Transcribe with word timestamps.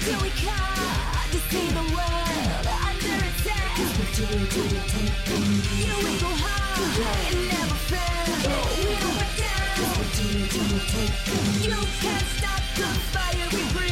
Here 0.00 0.18
we 0.22 0.30
come 0.30 1.30
to 1.30 1.38
see 1.50 1.68
the 1.68 1.84
world 1.92 2.66
under 2.88 3.16
attack. 3.28 3.78
You 3.78 3.86
do, 4.48 4.64
go 6.20 6.30
hard 6.40 6.80
and 7.28 7.40
never 7.48 7.78
fail. 7.90 8.24
We 8.80 8.96
don't 8.96 9.30
down. 9.36 9.76
You. 10.16 11.68
You 11.68 11.80
can't 12.00 12.26
stop 12.36 12.62
the 12.76 12.88
fire 13.12 13.48
we 13.52 13.62
breathe. 13.74 13.89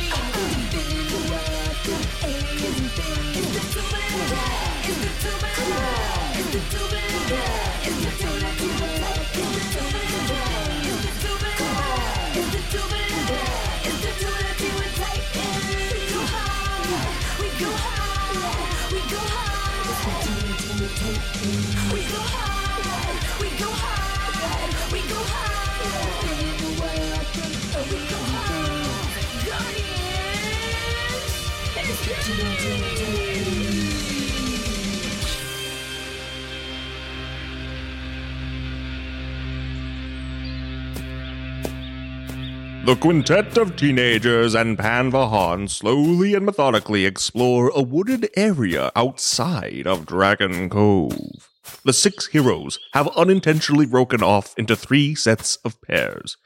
The 42.88 42.96
quintet 42.96 43.58
of 43.58 43.76
teenagers 43.76 44.54
and 44.54 44.78
Pan 44.78 45.12
Vahan 45.12 45.68
slowly 45.68 46.34
and 46.34 46.46
methodically 46.46 47.04
explore 47.04 47.70
a 47.74 47.82
wooded 47.82 48.30
area 48.34 48.90
outside 48.96 49.86
of 49.86 50.06
Dragon 50.06 50.70
Cove. 50.70 51.50
The 51.84 51.92
six 51.92 52.28
heroes 52.28 52.78
have 52.94 53.08
unintentionally 53.08 53.84
broken 53.84 54.22
off 54.22 54.54
into 54.56 54.74
three 54.74 55.14
sets 55.14 55.56
of 55.56 55.78
pairs. 55.82 56.38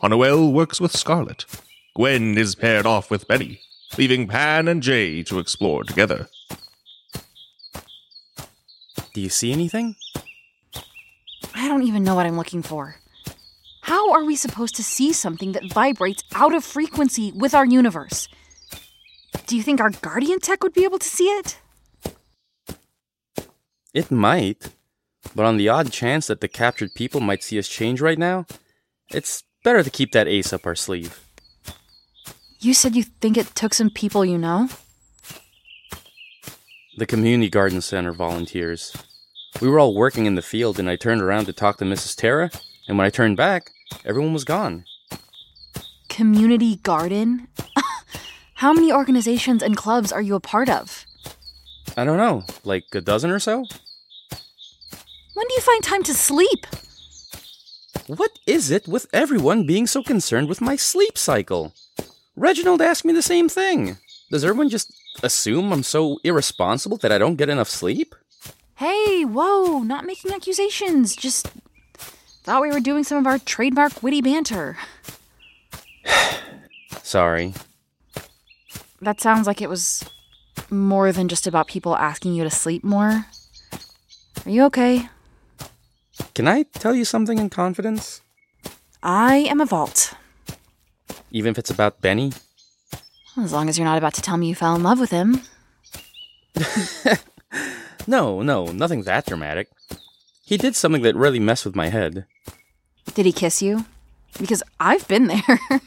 Ha-Nuel 0.00 0.52
works 0.52 0.80
with 0.80 0.96
Scarlett. 0.96 1.44
Gwen 1.94 2.38
is 2.38 2.54
paired 2.54 2.86
off 2.86 3.10
with 3.10 3.28
Benny, 3.28 3.60
leaving 3.98 4.26
Pan 4.26 4.66
and 4.66 4.82
Jai 4.82 5.22
to 5.26 5.38
explore 5.38 5.84
together. 5.84 6.28
Do 9.12 9.20
you 9.20 9.28
see 9.28 9.52
anything? 9.52 9.96
I 11.54 11.68
don't 11.68 11.82
even 11.82 12.02
know 12.02 12.14
what 12.14 12.24
I'm 12.24 12.38
looking 12.38 12.62
for. 12.62 12.96
How 13.82 14.12
are 14.12 14.24
we 14.24 14.36
supposed 14.36 14.74
to 14.76 14.84
see 14.84 15.12
something 15.12 15.52
that 15.52 15.70
vibrates 15.70 16.22
out 16.34 16.54
of 16.54 16.64
frequency 16.64 17.32
with 17.32 17.54
our 17.54 17.66
universe? 17.66 18.28
Do 19.46 19.56
you 19.56 19.62
think 19.62 19.80
our 19.80 19.90
guardian 19.90 20.38
tech 20.40 20.62
would 20.62 20.72
be 20.72 20.84
able 20.84 20.98
to 21.00 21.06
see 21.06 21.24
it? 21.24 21.58
It 23.92 24.10
might. 24.10 24.70
But 25.34 25.44
on 25.44 25.58
the 25.58 25.68
odd 25.68 25.92
chance 25.92 26.28
that 26.28 26.40
the 26.40 26.48
captured 26.48 26.94
people 26.94 27.20
might 27.20 27.42
see 27.42 27.58
us 27.58 27.68
change 27.68 28.00
right 28.00 28.18
now, 28.18 28.46
it's 29.10 29.42
better 29.62 29.82
to 29.82 29.90
keep 29.90 30.12
that 30.12 30.28
ace 30.28 30.52
up 30.52 30.66
our 30.66 30.74
sleeve. 30.74 31.20
You 32.60 32.74
said 32.74 32.94
you 32.94 33.04
think 33.04 33.36
it 33.36 33.54
took 33.54 33.74
some 33.74 33.90
people 33.90 34.24
you 34.24 34.38
know? 34.38 34.68
The 36.98 37.06
community 37.06 37.48
garden 37.48 37.80
center 37.80 38.12
volunteers. 38.12 38.94
We 39.60 39.68
were 39.68 39.78
all 39.78 39.94
working 39.94 40.26
in 40.26 40.34
the 40.34 40.42
field, 40.42 40.78
and 40.78 40.88
I 40.88 40.96
turned 40.96 41.22
around 41.22 41.46
to 41.46 41.52
talk 41.52 41.78
to 41.78 41.84
Mrs. 41.84 42.16
Terra, 42.16 42.50
and 42.86 42.98
when 42.98 43.06
I 43.06 43.10
turned 43.10 43.36
back, 43.36 43.70
everyone 44.04 44.32
was 44.32 44.44
gone. 44.44 44.84
Community 46.08 46.76
garden? 46.76 47.48
How 48.54 48.72
many 48.72 48.92
organizations 48.92 49.62
and 49.62 49.76
clubs 49.76 50.12
are 50.12 50.20
you 50.20 50.34
a 50.34 50.40
part 50.40 50.68
of? 50.68 51.06
I 51.96 52.04
don't 52.04 52.18
know, 52.18 52.44
like 52.64 52.84
a 52.92 53.00
dozen 53.00 53.30
or 53.30 53.38
so? 53.38 53.64
When 55.34 55.48
do 55.48 55.54
you 55.54 55.60
find 55.60 55.82
time 55.82 56.02
to 56.02 56.14
sleep? 56.14 56.66
What 58.16 58.40
is 58.44 58.72
it 58.72 58.88
with 58.88 59.06
everyone 59.12 59.66
being 59.66 59.86
so 59.86 60.02
concerned 60.02 60.48
with 60.48 60.60
my 60.60 60.74
sleep 60.74 61.16
cycle? 61.16 61.72
Reginald 62.34 62.82
asked 62.82 63.04
me 63.04 63.12
the 63.12 63.22
same 63.22 63.48
thing. 63.48 63.98
Does 64.32 64.44
everyone 64.44 64.68
just 64.68 64.92
assume 65.22 65.72
I'm 65.72 65.84
so 65.84 66.18
irresponsible 66.24 66.96
that 66.96 67.12
I 67.12 67.18
don't 67.18 67.36
get 67.36 67.48
enough 67.48 67.68
sleep? 67.68 68.16
Hey, 68.74 69.24
whoa, 69.24 69.84
not 69.84 70.06
making 70.06 70.32
accusations. 70.32 71.14
Just 71.14 71.52
thought 72.42 72.62
we 72.62 72.72
were 72.72 72.80
doing 72.80 73.04
some 73.04 73.16
of 73.16 73.28
our 73.28 73.38
trademark 73.38 74.02
witty 74.02 74.22
banter. 74.22 74.76
Sorry. 77.04 77.54
That 79.00 79.20
sounds 79.20 79.46
like 79.46 79.62
it 79.62 79.70
was 79.70 80.04
more 80.68 81.12
than 81.12 81.28
just 81.28 81.46
about 81.46 81.68
people 81.68 81.94
asking 81.94 82.34
you 82.34 82.42
to 82.42 82.50
sleep 82.50 82.82
more. 82.82 83.26
Are 84.44 84.50
you 84.50 84.64
okay? 84.64 85.08
Can 86.40 86.48
I 86.48 86.62
tell 86.62 86.94
you 86.94 87.04
something 87.04 87.36
in 87.36 87.50
confidence? 87.50 88.22
I 89.02 89.44
am 89.52 89.60
a 89.60 89.66
vault. 89.66 90.14
Even 91.30 91.50
if 91.50 91.58
it's 91.58 91.68
about 91.68 92.00
Benny? 92.00 92.32
As 93.36 93.52
long 93.52 93.68
as 93.68 93.76
you're 93.76 93.84
not 93.84 93.98
about 93.98 94.14
to 94.14 94.22
tell 94.22 94.38
me 94.38 94.48
you 94.48 94.54
fell 94.54 94.74
in 94.74 94.82
love 94.82 94.98
with 94.98 95.10
him. 95.10 95.42
No, 98.06 98.40
no, 98.40 98.64
nothing 98.72 99.02
that 99.02 99.26
dramatic. 99.26 99.68
He 100.42 100.56
did 100.56 100.74
something 100.74 101.02
that 101.02 101.14
really 101.14 101.38
messed 101.38 101.66
with 101.66 101.76
my 101.76 101.90
head. 101.90 102.24
Did 103.12 103.26
he 103.26 103.32
kiss 103.32 103.60
you? 103.60 103.84
Because 104.38 104.62
I've 104.80 105.06
been 105.08 105.26
there. 105.26 105.60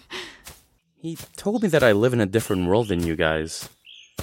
He 1.01 1.17
told 1.35 1.63
me 1.63 1.69
that 1.69 1.83
I 1.83 1.93
live 1.93 2.13
in 2.13 2.21
a 2.21 2.27
different 2.27 2.67
world 2.67 2.89
than 2.89 3.07
you 3.07 3.15
guys. 3.15 3.69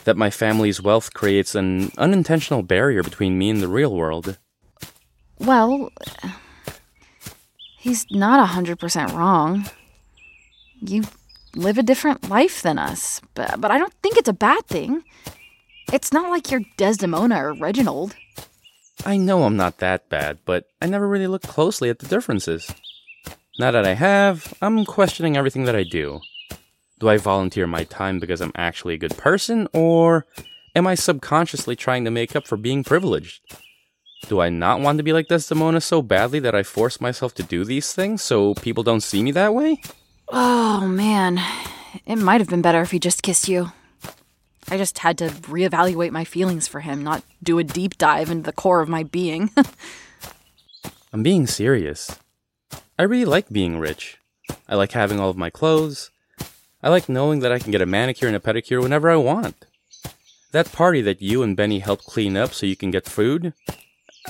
That 0.04 0.16
my 0.16 0.30
family's 0.30 0.80
wealth 0.80 1.12
creates 1.12 1.56
an 1.56 1.90
unintentional 1.98 2.62
barrier 2.62 3.02
between 3.02 3.36
me 3.36 3.50
and 3.50 3.60
the 3.60 3.66
real 3.66 3.92
world. 3.96 4.38
Well, 5.40 5.90
he's 7.78 8.06
not 8.10 8.38
a 8.38 8.52
100% 8.52 9.12
wrong. 9.14 9.68
You 10.80 11.04
live 11.54 11.78
a 11.78 11.82
different 11.82 12.28
life 12.28 12.62
than 12.62 12.78
us, 12.78 13.20
but, 13.34 13.60
but 13.60 13.70
I 13.70 13.78
don't 13.78 13.94
think 14.02 14.16
it's 14.16 14.28
a 14.28 14.34
bad 14.34 14.66
thing. 14.66 15.02
It's 15.92 16.12
not 16.12 16.30
like 16.30 16.50
you're 16.50 16.62
Desdemona 16.76 17.44
or 17.44 17.54
Reginald. 17.54 18.14
I 19.04 19.16
know 19.16 19.44
I'm 19.44 19.56
not 19.56 19.78
that 19.78 20.08
bad, 20.08 20.38
but 20.44 20.66
I 20.80 20.86
never 20.86 21.08
really 21.08 21.26
looked 21.26 21.48
closely 21.48 21.88
at 21.88 21.98
the 21.98 22.06
differences. 22.06 22.70
Now 23.58 23.70
that 23.70 23.86
I 23.86 23.94
have, 23.94 24.54
I'm 24.60 24.84
questioning 24.84 25.36
everything 25.36 25.64
that 25.64 25.74
I 25.74 25.84
do. 25.84 26.20
Do 26.98 27.08
I 27.08 27.16
volunteer 27.16 27.66
my 27.66 27.84
time 27.84 28.18
because 28.18 28.42
I'm 28.42 28.52
actually 28.54 28.94
a 28.94 28.98
good 28.98 29.16
person, 29.16 29.68
or 29.72 30.26
am 30.76 30.86
I 30.86 30.94
subconsciously 30.94 31.76
trying 31.76 32.04
to 32.04 32.10
make 32.10 32.36
up 32.36 32.46
for 32.46 32.58
being 32.58 32.84
privileged? 32.84 33.40
Do 34.28 34.40
I 34.40 34.48
not 34.48 34.80
want 34.80 34.98
to 34.98 35.04
be 35.04 35.12
like 35.12 35.28
Desdemona 35.28 35.80
so 35.80 36.02
badly 36.02 36.38
that 36.40 36.54
I 36.54 36.62
force 36.62 37.00
myself 37.00 37.34
to 37.34 37.42
do 37.42 37.64
these 37.64 37.92
things 37.92 38.22
so 38.22 38.54
people 38.54 38.82
don't 38.82 39.00
see 39.00 39.22
me 39.22 39.32
that 39.32 39.54
way? 39.54 39.80
Oh 40.28 40.86
man, 40.86 41.40
it 42.06 42.16
might 42.16 42.40
have 42.40 42.48
been 42.48 42.62
better 42.62 42.82
if 42.82 42.92
he 42.92 42.98
just 42.98 43.22
kissed 43.22 43.48
you. 43.48 43.72
I 44.68 44.76
just 44.76 44.98
had 44.98 45.18
to 45.18 45.28
reevaluate 45.28 46.12
my 46.12 46.24
feelings 46.24 46.68
for 46.68 46.80
him, 46.80 47.02
not 47.02 47.24
do 47.42 47.58
a 47.58 47.64
deep 47.64 47.98
dive 47.98 48.30
into 48.30 48.44
the 48.44 48.52
core 48.52 48.80
of 48.80 48.88
my 48.88 49.02
being. 49.02 49.50
I'm 51.12 51.24
being 51.24 51.48
serious. 51.48 52.16
I 52.96 53.02
really 53.02 53.24
like 53.24 53.48
being 53.48 53.78
rich. 53.80 54.18
I 54.68 54.76
like 54.76 54.92
having 54.92 55.18
all 55.18 55.30
of 55.30 55.36
my 55.36 55.50
clothes. 55.50 56.10
I 56.82 56.88
like 56.88 57.08
knowing 57.08 57.40
that 57.40 57.50
I 57.50 57.58
can 57.58 57.72
get 57.72 57.82
a 57.82 57.86
manicure 57.86 58.28
and 58.28 58.36
a 58.36 58.40
pedicure 58.40 58.80
whenever 58.80 59.10
I 59.10 59.16
want. 59.16 59.66
That 60.52 60.70
party 60.72 61.00
that 61.02 61.20
you 61.20 61.42
and 61.42 61.56
Benny 61.56 61.80
helped 61.80 62.06
clean 62.06 62.36
up 62.36 62.54
so 62.54 62.66
you 62.66 62.76
can 62.76 62.90
get 62.90 63.06
food, 63.08 63.52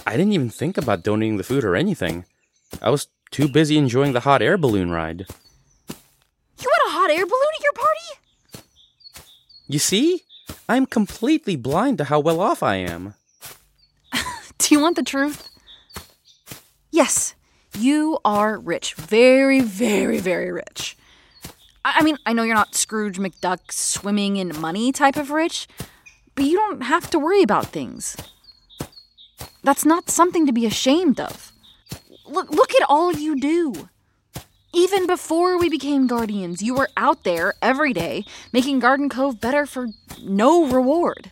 I 0.07 0.17
didn't 0.17 0.33
even 0.33 0.51
think 0.51 0.77
about 0.77 1.03
donating 1.03 1.37
the 1.37 1.45
food 1.45 1.65
or 1.65 1.77
anything. 1.77 2.25
I 2.81 2.91
was 2.91 3.09
too 3.31 3.49
busy 3.49 3.77
enjoying 3.77 4.13
the 4.13 4.21
hot 4.21 4.43
air 4.43 4.57
balloon 4.57 4.91
ride. 4.91 5.27
you 6.59 6.69
had 6.71 6.89
a 6.89 6.93
hot 6.93 7.11
air 7.11 7.27
balloon 7.27 7.55
at 7.57 7.63
your 7.63 7.73
party? 7.73 8.65
You 9.69 9.79
see? 9.79 10.23
I'm 10.69 10.87
completely 10.87 11.57
blind 11.57 11.99
to 11.99 12.05
how 12.05 12.21
well 12.21 12.41
off 12.41 12.63
I 12.63 12.77
am. 12.77 13.15
Do 14.59 14.75
you 14.75 14.81
want 14.81 14.97
the 14.97 15.03
truth? 15.03 15.49
Yes, 16.91 17.35
you 17.79 18.19
are 18.25 18.59
rich. 18.59 18.95
Very, 18.95 19.61
very, 19.61 20.19
very 20.19 20.51
rich. 20.51 20.97
I 21.85 21.99
I 21.99 22.03
mean, 22.03 22.19
I 22.27 22.33
know 22.33 22.43
you're 22.43 22.55
not 22.55 22.75
Scrooge 22.75 23.19
McDuck 23.19 23.71
swimming 23.71 24.37
in 24.37 24.61
money 24.61 24.93
type 24.93 25.17
of 25.17 25.31
rich, 25.31 25.69
but 26.35 26.45
you 26.45 26.57
don't 26.57 26.83
have 26.83 27.09
to 27.11 27.19
worry 27.19 27.43
about 27.43 27.67
things. 27.67 28.17
That's 29.63 29.85
not 29.85 30.11
something 30.11 30.47
to 30.47 30.53
be 30.53 30.67
ashamed 30.67 31.21
of. 31.21 31.53
Look, 32.27 32.51
look 32.51 32.75
at 32.75 32.89
all 32.89 33.13
you 33.13 33.39
do. 33.39 33.89
Even 34.73 35.07
before 35.07 35.59
we 35.59 35.69
became 35.69 36.07
guardians, 36.07 36.63
you 36.63 36.75
were 36.75 36.89
out 36.97 37.25
there 37.25 37.55
every 37.61 37.93
day 37.93 38.25
making 38.53 38.79
Dragon 38.79 39.09
Cove 39.09 39.41
better 39.41 39.67
for 39.67 39.89
no 40.23 40.67
reward. 40.67 41.31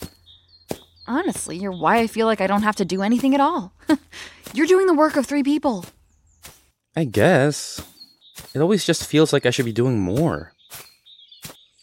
Honestly, 1.06 1.56
you're 1.56 1.72
why 1.72 1.98
I 1.98 2.06
feel 2.06 2.26
like 2.26 2.40
I 2.40 2.46
don't 2.46 2.64
have 2.64 2.76
to 2.76 2.84
do 2.84 3.00
anything 3.00 3.34
at 3.34 3.40
all. 3.40 3.72
you're 4.52 4.66
doing 4.66 4.86
the 4.86 4.94
work 4.94 5.16
of 5.16 5.24
three 5.24 5.42
people. 5.42 5.86
I 6.96 7.04
guess. 7.04 7.80
It 8.54 8.60
always 8.60 8.84
just 8.84 9.06
feels 9.06 9.32
like 9.32 9.46
I 9.46 9.50
should 9.50 9.64
be 9.64 9.72
doing 9.72 10.00
more. 10.00 10.52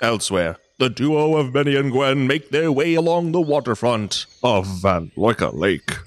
Elsewhere, 0.02 0.58
the 0.78 0.90
duo 0.90 1.38
of 1.38 1.54
Benny 1.54 1.76
and 1.78 1.92
Gwen 1.92 2.28
make 2.28 2.50
their 2.50 2.72
way 2.72 2.96
along 2.96 3.32
the 3.32 3.42
waterfront 3.42 4.26
of 4.44 4.68
Van 4.68 5.10
Loika 5.16 5.54
Lake. 5.54 5.98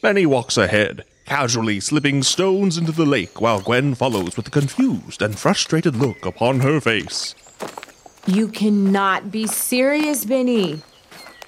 Benny 0.00 0.26
walks 0.26 0.56
ahead, 0.56 1.04
casually 1.26 1.80
slipping 1.80 2.22
stones 2.22 2.78
into 2.78 2.92
the 2.92 3.04
lake 3.04 3.40
while 3.40 3.60
Gwen 3.60 3.96
follows 3.96 4.36
with 4.36 4.46
a 4.46 4.50
confused 4.50 5.20
and 5.20 5.36
frustrated 5.36 5.96
look 5.96 6.24
upon 6.24 6.60
her 6.60 6.80
face. 6.80 7.34
You 8.24 8.46
cannot 8.46 9.32
be 9.32 9.48
serious, 9.48 10.24
Benny. 10.24 10.82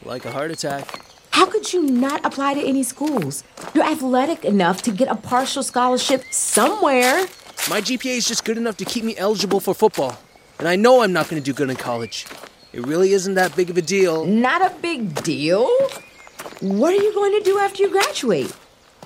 Like 0.04 0.24
a 0.24 0.32
heart 0.32 0.50
attack. 0.50 1.00
How 1.30 1.46
could 1.46 1.72
you 1.72 1.82
not 1.82 2.26
apply 2.26 2.54
to 2.54 2.60
any 2.60 2.82
schools? 2.82 3.44
You're 3.72 3.84
athletic 3.84 4.44
enough 4.44 4.82
to 4.82 4.90
get 4.90 5.06
a 5.06 5.14
partial 5.14 5.62
scholarship 5.62 6.24
somewhere. 6.32 7.26
My 7.68 7.80
GPA 7.80 8.16
is 8.16 8.26
just 8.26 8.44
good 8.44 8.58
enough 8.58 8.76
to 8.78 8.84
keep 8.84 9.04
me 9.04 9.16
eligible 9.16 9.60
for 9.60 9.74
football. 9.74 10.18
And 10.58 10.66
I 10.66 10.74
know 10.74 11.02
I'm 11.02 11.12
not 11.12 11.28
going 11.28 11.40
to 11.40 11.44
do 11.44 11.54
good 11.54 11.70
in 11.70 11.76
college. 11.76 12.26
It 12.72 12.84
really 12.84 13.12
isn't 13.12 13.34
that 13.34 13.54
big 13.54 13.70
of 13.70 13.76
a 13.76 13.82
deal. 13.82 14.24
Not 14.26 14.60
a 14.60 14.74
big 14.80 15.22
deal. 15.22 15.68
What 16.60 16.92
are 16.92 17.02
you 17.02 17.12
going 17.14 17.32
to 17.38 17.44
do 17.44 17.58
after 17.58 17.82
you 17.82 17.90
graduate? 17.90 18.54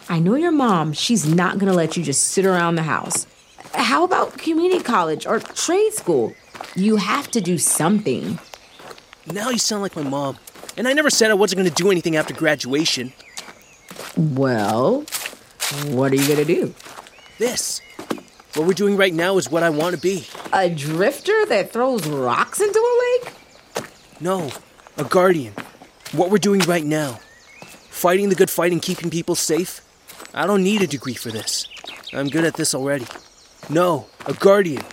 I 0.08 0.18
know 0.18 0.34
your 0.34 0.52
mom, 0.52 0.92
she's 0.92 1.26
not 1.26 1.58
going 1.58 1.70
to 1.70 1.76
let 1.76 1.96
you 1.96 2.02
just 2.02 2.28
sit 2.28 2.44
around 2.44 2.74
the 2.74 2.82
house. 2.82 3.26
How 3.72 4.04
about 4.04 4.38
community 4.38 4.82
college 4.82 5.26
or 5.26 5.40
trade 5.40 5.92
school? 5.92 6.34
You 6.74 6.96
have 6.96 7.30
to 7.32 7.40
do 7.40 7.58
something. 7.58 8.38
Now 9.32 9.50
you 9.50 9.58
sound 9.58 9.82
like 9.82 9.96
my 9.96 10.02
mom. 10.02 10.38
And 10.76 10.88
I 10.88 10.92
never 10.92 11.10
said 11.10 11.30
I 11.30 11.34
wasn't 11.34 11.58
going 11.58 11.70
to 11.70 11.82
do 11.82 11.90
anything 11.90 12.16
after 12.16 12.34
graduation. 12.34 13.12
Well, 14.16 15.04
what 15.86 16.12
are 16.12 16.16
you 16.16 16.26
going 16.26 16.38
to 16.38 16.44
do? 16.44 16.74
This. 17.38 17.80
What 18.54 18.66
we're 18.66 18.74
doing 18.74 18.96
right 18.96 19.14
now 19.14 19.38
is 19.38 19.50
what 19.50 19.62
I 19.62 19.70
want 19.70 19.94
to 19.94 20.00
be. 20.00 20.26
A 20.52 20.68
drifter 20.68 21.46
that 21.46 21.72
throws 21.72 22.06
rocks 22.06 22.60
into 22.60 22.78
a 22.78 23.24
lake? 23.24 23.34
No, 24.20 24.50
a 24.96 25.04
guardian. 25.04 25.54
What 26.12 26.30
we're 26.30 26.38
doing 26.38 26.60
right 26.60 26.84
now. 26.84 27.18
Fighting 28.04 28.28
the 28.28 28.34
good 28.34 28.50
fight 28.50 28.70
and 28.70 28.82
keeping 28.82 29.08
people 29.08 29.34
safe. 29.34 29.80
I 30.34 30.46
don't 30.46 30.62
need 30.62 30.82
a 30.82 30.86
degree 30.86 31.14
for 31.14 31.30
this. 31.30 31.66
I'm 32.12 32.28
good 32.28 32.44
at 32.44 32.52
this 32.52 32.74
already. 32.74 33.06
No, 33.70 34.08
a 34.26 34.34
guardian. 34.34 34.84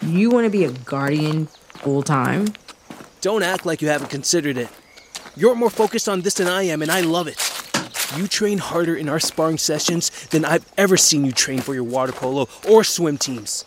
You 0.00 0.30
want 0.30 0.46
to 0.46 0.50
be 0.50 0.64
a 0.64 0.70
guardian 0.70 1.48
full 1.74 2.02
time? 2.02 2.46
Don't 3.20 3.42
act 3.42 3.66
like 3.66 3.82
you 3.82 3.88
haven't 3.88 4.08
considered 4.08 4.56
it. 4.56 4.70
You're 5.36 5.54
more 5.54 5.68
focused 5.68 6.08
on 6.08 6.22
this 6.22 6.32
than 6.32 6.48
I 6.48 6.62
am, 6.62 6.80
and 6.80 6.90
I 6.90 7.02
love 7.02 7.28
it. 7.28 7.36
You 8.16 8.26
train 8.28 8.56
harder 8.56 8.96
in 8.96 9.10
our 9.10 9.20
sparring 9.20 9.58
sessions 9.58 10.08
than 10.28 10.46
I've 10.46 10.64
ever 10.78 10.96
seen 10.96 11.22
you 11.22 11.32
train 11.32 11.60
for 11.60 11.74
your 11.74 11.84
water 11.84 12.12
polo 12.12 12.48
or 12.66 12.82
swim 12.82 13.18
teams. 13.18 13.66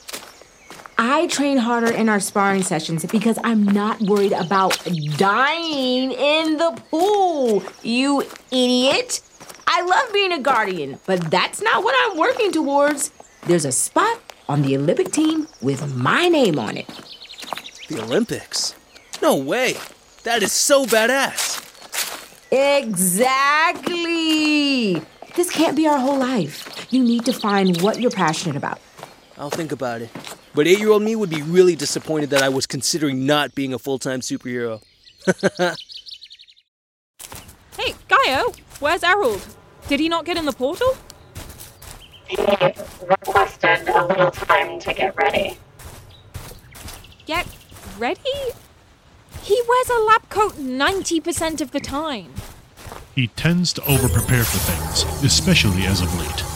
I 1.01 1.27
train 1.27 1.55
harder 1.55 1.89
in 1.89 2.09
our 2.09 2.19
sparring 2.19 2.61
sessions 2.61 3.05
because 3.05 3.39
I'm 3.41 3.63
not 3.63 4.01
worried 4.01 4.33
about 4.33 4.77
dying 5.15 6.11
in 6.11 6.57
the 6.57 6.77
pool, 6.91 7.63
you 7.81 8.23
idiot. 8.51 9.21
I 9.65 9.81
love 9.81 10.11
being 10.11 10.33
a 10.33 10.39
guardian, 10.41 10.99
but 11.05 11.31
that's 11.31 11.61
not 11.61 11.85
what 11.85 11.95
I'm 11.97 12.17
working 12.17 12.51
towards. 12.51 13.13
There's 13.47 13.63
a 13.63 13.71
spot 13.71 14.19
on 14.49 14.61
the 14.61 14.75
Olympic 14.75 15.13
team 15.13 15.47
with 15.61 15.95
my 15.95 16.27
name 16.27 16.59
on 16.59 16.75
it. 16.75 16.87
The 17.87 18.03
Olympics? 18.03 18.75
No 19.21 19.37
way. 19.37 19.77
That 20.23 20.43
is 20.43 20.51
so 20.51 20.85
badass. 20.85 21.63
Exactly. 22.51 23.85
This 25.37 25.49
can't 25.49 25.77
be 25.77 25.87
our 25.87 25.97
whole 25.97 26.19
life. 26.19 26.91
You 26.91 27.03
need 27.05 27.23
to 27.23 27.31
find 27.31 27.79
what 27.81 28.01
you're 28.01 28.11
passionate 28.11 28.57
about. 28.57 28.81
I'll 29.37 29.49
think 29.49 29.71
about 29.71 30.01
it. 30.01 30.09
But 30.53 30.67
eight 30.67 30.79
year 30.79 30.89
old 30.89 31.03
me 31.03 31.15
would 31.15 31.29
be 31.29 31.41
really 31.41 31.75
disappointed 31.75 32.29
that 32.31 32.41
I 32.41 32.49
was 32.49 32.65
considering 32.65 33.25
not 33.25 33.55
being 33.55 33.73
a 33.73 33.79
full 33.79 33.99
time 33.99 34.21
superhero. 34.21 34.81
Hey, 37.79 37.95
Gaia, 38.09 38.43
where's 38.81 39.03
Erald? 39.03 39.55
Did 39.87 40.01
he 40.01 40.09
not 40.09 40.25
get 40.25 40.35
in 40.35 40.43
the 40.43 40.51
portal? 40.51 40.97
He 42.27 42.35
requested 43.07 43.87
a 43.87 44.05
little 44.05 44.31
time 44.31 44.79
to 44.81 44.93
get 44.93 45.15
ready. 45.15 45.57
Get 47.25 47.47
ready? 47.97 48.19
He 49.43 49.61
wears 49.65 49.89
a 49.89 49.99
lab 50.01 50.27
coat 50.29 50.55
90% 50.55 51.61
of 51.61 51.71
the 51.71 51.79
time. 51.79 52.33
He 53.15 53.27
tends 53.27 53.71
to 53.73 53.81
overprepare 53.81 54.43
for 54.43 54.59
things, 54.59 55.23
especially 55.23 55.83
as 55.83 56.01
of 56.01 56.13
late. 56.19 56.48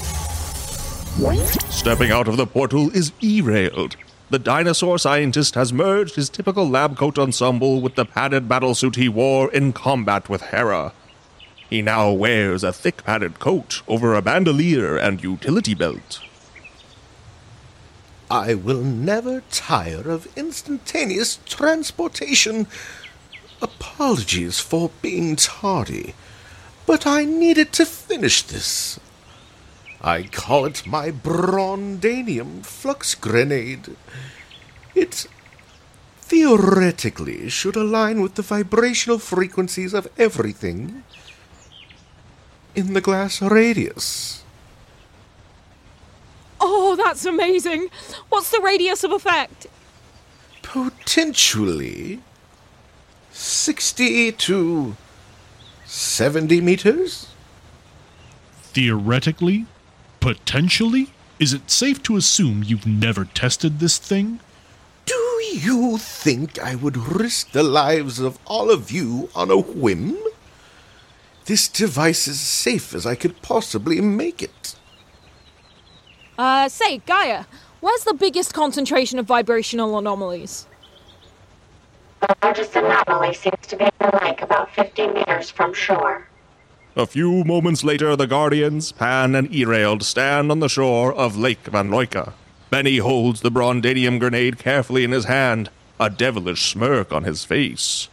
Stepping 1.70 2.10
out 2.10 2.28
of 2.28 2.38
the 2.38 2.48
portal 2.48 2.90
is 2.90 3.12
Erald. 3.22 3.96
The 4.32 4.40
dinosaur 4.40 4.98
scientist 4.98 5.54
has 5.54 5.72
merged 5.72 6.16
his 6.16 6.28
typical 6.28 6.68
lab 6.68 6.98
coat 6.98 7.20
ensemble 7.20 7.82
with 7.82 7.94
the 7.94 8.04
padded 8.04 8.50
battlesuit 8.50 8.96
he 8.96 9.08
wore 9.08 9.52
in 9.52 9.74
combat 9.74 10.28
with 10.28 10.42
Hera. 10.42 10.92
He 11.70 11.84
now 11.84 12.12
wears 12.12 12.64
a 12.64 12.74
thick 12.74 13.04
padded 13.04 13.38
coat 13.38 13.84
over 13.88 14.16
a 14.16 14.24
bandolier 14.24 14.98
and 14.98 15.24
utility 15.24 15.76
belt. 15.76 16.22
I 18.32 18.56
will 18.56 18.82
never 18.82 19.44
tire 19.52 20.10
of 20.10 20.28
instantaneous 20.36 21.38
transportation. 21.46 22.66
Apologies 23.62 24.60
for 24.60 24.90
being 25.04 25.36
tardy, 25.36 26.16
but 26.88 27.06
I 27.06 27.24
needed 27.24 27.72
to 27.74 27.86
finish 27.86 28.42
this. 28.42 29.00
I 30.04 30.24
call 30.24 30.66
it 30.66 30.86
my 30.86 31.12
Brondanium 31.12 32.66
flux 32.66 33.16
grenade. 33.16 33.96
It 34.94 35.28
theoretically 36.18 37.50
should 37.50 37.78
align 37.78 38.22
with 38.22 38.36
the 38.36 38.42
vibrational 38.42 39.18
frequencies 39.18 39.94
of 39.94 40.10
everything 40.18 41.04
in 42.76 42.94
the 42.94 43.02
glass 43.02 43.42
radius. 43.42 44.44
Oh, 46.60 46.98
that's 46.98 47.26
amazing. 47.26 47.88
What's 48.28 48.52
the 48.52 48.62
radius 48.62 49.06
of 49.06 49.12
effect? 49.12 49.68
Potentially 50.62 52.22
60 53.32 54.32
to 54.34 54.98
70 55.86 56.62
meters? 56.62 57.28
Theoretically? 58.64 59.66
Potentially? 60.24 61.10
Is 61.38 61.52
it 61.52 61.70
safe 61.70 62.02
to 62.04 62.16
assume 62.16 62.64
you've 62.64 62.88
never 62.88 63.26
tested 63.26 63.80
this 63.80 63.98
thing? 63.98 64.40
Do 65.06 65.14
you 65.52 65.98
think 65.98 66.58
I 66.58 66.76
would 66.76 66.96
risk 66.96 67.52
the 67.52 67.62
lives 67.62 68.22
of 68.22 68.40
all 68.48 68.72
of 68.72 68.90
you 68.90 69.30
on 69.36 69.52
a 69.52 69.58
whim? 69.58 70.18
This 71.44 71.68
device 71.68 72.26
is 72.30 72.36
as 72.36 72.40
safe 72.40 72.96
as 72.96 73.06
I 73.06 73.16
could 73.16 73.42
possibly 73.42 74.00
make 74.00 74.42
it. 74.42 74.76
Uh, 76.38 76.70
say, 76.70 77.00
Gaia, 77.00 77.44
where's 77.82 78.06
the 78.06 78.14
biggest 78.14 78.54
concentration 78.54 79.20
of 79.20 79.26
vibrational 79.26 79.98
anomalies? 79.98 80.68
The 82.22 82.34
largest 82.42 82.74
anomaly 82.78 83.34
seems 83.34 83.68
to 83.68 83.76
be 83.76 83.84
in 83.84 83.92
the 84.00 84.18
lake 84.24 84.42
about 84.42 84.74
50 84.74 85.06
meters 85.08 85.50
from 85.50 85.74
shore. 85.74 86.30
A 86.96 87.08
few 87.08 87.44
moments 87.44 87.84
later, 87.84 88.16
the 88.16 88.28
Guardians, 88.28 88.92
Pan 88.92 89.34
and 89.34 89.50
Erald, 89.50 90.04
stand 90.04 90.52
on 90.52 90.60
the 90.60 90.70
shore 90.70 91.12
of 91.12 91.36
Lake 91.36 91.64
Van 91.64 91.90
Loika. 91.90 92.34
Benny 92.70 92.98
holds 92.98 93.42
the 93.42 93.50
Brondanium 93.50 94.20
grenade 94.20 94.60
carefully 94.60 95.04
in 95.04 95.12
his 95.12 95.26
hand, 95.26 95.72
a 96.00 96.12
devilish 96.12 96.72
smirk 96.72 97.12
on 97.12 97.24
his 97.24 97.44
face. 97.44 98.10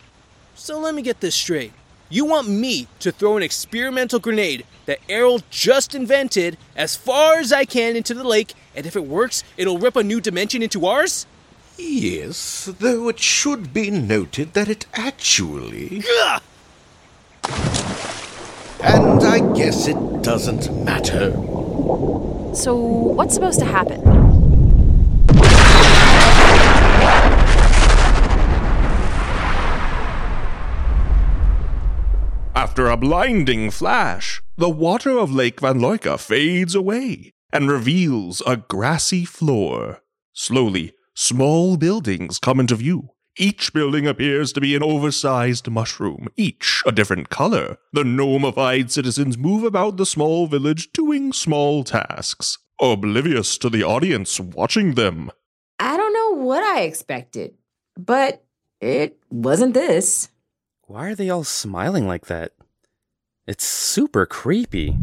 So 0.55 0.79
let 0.79 0.95
me 0.95 1.03
get 1.03 1.21
this 1.21 1.35
straight. 1.35 1.75
You 2.09 2.25
want 2.25 2.49
me 2.49 2.89
to 3.01 3.13
throw 3.13 3.37
an 3.37 3.43
experimental 3.43 4.19
grenade 4.19 4.65
that 4.87 5.07
Erald 5.11 5.43
just 5.51 5.95
invented 5.95 6.57
as 6.75 6.97
far 6.97 7.37
as 7.37 7.53
I 7.53 7.67
can 7.67 7.97
into 7.97 8.15
the 8.15 8.25
lake, 8.25 8.55
and 8.75 8.87
if 8.87 8.97
it 8.97 9.07
works, 9.07 9.45
it'll 9.59 9.77
rip 9.77 9.95
a 9.95 10.03
new 10.03 10.23
dimension 10.23 10.63
into 10.63 10.87
ours? 10.87 11.27
Yes, 11.77 12.65
though 12.79 13.11
it 13.11 13.19
should 13.19 13.75
be 13.75 13.91
noted 13.91 14.55
that 14.55 14.71
it 14.71 14.87
actually. 14.95 16.03
Ugh! 16.23 16.43
And 18.83 19.23
I 19.23 19.41
guess 19.55 19.87
it 19.89 20.23
doesn't 20.23 20.73
matter. 20.85 21.33
So, 22.55 22.77
what's 22.77 23.35
supposed 23.35 23.59
to 23.59 23.67
happen? 23.67 24.01
After 32.55 32.89
a 32.89 32.97
blinding 32.97 33.71
flash, 33.71 34.41
the 34.57 34.71
water 34.71 35.19
of 35.19 35.31
Lake 35.31 35.61
Van 35.61 35.79
Loika 35.79 36.19
fades 36.19 36.75
away 36.75 37.33
and 37.53 37.71
reveals 37.71 38.43
a 38.47 38.57
grassy 38.57 39.27
floor. 39.27 40.01
Slowly, 40.33 40.95
small 41.15 41.77
buildings 41.77 42.39
come 42.39 42.59
into 42.59 42.77
view. 42.77 43.11
Each 43.41 43.73
building 43.73 44.07
appears 44.07 44.53
to 44.53 44.61
be 44.61 44.77
an 44.77 44.83
oversized 44.83 45.71
mushroom, 45.71 46.29
each 46.37 46.83
a 46.85 46.93
different 46.93 47.31
color. 47.31 47.79
The 47.91 48.03
gnomified 48.03 48.91
citizens 48.91 49.39
move 49.39 49.65
about 49.65 49.97
the 49.97 50.05
small 50.05 50.47
village 50.47 50.93
doing 50.93 51.33
small 51.33 51.83
tasks, 51.83 52.59
oblivious 52.83 53.57
to 53.57 53.71
the 53.71 53.83
audience 53.83 54.39
watching 54.39 54.93
them. 54.93 55.31
I 55.79 55.97
don't 55.97 56.13
know 56.13 56.45
what 56.45 56.63
I 56.63 56.83
expected, 56.83 57.55
but 57.97 58.45
It 58.83 59.19
wasn't 59.31 59.73
this. 59.73 60.29
Why 60.87 61.09
are 61.09 61.15
they 61.15 61.31
all 61.31 61.45
smiling 61.45 62.07
like 62.07 62.27
that? 62.27 62.53
It's 63.47 63.65
super 63.65 64.27
creepy. 64.27 64.99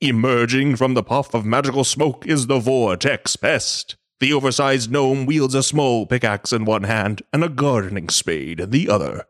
Emerging 0.00 0.74
from 0.76 0.94
the 0.94 1.02
puff 1.04 1.32
of 1.32 1.44
magical 1.44 1.84
smoke 1.84 2.26
is 2.26 2.46
the 2.48 2.58
Vortex 2.58 3.36
Pest. 3.36 3.96
The 4.20 4.32
oversized 4.34 4.90
gnome 4.90 5.24
wields 5.24 5.54
a 5.54 5.62
small 5.62 6.04
pickaxe 6.06 6.52
in 6.52 6.66
one 6.66 6.82
hand 6.82 7.22
and 7.32 7.42
a 7.42 7.48
gardening 7.48 8.10
spade 8.10 8.60
in 8.60 8.70
the 8.70 8.88
other. 8.88 9.24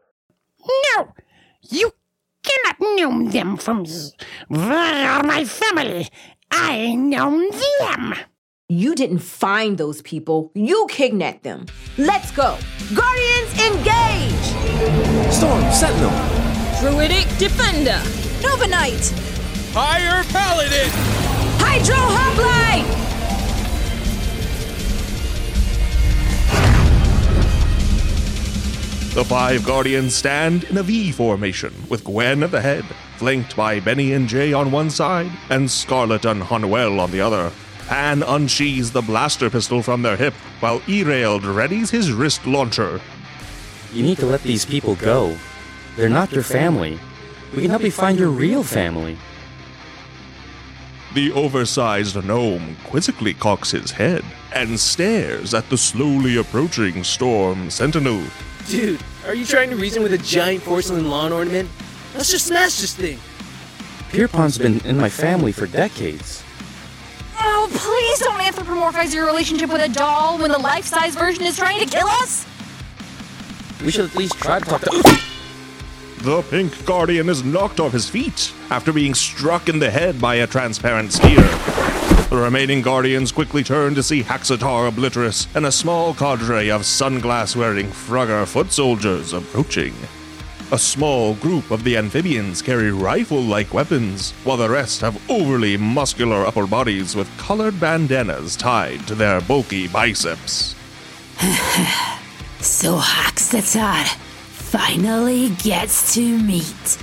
No, 0.97 1.13
you 1.71 1.93
cannot 2.43 2.77
gnome 2.81 3.31
them 3.31 3.57
from 3.57 3.87
z- 3.87 4.13
they 4.51 5.05
are 5.05 5.23
my 5.23 5.45
family. 5.45 6.09
I 6.51 6.95
gnome 6.95 7.51
them. 7.79 8.15
You 8.69 8.95
didn't 8.97 9.21
find 9.21 9.79
those 9.79 10.03
people. 10.03 10.51
You 10.55 10.87
kidnapped 10.91 11.45
them. 11.45 11.67
Let's 11.97 12.33
go. 12.33 12.59
Guardians, 12.95 13.53
engage! 13.63 15.33
Storm, 15.33 15.71
Sentinel! 15.73 16.11
Druidic 16.81 17.29
Defender. 17.39 18.03
Nova 18.43 18.67
Knight! 18.67 19.05
Fire 19.73 20.25
Paladin! 20.33 20.91
Hydro 21.63 21.95
Hoplite! 21.97 23.20
The 29.13 29.25
five 29.25 29.67
guardians 29.67 30.15
stand 30.15 30.63
in 30.65 30.79
a 30.79 30.85
V 30.85 31.11
formation, 31.11 31.75
with 31.89 32.05
Gwen 32.05 32.45
at 32.45 32.53
the 32.53 32.61
head, 32.61 32.85
flanked 33.17 33.57
by 33.57 33.81
Benny 33.81 34.13
and 34.13 34.29
Jai 34.29 34.53
on 34.53 34.71
one 34.71 34.89
side, 34.89 35.33
and 35.51 35.69
Scarlett 35.69 36.25
and 36.25 36.41
Ha-Nuel 36.41 37.01
on 37.01 37.11
the 37.11 37.21
other. 37.21 37.51
Pan 37.89 38.23
unsheathes 38.23 38.93
the 38.93 39.03
blaster 39.03 39.51
pistol 39.51 39.83
from 39.83 40.03
their 40.03 40.17
hip, 40.17 40.33
while 40.61 40.79
Erald 40.83 41.41
readies 41.41 41.91
his 41.91 42.13
wrist 42.13 42.47
launcher. 42.47 43.01
You 43.93 44.05
need 44.05 44.19
to 44.19 44.27
let 44.27 44.45
these 44.45 44.65
people 44.65 44.95
go. 44.95 45.37
They're 45.97 46.09
not 46.09 46.31
your 46.31 46.45
family. 46.45 46.97
We 47.53 47.63
can 47.63 47.71
help 47.71 47.83
you 47.83 47.91
find 47.91 48.17
your 48.17 48.31
real 48.31 48.63
family. 48.63 49.19
The 51.15 51.33
oversized 51.33 52.25
gnome 52.25 52.77
quizzically 52.85 53.35
cocks 53.35 53.73
his 53.73 53.91
head 53.91 54.25
and 54.55 54.79
stares 54.79 55.53
at 55.53 55.69
the 55.69 55.77
slowly 55.77 56.37
approaching 56.37 57.03
Storm 57.03 57.71
Sentinel. 57.71 58.23
Dude, 58.71 59.03
are 59.27 59.35
you 59.35 59.45
trying 59.45 59.69
to 59.71 59.77
reason 59.77 60.01
with 60.01 60.13
a 60.13 60.19
giant 60.19 60.63
porcelain 60.63 61.11
lawn 61.11 61.33
ornament? 61.33 61.69
Let's 62.15 62.31
just 62.31 62.47
smash 62.47 62.81
this 62.81 62.95
thing. 62.95 63.19
Pierpont's 64.11 64.59
been 64.59 64.79
in 64.87 64.97
my 64.97 65.09
family 65.09 65.51
for 65.51 65.67
decades. 65.67 66.45
Oh, 67.41 67.69
please 67.73 68.21
don't 68.21 68.41
anthropomorphize 68.41 69.13
your 69.13 69.27
relationship 69.27 69.73
with 69.73 69.83
a 69.83 69.93
doll 69.93 70.39
when 70.39 70.53
the 70.53 70.59
life 70.59 70.85
size 70.85 71.17
version 71.17 71.43
is 71.47 71.57
trying 71.57 71.81
to 71.81 71.87
kill 71.87 72.07
us! 72.07 72.47
We 73.85 73.91
should 73.91 74.09
at 74.09 74.15
least 74.15 74.35
try 74.35 74.61
to 74.61 74.65
talk 74.65 74.83
to. 74.83 75.21
The 76.21 76.43
pink 76.43 76.85
guardian 76.85 77.31
is 77.31 77.43
knocked 77.43 77.81
off 77.81 77.93
his 77.93 78.09
feet 78.09 78.53
after 78.69 78.93
being 78.93 79.15
struck 79.15 79.71
in 79.71 79.79
the 79.79 79.91
head 79.91 80.21
by 80.21 80.35
a 80.35 80.47
transparent 80.47 81.15
sphere. 81.15 82.00
The 82.31 82.37
remaining 82.37 82.81
guardians 82.81 83.33
quickly 83.33 83.65
turn 83.65 83.97
to 83.97 84.05
see 84.05 84.23
Haxatar 84.23 84.89
Obliterus 84.89 85.49
and 85.57 85.67
a 85.67 85.73
small 85.73 86.15
cadre 86.15 86.71
of 86.71 86.83
sunglass 86.83 87.57
wearing 87.57 87.89
Frogger 87.89 88.47
foot 88.47 88.71
soldiers 88.71 89.33
approaching. 89.33 89.93
A 90.71 90.79
small 90.79 91.35
group 91.35 91.73
of 91.73 91.83
the 91.83 91.97
amphibians 91.97 92.63
carry 92.63 92.93
rifle 92.93 93.43
like 93.43 93.75
weapons, 93.75 94.31
while 94.45 94.57
the 94.57 94.71
rest 94.71 95.01
have 95.01 95.21
overly 95.29 95.77
muscular 95.77 96.47
upper 96.47 96.69
bodies 96.69 97.17
with 97.17 97.29
colored 97.37 97.81
bandanas 97.81 98.55
tied 98.55 99.05
to 99.09 99.17
their 99.17 99.41
bulky 99.41 99.89
biceps. 99.89 100.77
So 102.61 102.99
Haxatar 102.99 104.07
finally 104.51 105.49
gets 105.63 106.15
to 106.15 106.39
meet 106.39 106.99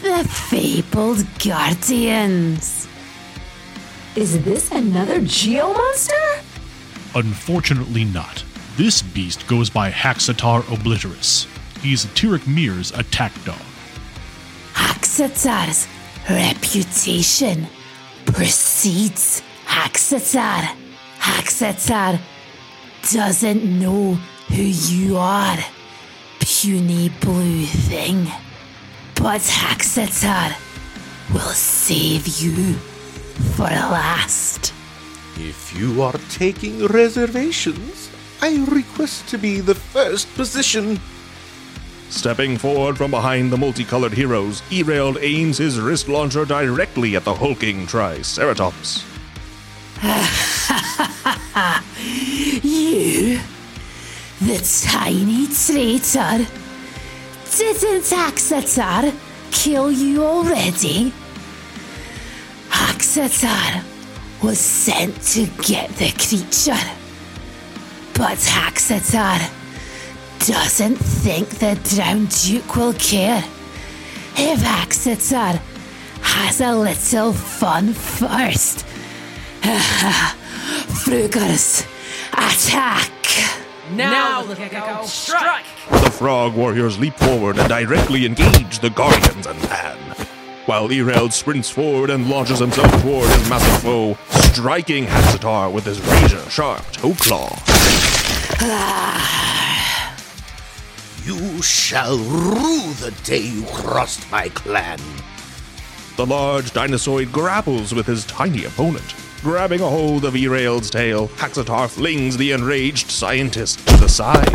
the 0.00 0.26
fabled 0.26 1.26
Guardians. 1.38 2.85
Is 4.16 4.42
this 4.44 4.70
another 4.70 5.20
Geo 5.20 5.74
monster? 5.74 6.14
Unfortunately 7.14 8.06
not. 8.06 8.42
This 8.78 9.02
beast 9.02 9.46
goes 9.46 9.68
by 9.68 9.90
Haxatar 9.90 10.62
Obliterus. 10.72 11.46
He's 11.82 12.06
Tirich 12.06 12.46
Mir's 12.46 12.92
attack 12.92 13.32
dog. 13.44 13.60
Haxatar's 14.72 15.86
reputation 16.30 17.66
precedes 18.24 19.42
Haxatar. 19.66 20.74
Haxatar 21.18 22.18
doesn't 23.12 23.64
know 23.78 24.14
who 24.48 24.62
you 24.62 25.18
are, 25.18 25.58
puny 26.40 27.10
blue 27.20 27.66
thing. 27.66 28.26
But 29.14 29.42
Haxatar 29.42 30.56
will 31.34 31.52
save 31.52 32.26
you 32.28 32.76
for 33.36 33.64
last. 33.64 34.72
If 35.36 35.74
you 35.78 36.02
are 36.02 36.18
taking 36.30 36.86
reservations, 36.86 38.10
I 38.40 38.64
request 38.68 39.28
to 39.28 39.38
be 39.38 39.60
the 39.60 39.74
first 39.74 40.32
position. 40.34 41.00
Stepping 42.08 42.56
forward 42.56 42.96
from 42.96 43.10
behind 43.10 43.52
the 43.52 43.56
multicolored 43.56 44.12
heroes, 44.12 44.62
Erald 44.70 45.18
aims 45.20 45.58
his 45.58 45.80
wrist 45.80 46.08
launcher 46.08 46.44
directly 46.44 47.16
at 47.16 47.24
the 47.24 47.34
hulking 47.34 47.86
Triceratops. 47.86 49.04
You, 52.62 53.38
the 54.40 54.86
tiny 54.88 55.46
traitor, 55.46 56.46
didn't 57.56 58.04
Haxatar 58.04 59.14
kill 59.50 59.90
you 59.90 60.24
already? 60.24 61.12
Haxatar 62.76 63.82
was 64.42 64.58
sent 64.58 65.14
to 65.32 65.46
get 65.62 65.88
the 65.96 66.10
creature. 66.12 66.86
But 68.12 68.36
Haxatar 68.36 69.40
doesn't 70.46 70.96
think 70.96 71.48
the 71.48 71.80
drowned 71.88 72.28
Duke 72.44 72.76
will 72.76 72.92
care. 72.92 73.42
If 74.36 74.60
Haxatar 74.60 75.58
has 76.20 76.60
a 76.60 76.76
little 76.76 77.32
fun 77.32 77.94
first. 77.94 78.84
Frugers, 81.02 81.86
attack! 82.34 83.10
Now, 83.92 84.42
look 84.42 84.60
at 84.60 84.72
go, 84.72 85.06
strike! 85.06 85.64
The 85.90 86.10
frog 86.10 86.54
warriors 86.54 86.98
leap 86.98 87.14
forward 87.14 87.58
and 87.58 87.68
directly 87.70 88.26
engage 88.26 88.80
the 88.80 88.90
guardians 88.90 89.46
and 89.46 89.58
Pan. 89.60 90.15
While 90.66 90.88
Erald 90.88 91.32
sprints 91.32 91.70
forward 91.70 92.10
and 92.10 92.28
launches 92.28 92.58
himself 92.58 92.90
toward 93.00 93.28
his 93.28 93.48
massive 93.48 93.82
foe, 93.82 94.18
striking 94.50 95.06
Haxatar 95.06 95.72
with 95.72 95.84
his 95.84 96.00
razor 96.00 96.50
sharp 96.50 96.82
toe 96.90 97.14
claw. 97.14 97.56
You 101.24 101.62
shall 101.62 102.18
rue 102.18 102.92
the 102.94 103.14
day 103.22 103.42
you 103.42 103.64
crossed 103.66 104.28
my 104.32 104.48
clan. 104.48 104.98
The 106.16 106.26
large 106.26 106.72
dinosaur 106.72 107.24
grapples 107.26 107.94
with 107.94 108.06
his 108.06 108.24
tiny 108.24 108.64
opponent. 108.64 109.14
Grabbing 109.42 109.80
a 109.82 109.88
hold 109.88 110.24
of 110.24 110.34
Erald's 110.34 110.90
tail, 110.90 111.28
Haxatar 111.28 111.88
flings 111.88 112.36
the 112.36 112.50
enraged 112.50 113.12
scientist 113.12 113.86
to 113.86 113.96
the 113.98 114.08
side. 114.08 114.48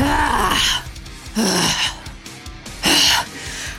Ah. 0.00 0.84
Ah. 1.36 2.00
Ah. 2.82 3.28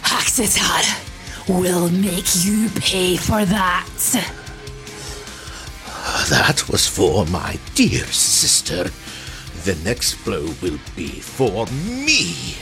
Haxatar 0.02 1.05
will 1.48 1.90
make 1.90 2.44
you 2.44 2.70
pay 2.70 3.18
for 3.18 3.46
that. 3.46 3.90
That 6.30 6.68
was 6.70 6.88
for 6.88 7.26
my 7.26 7.60
dear 7.76 8.06
sister. 8.06 8.90
The 9.64 9.76
next 9.84 10.24
blow 10.24 10.48
will 10.62 10.80
be 10.96 11.08
for 11.08 11.66
me. 11.68 12.56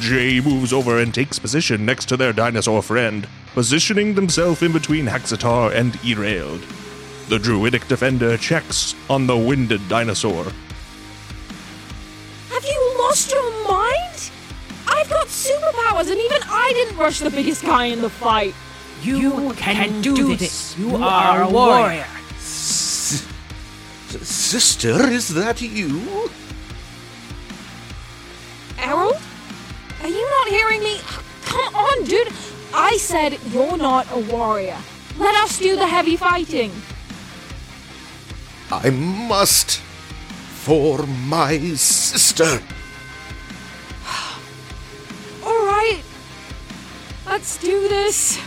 Jai 0.00 0.40
moves 0.40 0.72
over 0.72 1.00
and 1.00 1.12
takes 1.12 1.38
position 1.38 1.84
next 1.84 2.06
to 2.06 2.16
their 2.16 2.32
dinosaur 2.32 2.82
friend, 2.82 3.26
positioning 3.54 4.14
themselves 4.14 4.62
in 4.62 4.72
between 4.72 5.06
Haxatar 5.06 5.74
and 5.74 5.94
Erald. 6.04 6.62
The 7.28 7.38
druidic 7.38 7.86
defender 7.88 8.36
checks 8.36 8.94
on 9.10 9.26
the 9.26 9.36
winded 9.36 9.86
dinosaur. 9.88 10.44
Have 12.50 12.64
you 12.64 12.94
lost 12.98 13.30
your 13.30 13.50
mind? 13.68 13.87
Superpowers, 15.68 16.10
and 16.10 16.18
even 16.18 16.40
I 16.48 16.72
didn't 16.74 16.96
rush 16.96 17.18
the 17.20 17.30
biggest 17.30 17.62
guy 17.64 17.86
in 17.86 18.00
the 18.00 18.10
fight. 18.10 18.54
You, 19.02 19.52
can, 19.54 20.00
do, 20.02 20.34
this. 20.36 20.76
You 20.78 20.96
are 20.96 21.42
a 21.42 21.48
warrior. 21.48 22.06
S- 22.36 23.26
sister, 24.22 25.08
is 25.08 25.28
that 25.34 25.60
you? 25.62 26.30
Erald? 28.76 29.20
Are 30.02 30.08
you 30.08 30.30
not 30.30 30.48
hearing 30.48 30.82
me? 30.82 31.00
Come 31.44 31.74
on, 31.74 32.04
dude. 32.04 32.28
I 32.74 32.96
said 32.96 33.38
you're 33.52 33.76
not 33.76 34.06
a 34.12 34.18
warrior. 34.18 34.76
Let 35.16 35.34
us 35.44 35.58
do 35.58 35.76
the 35.76 35.86
heavy 35.86 36.16
fighting. 36.16 36.72
I 38.70 38.90
must. 38.90 39.80
for 40.68 41.06
my 41.06 41.56
sister. 41.76 42.60
Let's 47.38 47.56
do 47.58 47.88
this. 47.88 48.42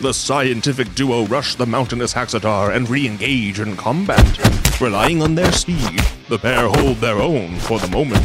The 0.00 0.12
scientific 0.12 0.96
duo 0.96 1.26
rush 1.26 1.54
the 1.54 1.64
mountainous 1.64 2.12
Haxatar 2.12 2.74
and 2.74 2.90
re 2.90 3.06
engage 3.06 3.60
in 3.60 3.76
combat. 3.76 4.80
Relying 4.80 5.22
on 5.22 5.36
their 5.36 5.52
speed, 5.52 6.00
the 6.28 6.40
pair 6.40 6.66
hold 6.66 6.96
their 6.96 7.20
own 7.20 7.54
for 7.60 7.78
the 7.78 7.86
moment. 7.86 8.24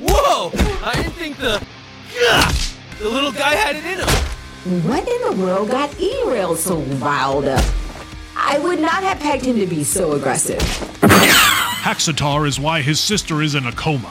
Whoa! 0.00 0.50
I 0.82 0.94
didn't 0.96 1.12
think 1.12 1.36
the. 1.36 1.62
Gah! 2.18 2.52
The 2.98 3.10
little 3.10 3.30
guy 3.30 3.56
had 3.56 3.76
it 3.76 3.84
in 3.84 3.98
him. 3.98 4.88
What 4.88 5.06
in 5.06 5.36
the 5.36 5.44
world 5.44 5.68
got 5.68 5.90
Erald 6.00 6.56
so 6.56 6.78
riled 6.96 7.44
up? 7.44 7.62
I 8.34 8.58
would 8.58 8.80
not 8.80 9.02
have 9.02 9.20
pegged 9.20 9.44
him 9.44 9.58
to 9.58 9.66
be 9.66 9.84
so 9.84 10.12
aggressive. 10.12 10.60
Haxatar 11.02 12.48
is 12.48 12.58
why 12.58 12.80
his 12.80 13.00
sister 13.00 13.42
is 13.42 13.54
in 13.54 13.66
a 13.66 13.72
coma. 13.72 14.10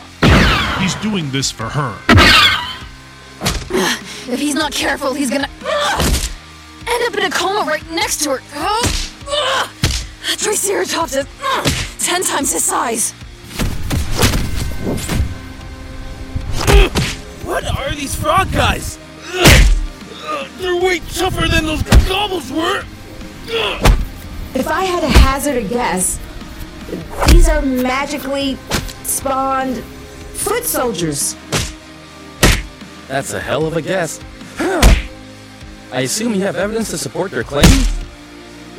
He's 0.78 0.94
doing 1.02 1.32
this 1.32 1.50
for 1.50 1.68
her. 1.68 1.98
If 4.32 4.40
he's 4.40 4.54
not 4.54 4.72
careful, 4.72 5.16
he's 5.16 5.32
gonna 5.32 5.50
end 6.88 7.04
up 7.08 7.18
in 7.18 7.24
a 7.24 7.32
coma 7.32 7.66
right 7.68 7.84
next 7.90 8.18
to 8.24 8.30
her. 8.30 8.42
Ugh! 8.56 8.88
Ugh! 9.28 9.70
Triceratops 10.38 11.16
is 11.16 11.26
ten 11.98 12.24
times 12.24 12.54
his 12.54 12.64
size. 12.64 13.14
What 17.44 17.66
are 17.66 17.96
these 17.96 18.14
frog 18.14 18.52
guys? 18.52 19.00
Ugh! 19.34 19.72
Ugh, 20.28 20.48
They're 20.60 20.76
way 20.76 21.00
tougher 21.00 21.48
than 21.48 21.66
those 21.66 21.82
gobbles 22.08 22.52
were. 22.52 22.84
If 24.54 24.68
I 24.68 24.84
had 24.84 25.02
to 25.02 25.08
hazard 25.08 25.58
a 25.58 25.68
guess, 25.68 26.20
these 27.32 27.50
are 27.50 27.64
magically 27.64 28.60
spawned 29.02 29.78
foot 29.78 30.66
soldiers. 30.66 31.36
That's 33.10 33.34
a 33.34 33.40
hell 33.40 33.66
of 33.66 33.76
a 33.76 33.82
guess. 33.82 34.20
I 35.92 36.02
assume 36.02 36.36
you 36.36 36.42
have 36.42 36.56
evidence 36.56 36.92
to 36.92 36.98
support 37.00 37.32
their 37.32 37.44
claim? 37.44 37.66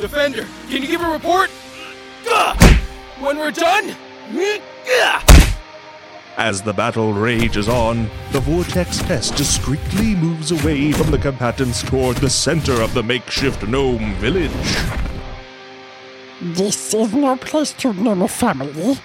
Defender, 0.00 0.46
can 0.68 0.82
you 0.82 0.86
give 0.86 1.00
a 1.02 1.10
report? 1.10 1.50
When 3.18 3.38
we're 3.38 3.50
done? 3.50 3.96
As 6.36 6.62
the 6.62 6.72
battle 6.72 7.12
rages 7.12 7.68
on, 7.68 8.08
the 8.30 8.38
Vortex 8.38 9.02
Pest 9.02 9.34
discreetly 9.34 10.14
moves 10.14 10.52
away 10.52 10.92
from 10.92 11.10
the 11.10 11.18
combatants 11.18 11.82
toward 11.82 12.16
the 12.18 12.30
center 12.30 12.80
of 12.80 12.94
the 12.94 13.02
makeshift 13.02 13.66
gnome 13.66 14.14
village. 14.14 14.52
This 16.40 16.94
is 16.94 17.12
no 17.12 17.34
place 17.36 17.72
to 17.72 17.92
gnome 17.92 18.22
a 18.22 18.28
family. 18.28 19.00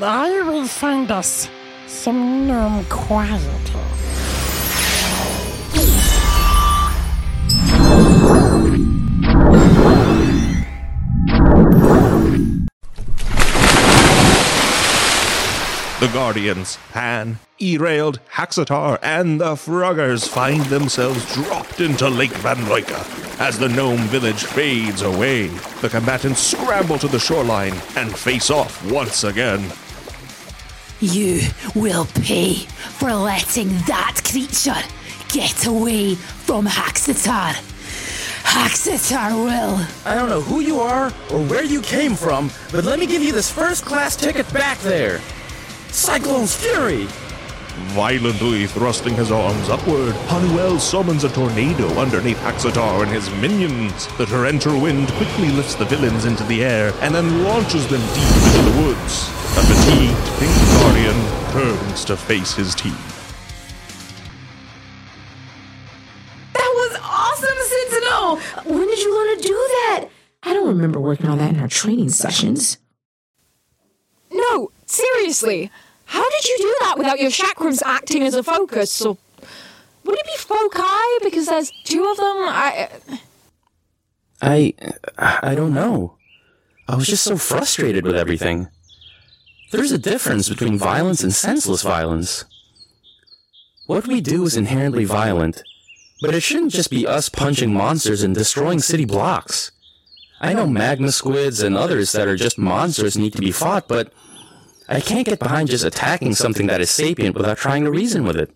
I 0.00 0.42
will 0.42 0.68
find 0.68 1.10
us 1.10 1.50
some 1.88 2.46
gnome 2.46 2.84
quiet. 2.84 3.72
The 16.00 16.08
Guardians, 16.14 16.78
Pan, 16.92 17.38
Erald, 17.60 18.20
Haxatar, 18.32 18.98
and 19.02 19.38
the 19.38 19.52
Froggers 19.52 20.26
find 20.26 20.62
themselves 20.62 21.30
dropped 21.34 21.82
into 21.82 22.08
Lake 22.08 22.32
Van 22.36 22.56
Loika. 22.56 23.38
As 23.38 23.58
the 23.58 23.68
gnome 23.68 24.00
village 24.04 24.44
fades 24.44 25.02
away, 25.02 25.48
the 25.82 25.90
combatants 25.90 26.40
scramble 26.40 26.98
to 27.00 27.06
the 27.06 27.18
shoreline 27.18 27.74
and 27.96 28.16
face 28.16 28.48
off 28.48 28.82
once 28.90 29.24
again. 29.24 29.70
You 31.00 31.42
will 31.74 32.06
pay 32.06 32.54
for 32.54 33.12
letting 33.12 33.68
that 33.86 34.22
creature 34.24 34.82
get 35.28 35.66
away 35.66 36.14
from 36.14 36.64
Haxatar. 36.64 37.52
Haxatar 38.42 39.34
will. 39.44 39.86
I 40.06 40.14
don't 40.14 40.30
know 40.30 40.40
who 40.40 40.60
you 40.60 40.80
are 40.80 41.08
or 41.30 41.44
where 41.44 41.64
you 41.64 41.82
came 41.82 42.14
from, 42.14 42.50
but 42.72 42.84
let 42.84 42.98
me 42.98 43.04
give 43.04 43.22
you 43.22 43.32
this 43.32 43.52
first 43.52 43.84
class 43.84 44.16
ticket 44.16 44.50
back 44.54 44.78
there. 44.78 45.20
Cyclone's 45.92 46.54
Fury! 46.54 47.06
Violently 47.94 48.66
thrusting 48.66 49.14
his 49.14 49.32
arms 49.32 49.68
upward, 49.68 50.14
Ha-Nuel 50.28 50.78
summons 50.78 51.24
a 51.24 51.28
tornado 51.28 51.88
underneath 51.98 52.38
Haxatar 52.38 53.02
and 53.02 53.10
his 53.10 53.30
minions. 53.30 54.06
The 54.16 54.26
torrential 54.26 54.80
wind 54.80 55.08
quickly 55.12 55.48
lifts 55.50 55.74
the 55.74 55.84
villains 55.84 56.26
into 56.26 56.44
the 56.44 56.62
air 56.62 56.92
and 57.00 57.14
then 57.14 57.42
launches 57.42 57.88
them 57.88 58.00
deep 58.14 58.36
into 58.46 58.70
the 58.70 58.82
woods. 58.86 59.28
A 59.56 59.62
fatigued 59.62 60.38
Pink 60.38 60.54
Guardian 60.80 61.52
turns 61.52 62.04
to 62.04 62.16
face 62.16 62.54
his 62.54 62.74
team. 62.74 62.96
That 66.52 66.72
was 66.76 66.98
awesome, 67.02 67.58
Sentinel! 67.58 68.76
When 68.78 68.86
did 68.86 68.98
you 68.98 69.14
learn 69.14 69.36
to 69.36 69.42
do 69.42 69.54
that? 69.54 70.08
I 70.42 70.52
don't 70.54 70.68
remember 70.68 71.00
working 71.00 71.26
on 71.26 71.38
that 71.38 71.54
in 71.54 71.60
our 71.60 71.68
training 71.68 72.10
sessions. 72.10 72.78
No, 74.30 74.70
seriously. 74.90 75.70
How 76.04 76.28
did 76.28 76.44
you 76.44 76.58
do 76.58 76.76
that 76.80 76.98
without 76.98 77.20
your 77.20 77.30
chakrams 77.30 77.82
acting 77.84 78.22
as 78.22 78.34
a 78.34 78.42
focus? 78.42 79.00
Or 79.00 79.16
would 80.04 80.18
it 80.18 80.26
be 80.26 80.36
foci 80.36 80.82
because 81.22 81.46
there's 81.46 81.72
two 81.84 82.04
of 82.04 82.16
them? 82.16 82.36
I. 82.48 82.88
I. 84.42 84.74
I 85.16 85.54
don't 85.54 85.74
know. 85.74 86.16
I 86.88 86.96
was 86.96 87.06
just 87.06 87.22
so 87.22 87.36
frustrated 87.36 88.04
with 88.04 88.16
everything. 88.16 88.68
There's 89.70 89.92
a 89.92 89.98
difference 89.98 90.48
between 90.48 90.76
violence 90.76 91.22
and 91.22 91.32
senseless 91.32 91.82
violence. 91.82 92.44
What 93.86 94.08
we 94.08 94.20
do 94.20 94.44
is 94.44 94.56
inherently 94.56 95.04
violent, 95.04 95.62
but 96.20 96.34
it 96.34 96.42
shouldn't 96.42 96.72
just 96.72 96.90
be 96.90 97.06
us 97.06 97.28
punching 97.28 97.72
monsters 97.72 98.24
and 98.24 98.34
destroying 98.34 98.80
city 98.80 99.04
blocks. 99.04 99.70
I 100.40 100.54
know 100.54 100.66
magma 100.66 101.12
squids 101.12 101.60
and 101.60 101.76
others 101.76 102.12
that 102.12 102.26
are 102.26 102.36
just 102.36 102.58
monsters 102.58 103.16
need 103.16 103.34
to 103.34 103.40
be 103.40 103.52
fought, 103.52 103.86
but 103.86 104.12
I 104.90 105.00
can't 105.00 105.24
get 105.24 105.38
behind 105.38 105.70
just 105.70 105.84
attacking 105.84 106.34
something 106.34 106.66
that 106.66 106.80
is 106.80 106.90
sapient 106.90 107.36
without 107.36 107.58
trying 107.58 107.84
to 107.84 107.92
reason 107.92 108.24
with 108.24 108.36
it. 108.36 108.50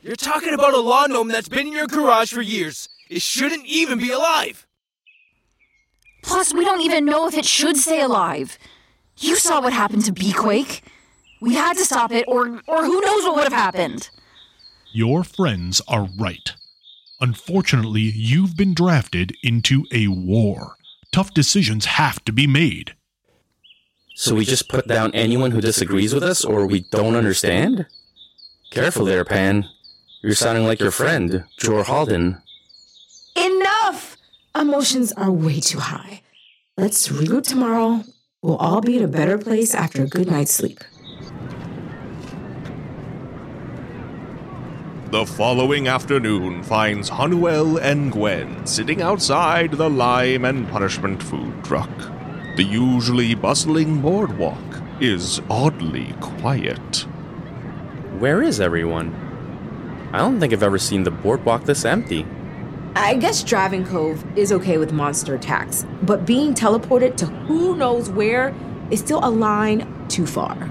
You're 0.00 0.14
talking 0.14 0.54
about 0.54 0.74
a 0.74 0.80
law 0.80 1.06
gnome 1.06 1.28
that's 1.28 1.48
been 1.48 1.66
in 1.66 1.72
your 1.72 1.88
garage 1.88 2.32
for 2.32 2.40
years. 2.40 2.88
It 3.10 3.20
shouldn't 3.20 3.66
even 3.66 3.98
be 3.98 4.12
alive. 4.12 4.68
Plus, 6.22 6.54
we 6.54 6.64
don't 6.64 6.82
even 6.82 7.04
know 7.04 7.26
if 7.26 7.36
it 7.36 7.44
should 7.44 7.76
stay 7.76 8.00
alive. 8.00 8.58
You 9.18 9.34
saw 9.34 9.60
what 9.60 9.72
happened 9.72 10.04
to 10.04 10.12
Beaquake. 10.12 10.82
We 11.40 11.54
had 11.54 11.76
to 11.76 11.84
stop 11.84 12.12
it, 12.12 12.24
or 12.28 12.60
or 12.68 12.84
who 12.84 13.00
knows 13.00 13.24
what 13.24 13.34
would 13.34 13.44
have 13.44 13.52
happened. 13.52 14.08
Your 14.92 15.24
friends 15.24 15.82
are 15.88 16.08
right. 16.18 16.52
Unfortunately, 17.20 18.02
you've 18.02 18.56
been 18.56 18.74
drafted 18.74 19.32
into 19.42 19.84
a 19.92 20.06
war. 20.08 20.76
Tough 21.12 21.34
decisions 21.34 21.84
have 21.86 22.24
to 22.24 22.32
be 22.32 22.46
made. 22.46 22.94
So 24.20 24.34
we 24.34 24.44
just 24.44 24.68
put 24.68 24.86
down 24.86 25.14
anyone 25.14 25.50
who 25.50 25.62
disagrees 25.62 26.12
with 26.12 26.22
us 26.22 26.44
or 26.44 26.66
we 26.66 26.80
don't 26.90 27.16
understand? 27.16 27.86
Careful 28.70 29.06
there, 29.06 29.24
Pan. 29.24 29.64
You're 30.22 30.34
sounding 30.34 30.66
like 30.66 30.78
your 30.78 30.90
friend, 30.90 31.44
Jor 31.58 31.84
Halden. 31.84 32.42
Enough! 33.34 34.18
Emotions 34.54 35.14
are 35.14 35.32
way 35.32 35.58
too 35.58 35.78
high. 35.78 36.20
Let's 36.76 37.08
regroup 37.08 37.44
tomorrow. 37.44 38.04
We'll 38.42 38.58
all 38.58 38.82
be 38.82 38.98
in 38.98 39.04
a 39.04 39.08
better 39.08 39.38
place 39.38 39.74
after 39.74 40.02
a 40.02 40.06
good 40.06 40.30
night's 40.30 40.52
sleep. 40.52 40.80
The 45.12 45.24
following 45.24 45.88
afternoon 45.88 46.62
finds 46.62 47.08
Ha-Nuel 47.08 47.78
and 47.80 48.12
Gwen 48.12 48.66
sitting 48.66 49.00
outside 49.00 49.70
the 49.72 49.88
Lime 49.88 50.44
and 50.44 50.68
Punishment 50.68 51.22
food 51.22 51.64
truck. 51.64 51.88
The 52.56 52.64
usually 52.64 53.34
bustling 53.34 54.00
boardwalk 54.02 54.58
is 55.00 55.40
oddly 55.48 56.14
quiet. 56.20 57.06
Where 58.18 58.42
is 58.42 58.60
everyone? 58.60 59.14
I 60.12 60.18
don't 60.18 60.40
think 60.40 60.52
I've 60.52 60.62
ever 60.62 60.78
seen 60.78 61.04
the 61.04 61.10
boardwalk 61.12 61.64
this 61.64 61.84
empty. 61.84 62.26
I 62.96 63.14
guess 63.14 63.44
Dragon 63.44 63.86
Cove 63.86 64.24
is 64.36 64.50
okay 64.52 64.78
with 64.78 64.92
monster 64.92 65.36
attacks, 65.36 65.86
but 66.02 66.26
being 66.26 66.52
teleported 66.52 67.16
to 67.18 67.26
who 67.26 67.76
knows 67.76 68.10
where 68.10 68.52
is 68.90 68.98
still 68.98 69.20
a 69.22 69.30
line 69.30 70.06
too 70.08 70.26
far. 70.26 70.70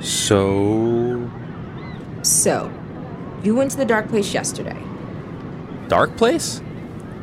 So. 0.00 1.30
So, 2.22 2.70
you 3.42 3.54
went 3.54 3.70
to 3.70 3.78
the 3.78 3.86
dark 3.86 4.08
place 4.08 4.34
yesterday. 4.34 4.76
Dark 5.88 6.16
place? 6.16 6.62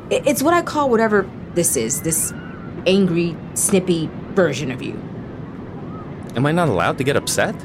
It's 0.10 0.42
what 0.42 0.54
I 0.56 0.64
call 0.64 0.90
whatever 0.90 1.30
this 1.54 1.78
is 1.78 2.02
this 2.02 2.34
angry, 2.86 3.36
snippy 3.54 4.10
version 4.34 4.72
of 4.72 4.82
you. 4.82 4.94
Am 6.36 6.46
I 6.46 6.52
not 6.52 6.70
allowed 6.70 6.98
to 6.98 7.04
get 7.04 7.16
upset? 7.16 7.56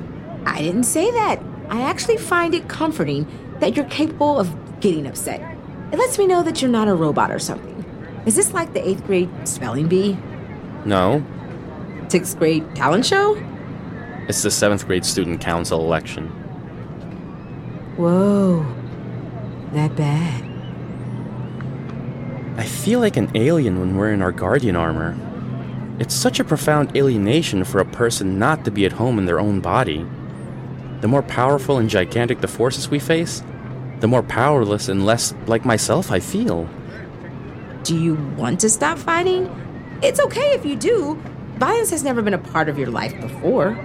I 0.45 0.61
didn't 0.63 0.85
say 0.85 1.11
that. 1.11 1.41
I 1.69 1.83
actually 1.83 2.17
find 2.17 2.55
it 2.55 2.69
comforting 2.69 3.27
that 3.61 3.77
you're 3.77 3.87
capable 3.87 4.39
of 4.39 4.81
getting 4.81 5.07
upset. 5.07 5.41
It 5.93 5.99
lets 5.99 6.19
me 6.19 6.27
know 6.27 6.43
that 6.43 6.61
you're 6.63 6.71
not 6.71 6.89
a 6.89 6.95
robot 6.95 7.31
or 7.31 7.39
something. 7.39 7.85
Is 8.27 8.35
this 8.35 8.53
like 8.53 8.73
the 8.73 8.87
eighth 8.87 9.05
grade 9.07 9.31
spelling 9.47 9.89
bee? 9.89 10.17
No. 10.85 11.25
sixth 12.09 12.39
grade 12.39 12.75
talent 12.75 13.07
show? 13.07 13.37
It's 14.29 14.43
the 14.43 14.51
seventh 14.51 14.87
grade 14.87 15.05
student 15.05 15.41
council 15.41 15.81
election. 15.81 16.29
Whoa. 17.97 18.67
That 19.73 19.95
bad. 19.97 20.46
I 22.59 22.65
feel 22.65 23.01
like 23.01 23.19
an 23.19 23.31
alien 23.35 23.79
when 23.79 23.97
we're 23.97 24.13
in 24.13 24.23
our 24.23 24.33
guardian 24.33 24.77
armor. 24.77 25.15
It's 25.99 26.15
such 26.15 26.41
a 26.41 26.45
profound 26.45 26.97
alienation 26.97 27.65
for 27.65 27.81
a 27.81 27.85
person 27.85 28.39
not 28.39 28.65
to 28.65 28.71
be 28.71 28.87
at 28.87 28.93
home 28.93 29.19
in 29.19 29.27
their 29.27 29.39
own 29.39 29.61
body. 29.61 30.07
The 31.03 31.09
more 31.09 31.23
powerful 31.23 31.77
and 31.77 31.91
gigantic 31.91 32.41
the 32.41 32.49
forces 32.49 32.89
we 32.89 32.99
face, 32.99 33.43
the 34.01 34.09
more 34.09 34.23
powerless 34.23 34.89
and 34.89 35.05
less 35.05 35.35
like 35.47 35.67
myself 35.67 36.11
I 36.11 36.19
feel. 36.21 36.67
Do 37.83 37.99
you 37.99 38.15
want 38.37 38.61
to 38.61 38.71
stop 38.71 38.97
fighting? 38.97 39.51
It's 40.03 40.21
okay 40.21 40.55
if 40.55 40.65
you 40.65 40.77
do. 40.77 41.21
Violence 41.59 41.91
has 41.91 42.03
never 42.03 42.23
been 42.23 42.35
a 42.35 42.39
part 42.39 42.71
of 42.71 42.79
your 42.79 42.91
life 42.91 43.19
before. 43.21 43.79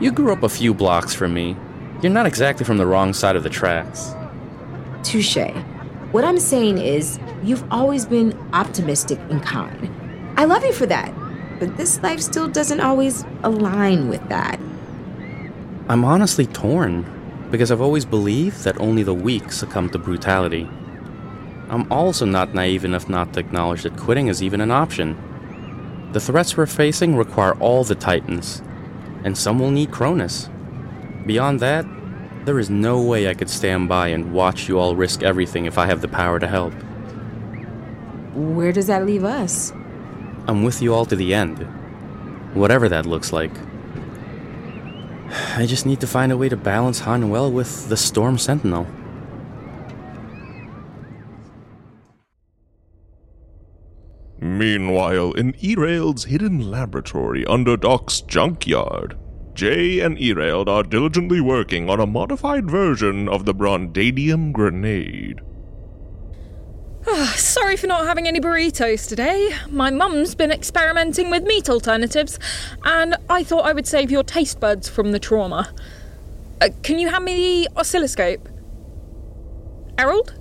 You 0.00 0.12
grew 0.12 0.32
up 0.32 0.42
a 0.42 0.48
few 0.50 0.74
blocks 0.74 1.14
from 1.14 1.32
me. 1.32 1.56
You're 2.02 2.12
not 2.12 2.26
exactly 2.26 2.66
from 2.66 2.76
the 2.76 2.86
wrong 2.86 3.14
side 3.14 3.36
of 3.36 3.42
the 3.42 3.50
tracks. 3.50 4.14
Touche. 5.02 5.38
What 6.10 6.24
I'm 6.24 6.38
saying 6.38 6.78
is, 6.78 7.18
you've 7.42 7.70
always 7.70 8.06
been 8.06 8.32
optimistic 8.54 9.18
and 9.28 9.42
kind. 9.42 9.90
I 10.38 10.46
love 10.46 10.64
you 10.64 10.72
for 10.72 10.86
that, 10.86 11.12
but 11.58 11.76
this 11.76 12.02
life 12.02 12.20
still 12.20 12.48
doesn't 12.48 12.80
always 12.80 13.26
align 13.42 14.08
with 14.08 14.26
that. 14.30 14.58
I'm 15.90 16.06
honestly 16.06 16.46
torn 16.46 17.04
because 17.50 17.70
I've 17.70 17.82
always 17.82 18.06
believed 18.06 18.64
that 18.64 18.80
only 18.80 19.02
the 19.02 19.12
weak 19.12 19.52
succumb 19.52 19.90
to 19.90 19.98
brutality. 19.98 20.66
I'm 21.68 21.90
also 21.92 22.24
not 22.24 22.54
naive 22.54 22.86
enough 22.86 23.10
not 23.10 23.34
to 23.34 23.40
acknowledge 23.40 23.82
that 23.82 23.98
quitting 23.98 24.28
is 24.28 24.42
even 24.42 24.62
an 24.62 24.70
option. 24.70 25.14
The 26.12 26.20
threats 26.20 26.56
we're 26.56 26.64
facing 26.64 27.16
require 27.16 27.54
all 27.56 27.84
the 27.84 27.94
Titans, 27.94 28.62
and 29.24 29.36
some 29.36 29.58
will 29.58 29.70
need 29.70 29.90
Cronus. 29.90 30.48
Beyond 31.26 31.60
that, 31.60 31.84
there 32.48 32.58
is 32.58 32.70
no 32.70 32.98
way 32.98 33.28
I 33.28 33.34
could 33.34 33.50
stand 33.50 33.90
by 33.90 34.08
and 34.08 34.32
watch 34.32 34.70
you 34.70 34.78
all 34.78 34.96
risk 34.96 35.22
everything 35.22 35.66
if 35.66 35.76
I 35.76 35.84
have 35.84 36.00
the 36.00 36.08
power 36.08 36.38
to 36.38 36.48
help. 36.48 36.72
Where 38.32 38.72
does 38.72 38.86
that 38.86 39.04
leave 39.04 39.22
us? 39.22 39.70
I'm 40.46 40.62
with 40.62 40.80
you 40.80 40.94
all 40.94 41.04
to 41.04 41.14
the 41.14 41.34
end, 41.34 41.58
whatever 42.54 42.88
that 42.88 43.04
looks 43.04 43.34
like. 43.34 43.50
I 45.58 45.66
just 45.66 45.84
need 45.84 46.00
to 46.00 46.06
find 46.06 46.32
a 46.32 46.38
way 46.38 46.48
to 46.48 46.56
balance 46.56 47.00
Ha-Nuel 47.00 47.52
with 47.52 47.90
the 47.90 47.98
Storm 47.98 48.38
Sentinel. 48.38 48.86
Meanwhile, 54.40 55.32
in 55.32 55.54
Erald's 55.62 56.24
hidden 56.24 56.70
laboratory 56.70 57.44
under 57.44 57.76
Doc's 57.76 58.22
junkyard, 58.22 59.18
Jai 59.58 59.98
and 60.04 60.16
Erald 60.18 60.68
are 60.68 60.84
diligently 60.84 61.40
working 61.40 61.90
on 61.90 61.98
a 61.98 62.06
modified 62.06 62.70
version 62.70 63.28
of 63.28 63.44
the 63.44 63.52
Brondanium 63.52 64.52
grenade. 64.52 65.40
Sorry 67.34 67.76
for 67.76 67.88
not 67.88 68.06
having 68.06 68.28
any 68.28 68.40
burritos 68.40 69.08
today. 69.08 69.50
My 69.68 69.90
mum's 69.90 70.36
been 70.36 70.52
experimenting 70.52 71.28
with 71.28 71.42
meat 71.42 71.68
alternatives, 71.68 72.38
and 72.84 73.16
I 73.28 73.42
thought 73.42 73.66
I 73.66 73.72
would 73.72 73.88
save 73.88 74.12
your 74.12 74.22
taste 74.22 74.60
buds 74.60 74.88
from 74.88 75.10
the 75.10 75.18
trauma. 75.18 75.74
Uh, 76.60 76.68
can 76.84 77.00
you 77.00 77.08
hand 77.08 77.24
me 77.24 77.64
the 77.64 77.80
oscilloscope? 77.80 78.48
Erald? 79.96 80.38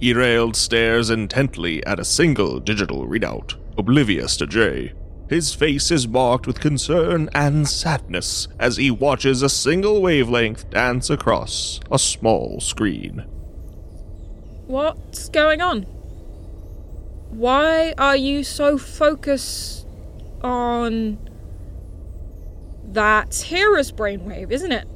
Erald 0.00 0.54
stares 0.54 1.10
intently 1.10 1.84
at 1.84 1.98
a 1.98 2.04
single 2.04 2.60
digital 2.60 3.08
readout, 3.08 3.56
oblivious 3.76 4.36
to 4.36 4.46
Jai. 4.46 4.92
His 5.28 5.54
face 5.54 5.90
is 5.90 6.06
marked 6.06 6.46
with 6.46 6.60
concern 6.60 7.28
and 7.34 7.68
sadness 7.68 8.48
as 8.58 8.76
he 8.76 8.90
watches 8.90 9.42
a 9.42 9.48
single 9.48 10.02
wavelength 10.02 10.68
dance 10.70 11.08
across 11.10 11.80
a 11.90 11.98
small 11.98 12.60
screen. 12.60 13.24
What's 14.66 15.28
going 15.28 15.60
on? 15.60 15.82
Why 17.30 17.94
are 17.98 18.16
you 18.16 18.44
so 18.44 18.78
focused 18.78 19.84
on. 20.44 21.18
That's 22.92 23.42
Hera's 23.42 23.90
brainwave, 23.90 24.52
isn't 24.52 24.70
it? 24.70 24.86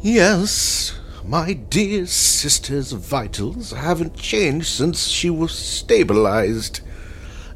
Yes, 0.00 0.98
my 1.24 1.54
dear 1.54 2.06
sister's 2.06 2.92
vitals 2.92 3.72
haven't 3.72 4.14
changed 4.14 4.66
since 4.66 5.08
she 5.08 5.30
was 5.30 5.52
stabilized. 5.52 6.80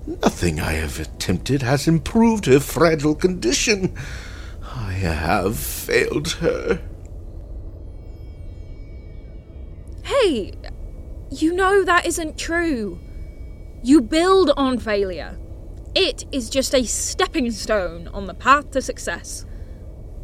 Nothing 0.06 0.60
I 0.60 0.72
have 0.72 1.00
attempted 1.00 1.62
has 1.62 1.88
improved 1.88 2.46
her 2.46 2.60
fragile 2.60 3.16
condition. 3.16 3.96
I 4.62 4.92
have 4.92 5.58
failed 5.58 6.32
her. 6.34 6.80
Hey, 10.04 10.52
you 11.30 11.52
know 11.52 11.82
that 11.82 12.06
isn't 12.06 12.38
true. 12.38 13.00
You 13.82 14.00
build 14.00 14.50
on 14.56 14.78
failure. 14.78 15.38
It 15.96 16.24
is 16.30 16.50
just 16.50 16.72
a 16.74 16.84
stepping 16.84 17.50
stone 17.50 18.06
on 18.08 18.26
the 18.26 18.34
path 18.34 18.70
to 18.72 18.82
success. 18.82 19.44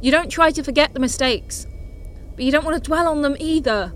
You 0.00 0.12
don't 0.12 0.30
try 0.30 0.52
to 0.52 0.62
forget 0.62 0.94
the 0.94 1.00
mistakes, 1.00 1.66
but 2.36 2.44
you 2.44 2.52
don't 2.52 2.64
want 2.64 2.82
to 2.82 2.88
dwell 2.88 3.08
on 3.08 3.22
them 3.22 3.36
either. 3.40 3.92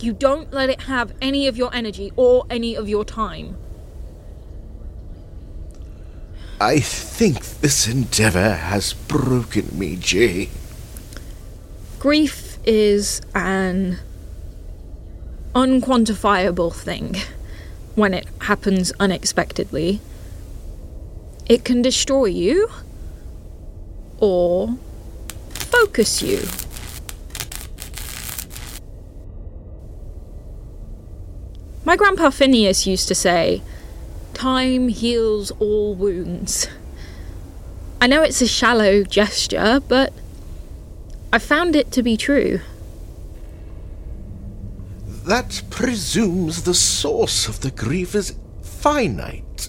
You 0.00 0.12
don't 0.12 0.52
let 0.52 0.68
it 0.68 0.82
have 0.82 1.14
any 1.22 1.46
of 1.46 1.56
your 1.56 1.74
energy 1.74 2.12
or 2.16 2.44
any 2.50 2.74
of 2.74 2.88
your 2.88 3.04
time. 3.04 3.56
I 6.62 6.78
think 6.78 7.42
this 7.62 7.88
endeavor 7.88 8.50
has 8.50 8.92
broken 8.92 9.78
me, 9.78 9.96
Jai. 9.96 10.48
Grief 11.98 12.58
is 12.66 13.22
an 13.34 13.98
unquantifiable 15.54 16.74
thing 16.74 17.16
when 17.94 18.12
it 18.12 18.26
happens 18.42 18.92
unexpectedly. 19.00 20.02
It 21.46 21.64
can 21.64 21.80
destroy 21.80 22.26
you 22.26 22.68
or 24.18 24.76
focus 25.48 26.20
you. 26.20 26.42
My 31.86 31.96
grandpa 31.96 32.28
Phineas 32.28 32.86
used 32.86 33.08
to 33.08 33.14
say, 33.14 33.62
Time 34.40 34.88
heals 34.88 35.50
all 35.60 35.94
wounds. 35.94 36.66
I 38.00 38.06
know 38.06 38.22
it's 38.22 38.40
a 38.40 38.46
shallow 38.46 39.02
gesture, 39.04 39.80
but 39.86 40.14
I 41.30 41.38
found 41.38 41.76
it 41.76 41.92
to 41.92 42.02
be 42.02 42.16
true. 42.16 42.60
That 45.26 45.60
presumes 45.68 46.62
the 46.62 46.72
source 46.72 47.48
of 47.48 47.60
the 47.60 47.70
grief 47.70 48.14
is 48.14 48.34
finite. 48.62 49.68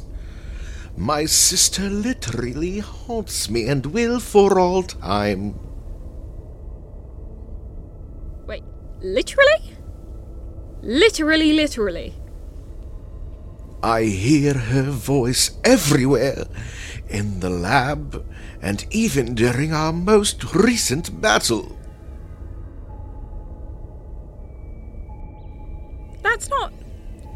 My 0.95 1.25
sister 1.25 1.89
literally 1.89 2.79
haunts 2.79 3.49
me 3.49 3.67
and 3.67 3.85
will 3.87 4.21
for 4.21 4.57
all 4.57 4.83
time. 4.83 5.59
Wait, 8.47 8.63
literally? 9.01 9.75
Literally, 10.81 11.51
literally. 11.51 12.20
I 13.83 14.03
hear 14.03 14.53
her 14.53 14.91
voice 14.91 15.51
everywhere 15.63 16.45
in 17.09 17.39
the 17.39 17.49
lab 17.49 18.23
and 18.61 18.85
even 18.91 19.33
during 19.33 19.73
our 19.73 19.91
most 19.91 20.53
recent 20.53 21.19
battle. 21.19 21.77
That's 26.21 26.47
not 26.49 26.71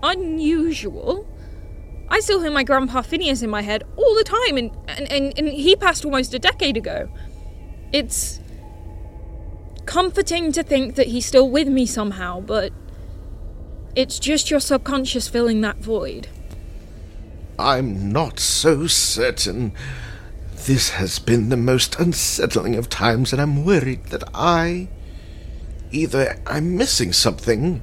unusual. 0.04 1.28
I 2.10 2.20
still 2.20 2.42
hear 2.42 2.52
my 2.52 2.64
grandpa 2.64 3.02
Phineas 3.02 3.42
in 3.42 3.50
my 3.50 3.64
head 3.64 3.84
all 3.96 4.16
the 4.16 4.24
time, 4.24 4.58
and, 4.58 4.72
and, 4.88 5.12
and, 5.12 5.34
and 5.38 5.48
he 5.48 5.76
passed 5.76 6.06
almost 6.06 6.34
a 6.36 6.40
decade 6.40 6.78
ago. 6.78 7.10
It's 7.92 8.40
comforting 9.86 10.52
to 10.52 10.62
think 10.62 10.96
that 10.96 11.08
he's 11.08 11.26
still 11.26 11.50
with 11.50 11.68
me 11.68 11.88
somehow, 11.88 12.42
but 12.42 12.72
it's 13.96 14.20
just 14.20 14.52
your 14.52 14.60
subconscious 14.60 15.28
filling 15.28 15.62
that 15.62 15.78
void. 15.78 16.28
I'm 17.58 18.12
not 18.12 18.40
so 18.40 18.88
certain. 18.88 19.74
This 20.66 20.90
has 20.92 21.20
been 21.20 21.50
the 21.50 21.58
most 21.58 22.00
unsettling 22.00 22.76
of 22.76 22.90
times, 22.90 23.32
and 23.32 23.42
I'm 23.42 23.64
worried 23.66 24.06
that 24.08 24.24
I. 24.34 24.90
Either 25.92 26.42
I'm 26.46 26.76
missing 26.76 27.14
something, 27.14 27.82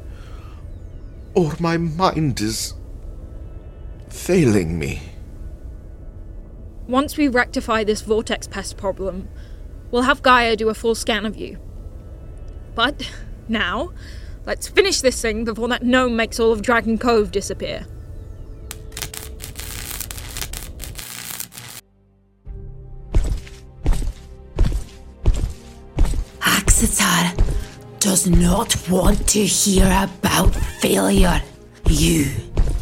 or 1.34 1.54
my 1.58 1.76
mind 1.76 2.40
is. 2.40 2.74
failing 4.08 4.78
me. 4.78 5.00
Once 6.86 7.16
we 7.16 7.28
rectify 7.28 7.82
this 7.82 8.02
vortex 8.02 8.46
pest 8.46 8.76
problem, 8.76 9.28
we'll 9.90 10.02
have 10.02 10.22
Gaia 10.22 10.54
do 10.54 10.68
a 10.68 10.74
full 10.74 10.94
scan 10.94 11.24
of 11.24 11.36
you. 11.36 11.58
But 12.74 13.10
now, 13.48 13.92
let's 14.44 14.68
finish 14.68 15.00
this 15.00 15.20
thing 15.20 15.44
before 15.44 15.68
that 15.68 15.82
gnome 15.82 16.16
makes 16.16 16.38
all 16.38 16.52
of 16.52 16.62
Dragon 16.62 16.98
Cove 16.98 17.30
disappear. 17.30 17.86
Does 28.02 28.26
not 28.26 28.74
want 28.90 29.28
to 29.28 29.44
hear 29.44 29.86
about 29.86 30.52
failure. 30.80 31.40
You 31.88 32.26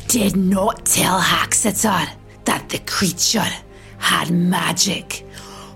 did 0.08 0.34
not 0.34 0.86
tell 0.86 1.20
Haxatar 1.20 2.08
that 2.46 2.70
the 2.70 2.78
creature 2.86 3.50
had 3.98 4.30
magic, 4.30 5.26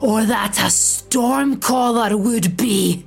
or 0.00 0.24
that 0.24 0.56
a 0.58 0.70
stormcaller 0.70 2.18
would 2.18 2.56
be. 2.56 3.04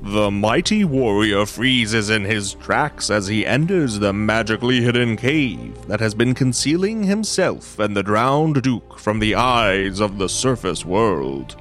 The 0.00 0.30
mighty 0.30 0.84
warrior 0.84 1.44
freezes 1.44 2.08
in 2.08 2.24
his 2.24 2.54
tracks 2.54 3.10
as 3.10 3.26
he 3.26 3.44
enters 3.44 3.98
the 3.98 4.12
magically 4.12 4.82
hidden 4.82 5.16
cave 5.16 5.74
that 5.88 5.98
has 5.98 6.14
been 6.14 6.34
concealing 6.34 7.02
himself 7.02 7.80
and 7.80 7.96
the 7.96 8.04
drowned 8.04 8.62
Duke 8.62 8.96
from 8.96 9.18
the 9.18 9.34
eyes 9.34 9.98
of 9.98 10.18
the 10.18 10.28
surface 10.28 10.84
world. 10.84 11.56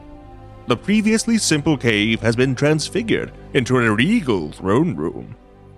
The 0.70 0.78
previously 0.78 1.40
simple 1.40 1.76
cave 1.76 2.22
has 2.22 2.36
been 2.36 2.54
transfigured 2.54 3.32
into 3.56 3.80
a 3.80 3.92
regal 3.92 4.52
throne 4.52 4.96
room. 4.96 5.36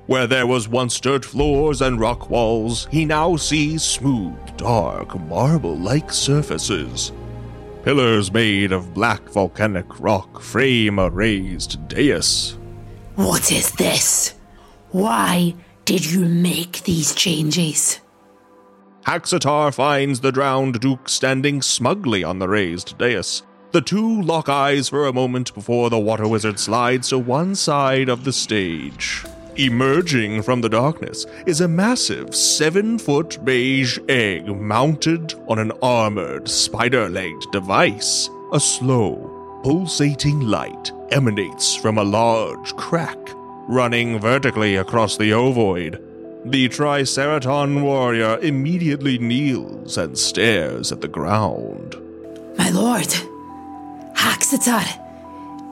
Where 0.07 0.27
there 0.27 0.45
was 0.45 0.67
once 0.67 0.99
dirt 0.99 1.23
floors 1.23 1.81
and 1.81 1.97
rock 1.97 2.29
walls, 2.29 2.89
he 2.91 3.05
now 3.05 3.37
sees 3.37 3.83
smooth, 3.83 4.35
dark, 4.57 5.17
marble 5.17 5.77
like 5.77 6.11
surfaces. 6.11 7.13
Pillars 7.85 8.33
made 8.33 8.73
of 8.73 8.93
black 8.93 9.21
volcanic 9.29 10.01
rock 10.01 10.41
frame 10.41 10.99
a 10.99 11.09
raised 11.09 11.87
dais. 11.87 12.57
What 13.15 13.49
is 13.49 13.71
this? 13.71 14.33
Why 14.89 15.55
did 15.85 16.05
you 16.05 16.25
make 16.25 16.83
these 16.83 17.15
changes? 17.15 18.01
Haxatar 19.05 19.73
finds 19.73 20.19
the 20.19 20.33
drowned 20.33 20.81
Duke 20.81 21.07
standing 21.07 21.61
smugly 21.61 22.25
on 22.25 22.39
the 22.39 22.49
raised 22.49 22.97
dais. 22.97 23.43
The 23.71 23.81
two 23.81 24.21
lock 24.21 24.49
eyes 24.49 24.89
for 24.89 25.07
a 25.07 25.13
moment 25.13 25.53
before 25.53 25.89
the 25.89 25.97
water 25.97 26.27
wizard 26.27 26.59
slides 26.59 27.07
to 27.09 27.17
one 27.17 27.55
side 27.55 28.09
of 28.09 28.25
the 28.25 28.33
stage. 28.33 29.23
Emerging 29.55 30.41
from 30.41 30.59
the 30.59 30.67
darkness 30.67 31.25
is 31.45 31.61
a 31.61 31.69
massive 31.69 32.35
seven 32.35 32.97
foot 32.97 33.39
beige 33.45 33.97
egg 34.09 34.47
mounted 34.47 35.35
on 35.47 35.57
an 35.57 35.71
armored, 35.81 36.49
spider 36.49 37.07
legged 37.07 37.49
device. 37.53 38.29
A 38.51 38.59
slow, 38.59 39.61
pulsating 39.63 40.41
light 40.41 40.91
emanates 41.11 41.73
from 41.73 41.97
a 41.97 42.03
large 42.03 42.75
crack 42.75 43.17
running 43.69 44.19
vertically 44.19 44.75
across 44.75 45.15
the 45.15 45.31
ovoid. 45.31 46.01
The 46.43 46.67
Triceraton 46.67 47.81
warrior 47.83 48.37
immediately 48.39 49.17
kneels 49.17 49.97
and 49.97 50.17
stares 50.17 50.91
at 50.91 50.99
the 50.99 51.07
ground. 51.07 51.95
My 52.57 52.69
lord, 52.69 53.13
Haxatar 54.21 54.85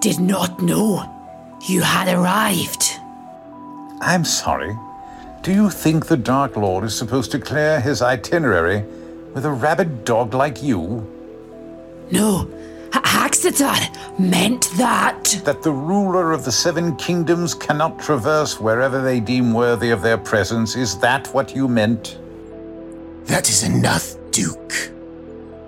did 0.02 0.20
not 0.20 0.60
know 0.60 1.06
you 1.68 1.82
had 1.82 2.08
arrived. 2.08 3.00
I'm 4.02 4.26
sorry. 4.26 4.76
Do 5.44 5.54
you 5.54 5.70
think 5.70 6.08
the 6.08 6.18
Dark 6.18 6.56
Lord 6.56 6.84
is 6.84 6.98
supposed 6.98 7.30
to 7.32 7.40
clear 7.40 7.80
his 7.80 8.02
itinerary 8.02 8.84
with 9.36 9.46
a 9.46 9.52
rabid 9.52 10.04
dog 10.04 10.34
like 10.34 10.64
you? 10.64 11.06
No, 12.10 12.50
H- 12.88 13.04
Haxatar 13.04 14.20
meant 14.20 14.68
that. 14.78 15.42
That 15.46 15.62
the 15.62 15.72
ruler 15.72 16.32
of 16.32 16.44
the 16.44 16.52
Seven 16.52 16.96
Kingdoms 16.96 17.54
cannot 17.54 18.00
traverse 18.00 18.60
wherever 18.60 19.00
they 19.00 19.20
deem 19.20 19.54
worthy 19.54 19.92
of 19.92 20.02
their 20.02 20.18
presence? 20.18 20.76
Is 20.76 20.98
that 21.00 21.28
what 21.36 21.56
you 21.56 21.68
meant? 21.68 22.18
That 23.26 23.48
is 23.48 23.62
enough, 23.62 24.16
Duke. 24.32 24.74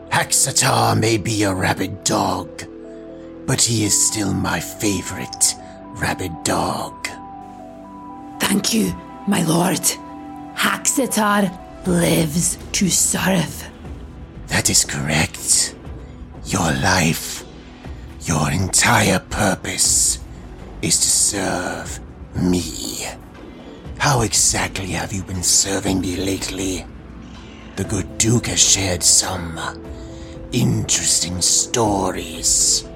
Haxatar 0.10 1.00
may 1.00 1.18
be 1.18 1.44
a 1.44 1.54
rabid 1.54 2.04
dog, 2.04 2.64
but 3.52 3.62
he 3.64 3.84
is 3.84 4.08
still 4.08 4.34
my 4.34 4.62
favorite 4.62 5.56
rabid 5.96 6.32
dog. 6.46 7.06
Thank 8.40 8.74
you, 8.74 8.96
my 9.28 9.44
lord. 9.44 9.82
Haxatar 10.56 11.52
lives 11.86 12.58
to 12.72 12.90
serve. 12.90 13.70
That 14.48 14.70
is 14.70 14.86
correct. 14.86 15.76
Your 16.46 16.72
life, 16.82 17.44
your 18.22 18.50
entire 18.52 19.20
purpose 19.20 20.20
is 20.82 20.98
to 21.02 21.10
serve 21.10 22.00
me. 22.34 23.06
How 23.98 24.22
exactly 24.22 24.92
have 24.92 25.12
you 25.12 25.24
been 25.24 25.44
serving 25.44 26.00
me 26.00 26.16
lately? 26.16 26.86
The 27.76 27.84
good 27.84 28.18
Duke 28.18 28.48
has 28.48 28.64
shared 28.64 29.04
some 29.04 29.60
interesting 30.54 31.42
stories. 31.42 32.88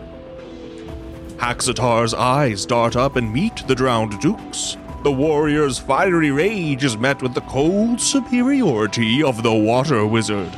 Haxatar's 1.38 2.14
eyes 2.14 2.66
dart 2.66 2.96
up 2.96 3.16
and 3.16 3.32
meet 3.32 3.68
the 3.68 3.76
drowned 3.76 4.20
Duke's. 4.20 4.78
The 5.04 5.12
warrior's 5.12 5.78
fiery 5.78 6.32
rage 6.32 6.84
is 6.84 6.98
met 6.98 7.22
with 7.22 7.34
the 7.34 7.42
cold 7.42 8.02
superiority 8.02 9.22
of 9.22 9.44
the 9.44 9.54
water 9.54 10.06
wizard. 10.08 10.52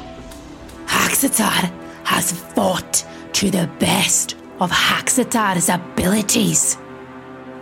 Haxatar 0.86 1.72
has 2.06 2.32
fought 2.32 3.06
to 3.34 3.52
the 3.52 3.70
best 3.80 4.36
of 4.60 4.72
Haxatar's 4.72 5.70
abilities. 5.70 6.78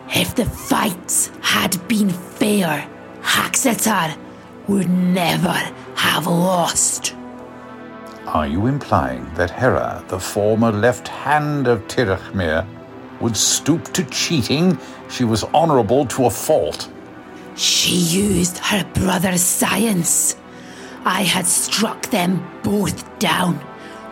If 0.09 0.35
the 0.35 0.45
fights 0.45 1.31
had 1.41 1.87
been 1.87 2.09
fair, 2.09 2.87
Haxatar 3.21 4.15
would 4.67 4.89
never 4.89 5.57
have 5.95 6.27
lost. 6.27 7.15
Are 8.27 8.47
you 8.47 8.67
implying 8.67 9.33
that 9.35 9.49
Hera, 9.49 10.03
the 10.07 10.19
former 10.19 10.71
left 10.71 11.07
hand 11.07 11.67
of 11.67 11.87
Tirich 11.87 12.33
Mir, 12.33 12.67
would 13.25 13.35
stoop 13.35 13.91
to 13.91 14.03
cheating? 14.11 14.77
She 15.09 15.23
was 15.23 15.43
honorable 15.45 16.05
to 16.05 16.27
a 16.27 16.29
fault. 16.29 16.87
She 17.55 17.95
used 17.95 18.59
her 18.59 18.83
brother's 18.93 19.41
science. 19.41 20.35
I 21.05 21.23
had 21.23 21.47
struck 21.47 22.05
them 22.11 22.47
both 22.61 23.17
down 23.17 23.55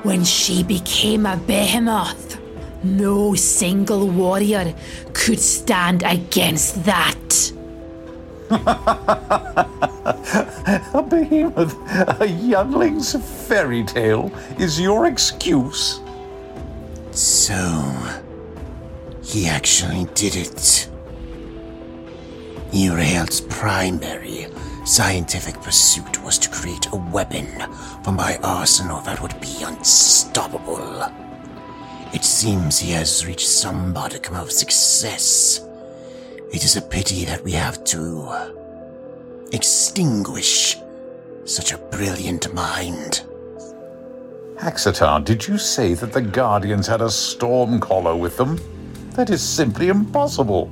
when 0.01 0.23
she 0.23 0.63
became 0.63 1.27
a 1.27 1.37
behemoth. 1.37 2.39
No 2.83 3.35
single 3.35 4.09
warrior 4.09 4.73
could 5.13 5.39
stand 5.39 6.01
against 6.01 6.83
that. 6.85 7.51
a 10.95 11.03
behemoth, 11.07 11.75
a 12.19 12.27
youngling's 12.27 13.13
fairy 13.47 13.83
tale, 13.83 14.31
is 14.57 14.81
your 14.81 15.05
excuse. 15.05 16.01
So, 17.11 17.53
he 19.23 19.47
actually 19.47 20.05
did 20.13 20.35
it. 20.35 20.89
Erald's 22.73 23.41
primary 23.41 24.47
scientific 24.85 25.55
pursuit 25.61 26.21
was 26.23 26.37
to 26.37 26.49
create 26.49 26.87
a 26.91 26.95
weapon 26.95 27.47
for 28.03 28.11
my 28.11 28.37
arsenal 28.43 28.99
that 29.01 29.21
would 29.21 29.39
be 29.39 29.63
unstoppable. 29.63 31.03
It 32.13 32.23
seems 32.23 32.79
he 32.79 32.91
has 32.91 33.25
reached 33.25 33.47
some 33.47 33.93
modicum 33.93 34.35
of 34.35 34.51
success. 34.51 35.61
It 36.51 36.63
is 36.63 36.75
a 36.75 36.81
pity 36.81 37.25
that 37.25 37.43
we 37.43 37.53
have 37.53 37.83
to 37.85 38.51
extinguish 39.51 40.77
such 41.45 41.71
a 41.71 41.77
brilliant 41.77 42.53
mind. 42.53 43.23
Haxatar, 44.57 45.23
did 45.23 45.47
you 45.47 45.57
say 45.57 45.93
that 45.93 46.13
the 46.13 46.21
Guardians 46.21 46.87
had 46.87 47.01
a 47.01 47.05
stormcaller 47.05 48.17
with 48.17 48.37
them? 48.37 48.59
That 49.13 49.29
is 49.29 49.43
simply 49.43 49.89
impossible. 49.89 50.71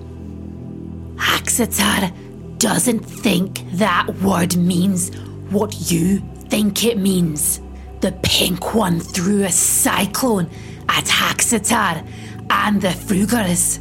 Haxatar 1.15 2.11
doesn't 2.57 2.99
think 2.99 3.69
that 3.73 4.07
word 4.21 4.57
means 4.57 5.15
what 5.51 5.91
you 5.91 6.19
think 6.49 6.83
it 6.83 6.97
means. 6.97 7.61
The 7.99 8.13
pink 8.23 8.73
one 8.73 8.99
threw 8.99 9.43
a 9.43 9.51
cyclone 9.51 10.49
at 10.89 11.05
Haxatar 11.05 12.07
and 12.49 12.81
the 12.81 12.89
Frugars. 12.89 13.79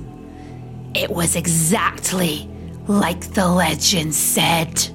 It 0.95 1.11
was 1.11 1.37
exactly 1.37 2.47
like 2.87 3.33
the 3.33 3.49
legend 3.49 4.15
said. 4.15 4.89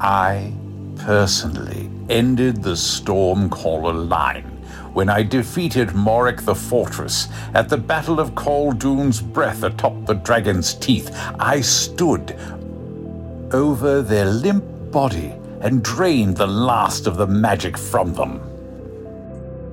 I 0.00 0.52
personally 0.98 1.90
ended 2.08 2.62
the 2.62 2.74
Stormcaller 2.74 4.08
line 4.08 4.51
when 4.92 5.08
I 5.08 5.22
defeated 5.22 5.88
Morik 5.88 6.44
the 6.44 6.54
Fortress 6.54 7.28
at 7.54 7.68
the 7.68 7.78
Battle 7.78 8.20
of 8.20 8.34
Khaldun's 8.34 9.20
Breath 9.20 9.62
atop 9.62 10.06
the 10.06 10.14
dragon's 10.14 10.74
teeth. 10.74 11.10
I 11.38 11.60
stood 11.60 12.36
over 13.52 14.02
their 14.02 14.26
limp 14.26 14.64
body 14.90 15.32
and 15.60 15.82
drained 15.82 16.36
the 16.36 16.46
last 16.46 17.06
of 17.06 17.16
the 17.16 17.26
magic 17.26 17.78
from 17.78 18.12
them. 18.12 18.40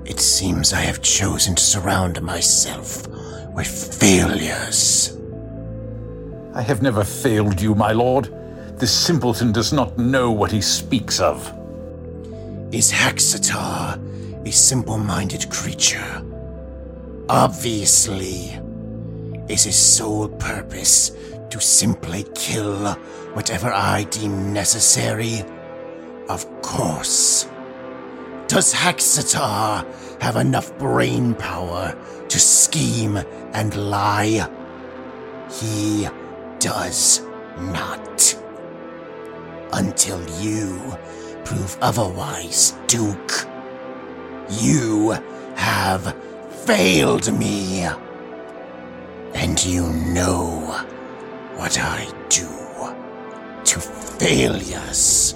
It 0.06 0.20
seems 0.20 0.74
I 0.74 0.82
have 0.82 1.02
chosen 1.02 1.56
to 1.56 1.64
surround 1.64 2.22
myself 2.22 3.08
with 3.54 3.68
failures. 4.00 5.18
I 6.54 6.62
have 6.62 6.82
never 6.82 7.04
failed 7.04 7.62
you, 7.62 7.76
my 7.76 7.92
lord. 7.92 8.34
This 8.78 8.92
simpleton 8.92 9.52
does 9.52 9.74
not 9.74 9.98
know 9.98 10.32
what 10.32 10.52
he 10.52 10.62
speaks 10.62 11.20
of. 11.20 11.54
Is 12.72 12.92
Haxatar 12.92 14.00
a 14.46 14.52
simple 14.52 14.98
minded 14.98 15.50
creature? 15.50 16.24
Obviously. 17.28 18.60
Is 19.48 19.64
his 19.64 19.76
sole 19.76 20.30
purpose 20.30 21.12
to 21.50 21.60
simply 21.60 22.26
kill 22.36 22.94
whatever 23.34 23.72
I 23.74 24.04
deem 24.04 24.54
necessary? 24.54 25.44
Of 26.30 26.46
course. 26.62 27.50
Does 28.48 28.74
Haxatar 28.74 29.86
have 30.22 30.36
enough 30.36 30.78
brain 30.78 31.34
power 31.36 31.96
to 32.28 32.40
scheme 32.40 33.18
and 33.54 33.76
lie? 33.90 34.48
He 35.52 36.08
does 36.60 37.22
not. 37.60 38.36
Until 39.74 40.20
you 40.40 40.80
prove 41.44 41.78
otherwise, 41.82 42.74
Duke. 42.88 43.48
You 44.50 45.12
have 45.56 46.16
failed 46.66 47.32
me. 47.38 47.86
And 49.34 49.64
you 49.64 49.88
know 49.90 50.60
what 51.56 51.80
I 51.80 52.08
do 52.30 52.48
to 53.66 53.80
failures. 53.80 55.36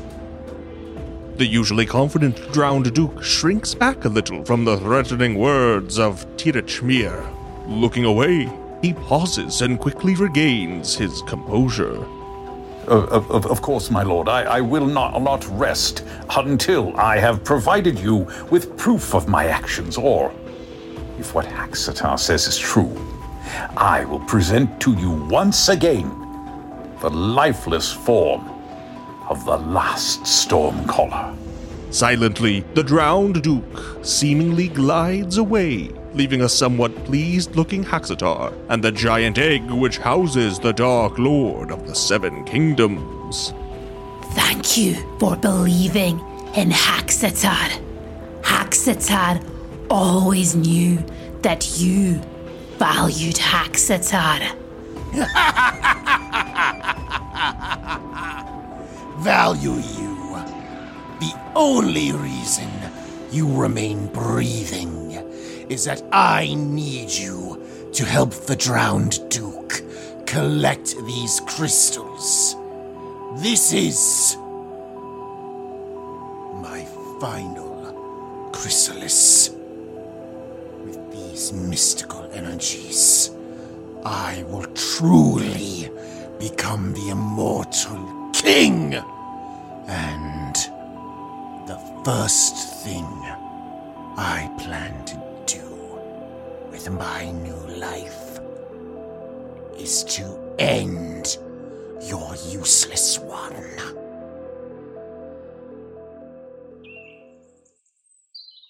The 1.38 1.46
usually 1.46 1.86
confident 1.86 2.36
drowned 2.52 2.94
Duke 2.94 3.24
shrinks 3.24 3.74
back 3.74 4.06
a 4.06 4.10
little 4.10 4.44
from 4.46 4.66
the 4.66 4.78
threatening 4.78 5.36
words 5.36 6.00
of 6.00 6.26
Tirich 6.38 6.82
Mir. 6.82 7.24
Looking 7.68 8.06
away, 8.06 8.50
he 8.82 8.94
pauses 8.94 9.62
and 9.62 9.80
quickly 9.80 10.16
regains 10.16 10.96
his 10.96 11.22
composure. 11.24 12.06
Of, 12.88 13.32
of, 13.32 13.46
of 13.46 13.62
course, 13.62 13.90
my 13.90 14.04
lord, 14.04 14.28
I, 14.28 14.44
I 14.44 14.62
will 14.62 14.86
not, 14.86 15.22
not 15.22 15.48
rest 15.50 16.04
until 16.36 16.96
I 16.98 17.18
have 17.18 17.44
provided 17.44 17.98
you 17.98 18.28
with 18.50 18.78
proof 18.78 19.16
of 19.16 19.28
my 19.28 19.46
actions, 19.46 19.98
or, 19.98 20.34
if 21.18 21.34
what 21.34 21.46
Haxatar 21.46 22.20
says 22.20 22.48
is 22.48 22.58
true, 22.58 22.94
I 23.78 24.04
will 24.06 24.20
present 24.22 24.82
to 24.82 24.94
you 24.94 25.12
once 25.12 25.70
again 25.70 26.10
the 27.02 27.10
lifeless 27.10 27.92
form 27.92 28.50
of 29.30 29.46
the 29.46 29.58
last 29.58 30.24
Stormcaller. 30.24 31.36
Silently, 31.90 32.62
the 32.74 32.84
drowned 32.84 33.44
Duke 33.44 34.04
seemingly 34.04 34.68
glides 34.68 35.38
away, 35.38 35.90
leaving 36.14 36.42
a 36.42 36.50
somewhat 36.50 36.96
pleased 37.06 37.56
looking 37.56 37.84
Haxatar 37.84 38.54
and 38.70 38.84
the 38.84 38.92
giant 38.92 39.38
egg 39.38 39.70
which 39.70 39.98
houses 39.98 40.60
the 40.60 40.74
Dark 40.74 41.18
Lord 41.18 41.72
of 41.72 41.88
the 41.88 41.96
Seven 41.96 42.44
Kingdoms. 42.46 43.54
Thank 44.34 44.78
you 44.78 44.96
for 45.20 45.36
believing 45.36 46.20
in 46.56 46.70
Haxatar. 46.70 47.82
Haxatar 48.42 49.44
always 49.90 50.56
knew 50.56 51.04
that 51.42 51.80
you 51.80 52.16
valued 52.78 53.36
Haxatar. 53.36 54.56
Value 59.24 59.76
you. 59.76 60.14
The 61.20 61.40
only 61.56 62.12
reason 62.12 62.70
you 63.32 63.48
remain 63.48 64.08
breathing 64.08 65.03
is 65.70 65.86
that 65.86 66.02
I 66.12 66.54
need 66.56 67.12
you 67.12 67.62
to 67.94 68.06
help 68.06 68.32
the 68.32 68.56
drowned 68.56 69.20
Duke 69.30 69.82
collect 70.26 70.96
these 71.06 71.42
crystals. 71.42 72.56
This 73.38 73.74
is 73.74 74.36
my 76.62 76.86
final 77.20 78.52
chrysalis. 78.52 79.50
With 80.84 81.12
these 81.12 81.54
mystical 81.54 82.30
energies, 82.34 83.32
I 84.06 84.44
will 84.50 84.66
truly 84.74 85.90
become 86.40 86.94
the 86.94 87.10
immortal 87.10 88.32
king. 88.34 88.96
And 89.88 90.56
the 91.68 91.80
first 92.04 92.84
thing 92.84 93.06
I 94.18 94.50
plan 94.60 95.06
to 95.06 95.23
with 96.74 96.90
my 96.90 97.30
new 97.30 97.78
life 97.78 98.40
is 99.78 100.04
to 100.06 100.24
end 100.58 101.38
your 102.02 102.34
useless 102.50 103.20
one. 103.20 103.54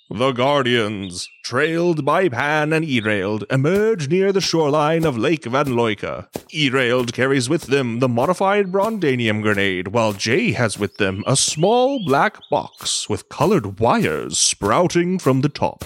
The 0.09 0.33
Guardians, 0.33 1.29
trailed 1.45 2.03
by 2.03 2.27
Pan 2.27 2.73
and 2.73 2.85
Erald, 2.85 3.45
emerge 3.49 4.09
near 4.09 4.33
the 4.33 4.41
shoreline 4.41 5.05
of 5.05 5.17
Lake 5.17 5.45
Van 5.45 5.67
Loika. 5.67 6.27
Erald 6.53 7.13
carries 7.13 7.47
with 7.47 7.63
them 7.63 7.99
the 7.99 8.09
modified 8.09 8.69
Brondanium 8.69 9.41
grenade, 9.41 9.87
while 9.87 10.11
Jai 10.11 10.51
has 10.51 10.77
with 10.77 10.97
them 10.97 11.23
a 11.25 11.37
small 11.37 12.03
black 12.05 12.37
box 12.51 13.07
with 13.07 13.29
colored 13.29 13.79
wires 13.79 14.37
sprouting 14.37 15.19
from 15.19 15.39
the 15.39 15.49
top. 15.49 15.85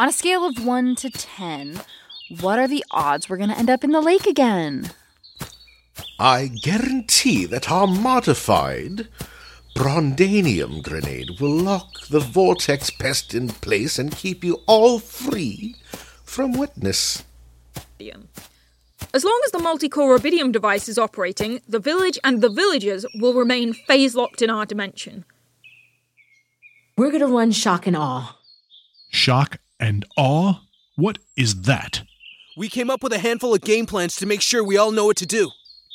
On 0.00 0.08
a 0.08 0.12
scale 0.12 0.46
of 0.46 0.64
1 0.64 0.94
to 0.96 1.10
10, 1.10 1.82
what 2.40 2.58
are 2.58 2.66
the 2.66 2.82
odds 2.90 3.28
we're 3.28 3.36
going 3.36 3.50
to 3.50 3.58
end 3.58 3.68
up 3.68 3.84
in 3.84 3.90
the 3.90 4.00
lake 4.00 4.26
again? 4.26 4.92
I 6.18 6.46
guarantee 6.46 7.44
that 7.44 7.70
our 7.70 7.86
modified 7.86 9.08
Brondanium 9.76 10.82
grenade 10.82 11.38
will 11.38 11.54
lock 11.54 12.08
the 12.08 12.18
vortex 12.18 12.88
pest 12.88 13.34
in 13.34 13.48
place 13.48 13.98
and 13.98 14.16
keep 14.16 14.42
you 14.42 14.62
all 14.66 15.00
free 15.00 15.76
from 16.24 16.52
witness. 16.52 17.22
As 19.12 19.22
long 19.22 19.42
as 19.44 19.52
the 19.52 19.58
multi-core 19.58 20.16
rubidium 20.16 20.50
device 20.50 20.88
is 20.88 20.96
operating, 20.96 21.60
the 21.68 21.78
village 21.78 22.18
and 22.24 22.40
the 22.40 22.48
villagers 22.48 23.04
will 23.16 23.34
remain 23.34 23.74
phase 23.74 24.14
locked 24.14 24.40
in 24.40 24.48
our 24.48 24.64
dimension. 24.64 25.26
We're 26.96 27.12
gonna 27.12 27.26
run 27.26 27.50
shock 27.50 27.86
and 27.86 27.98
awe. 27.98 28.38
Shock 29.10 29.58
and 29.80 30.04
awe? 30.16 30.60
What 30.96 31.18
is 31.36 31.62
that? 31.62 32.02
We 32.56 32.68
came 32.68 32.90
up 32.90 33.02
with 33.02 33.12
a 33.12 33.18
handful 33.18 33.54
of 33.54 33.62
game 33.62 33.86
plans 33.86 34.16
to 34.16 34.26
make 34.26 34.42
sure 34.42 34.62
we 34.62 34.76
all 34.76 34.90
know 34.90 35.06
what 35.06 35.16
to 35.16 35.26
do. 35.26 35.50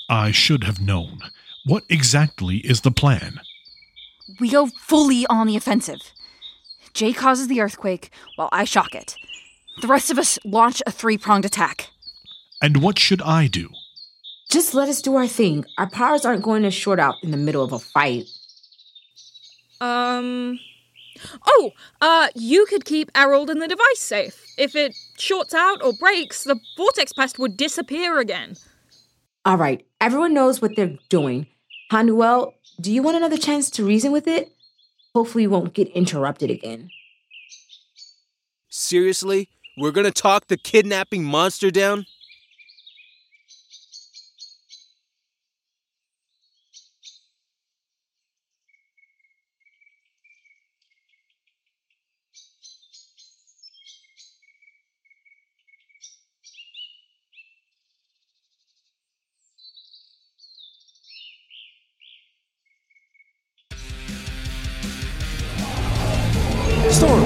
I 0.10 0.32
should 0.32 0.64
have 0.64 0.82
known. 0.82 1.20
What 1.66 1.84
exactly 1.90 2.58
is 2.58 2.82
the 2.82 2.92
plan? 2.92 3.40
We 4.40 4.50
go 4.50 4.68
fully 4.68 5.26
on 5.28 5.48
the 5.48 5.58
offensive. 5.58 6.00
Jai 6.94 7.14
causes 7.14 7.48
the 7.48 7.62
earthquake 7.62 8.10
while 8.36 8.50
I 8.52 8.64
shock 8.64 8.96
it. 8.96 9.16
The 9.82 9.88
rest 9.88 10.10
of 10.10 10.18
us 10.18 10.40
launch 10.46 10.82
a 10.88 10.92
three 10.92 11.18
pronged 11.18 11.46
attack. 11.46 11.90
And 12.62 12.78
what 12.78 12.98
should 12.98 13.22
I 13.22 13.48
do? 13.48 13.70
Just 14.50 14.74
let 14.74 14.88
us 14.90 15.02
do 15.02 15.16
our 15.16 15.28
thing. 15.28 15.66
Our 15.78 15.90
powers 15.90 16.24
aren't 16.24 16.44
going 16.44 16.64
to 16.64 16.72
short 16.72 17.00
out 17.00 17.16
in 17.22 17.32
the 17.32 17.38
middle 17.38 17.64
of 17.64 17.74
a 17.74 17.80
fight. 17.80 18.26
Um. 19.82 20.60
Oh, 21.48 21.72
uh, 22.02 22.30
you 22.36 22.66
could 22.66 22.86
keep 22.86 23.12
Erald 23.14 23.50
and 23.50 23.62
the 23.62 23.68
device 23.68 24.00
safe. 24.00 24.46
If 24.58 24.76
it 24.76 24.96
shorts 25.18 25.54
out 25.54 25.84
or 25.84 25.94
breaks, 25.94 26.44
the 26.44 26.60
vortex 26.78 27.14
pest 27.14 27.40
would 27.40 27.58
disappear 27.58 28.20
again. 28.20 28.56
All 29.46 29.58
right, 29.58 29.86
everyone 30.02 30.34
knows 30.34 30.62
what 30.62 30.76
they're 30.76 30.98
doing. 31.10 31.48
Ha-Nuel, 31.92 32.54
do 32.82 32.92
you 32.92 33.04
want 33.04 33.18
another 33.18 33.38
chance 33.38 33.70
to 33.72 33.86
reason 33.86 34.12
with 34.12 34.28
it? 34.28 34.52
Hopefully, 35.14 35.44
you 35.44 35.50
won't 35.50 35.74
get 35.74 35.88
interrupted 35.90 36.50
again. 36.52 36.90
Seriously? 38.70 39.50
We're 39.78 39.92
gonna 39.92 40.12
talk 40.12 40.48
the 40.48 40.58
kidnapping 40.58 41.24
monster 41.24 41.70
down? 41.70 42.06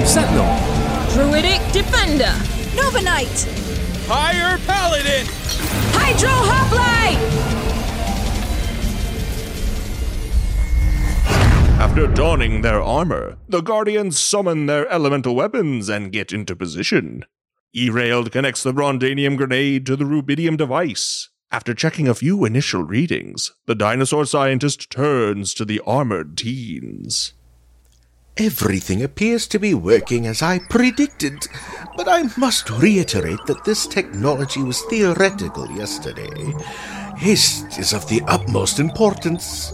Sentinel. 0.09 0.57
Druidic 1.13 1.61
Defender. 1.71 2.33
Nova 2.75 2.99
Knight. 2.99 3.27
Fire 4.07 4.57
Paladin. 4.65 5.27
Hydro 5.93 6.29
Hoplite. 6.31 7.19
After 11.79 12.07
donning 12.07 12.63
their 12.63 12.81
armor, 12.81 13.37
the 13.47 13.61
Guardians 13.61 14.19
summon 14.19 14.65
their 14.65 14.89
elemental 14.89 15.35
weapons 15.35 15.89
and 15.89 16.11
get 16.11 16.33
into 16.33 16.55
position. 16.55 17.23
Erald 17.75 18.31
connects 18.31 18.63
the 18.63 18.73
Brondanium 18.73 19.37
grenade 19.37 19.85
to 19.85 19.95
the 19.95 20.05
Rubidium 20.05 20.57
device. 20.57 21.29
After 21.51 21.75
checking 21.75 22.07
a 22.07 22.15
few 22.15 22.45
initial 22.45 22.81
readings, 22.81 23.51
the 23.67 23.75
dinosaur 23.75 24.25
scientist 24.25 24.89
turns 24.89 25.53
to 25.53 25.65
the 25.65 25.81
armored 25.85 26.35
teens. 26.35 27.33
Everything 28.37 29.03
appears 29.03 29.47
to 29.47 29.59
be 29.59 29.73
working 29.73 30.25
as 30.25 30.41
I 30.41 30.59
predicted, 30.59 31.47
but 31.97 32.07
I 32.07 32.23
must 32.37 32.69
reiterate 32.69 33.45
that 33.47 33.65
this 33.65 33.85
technology 33.85 34.63
was 34.63 34.81
theoretical 34.83 35.69
yesterday. 35.71 36.53
Haste 37.17 37.77
is 37.77 37.93
of 37.93 38.07
the 38.07 38.21
utmost 38.27 38.79
importance. 38.79 39.73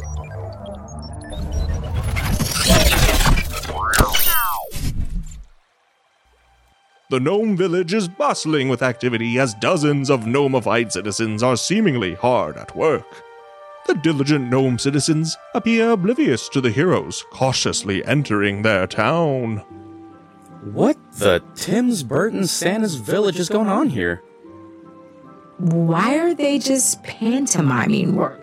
The 7.11 7.19
gnome 7.19 7.55
village 7.55 7.93
is 7.93 8.07
bustling 8.07 8.67
with 8.67 8.81
activity 8.81 9.37
as 9.37 9.53
dozens 9.53 10.09
of 10.09 10.21
gnomified 10.21 10.91
citizens 10.91 11.43
are 11.43 11.55
seemingly 11.55 12.15
hard 12.15 12.57
at 12.57 12.75
work. 12.75 13.24
The 13.87 13.93
diligent 13.93 14.49
gnome 14.49 14.79
citizens 14.79 15.37
appear 15.53 15.91
oblivious 15.91 16.49
to 16.49 16.61
the 16.61 16.71
heroes 16.71 17.23
cautiously 17.31 18.03
entering 18.05 18.61
their 18.61 18.87
town. 18.87 19.57
What 20.73 20.97
the 21.13 21.43
Tim's 21.53 22.01
Burton 22.01 22.47
Santa's 22.47 22.95
village 22.95 23.39
is 23.39 23.49
going 23.49 23.67
on 23.67 23.89
here? 23.89 24.23
Why 25.59 26.17
are 26.17 26.33
they 26.33 26.57
just 26.57 27.03
pantomiming 27.03 28.15
work? 28.15 28.41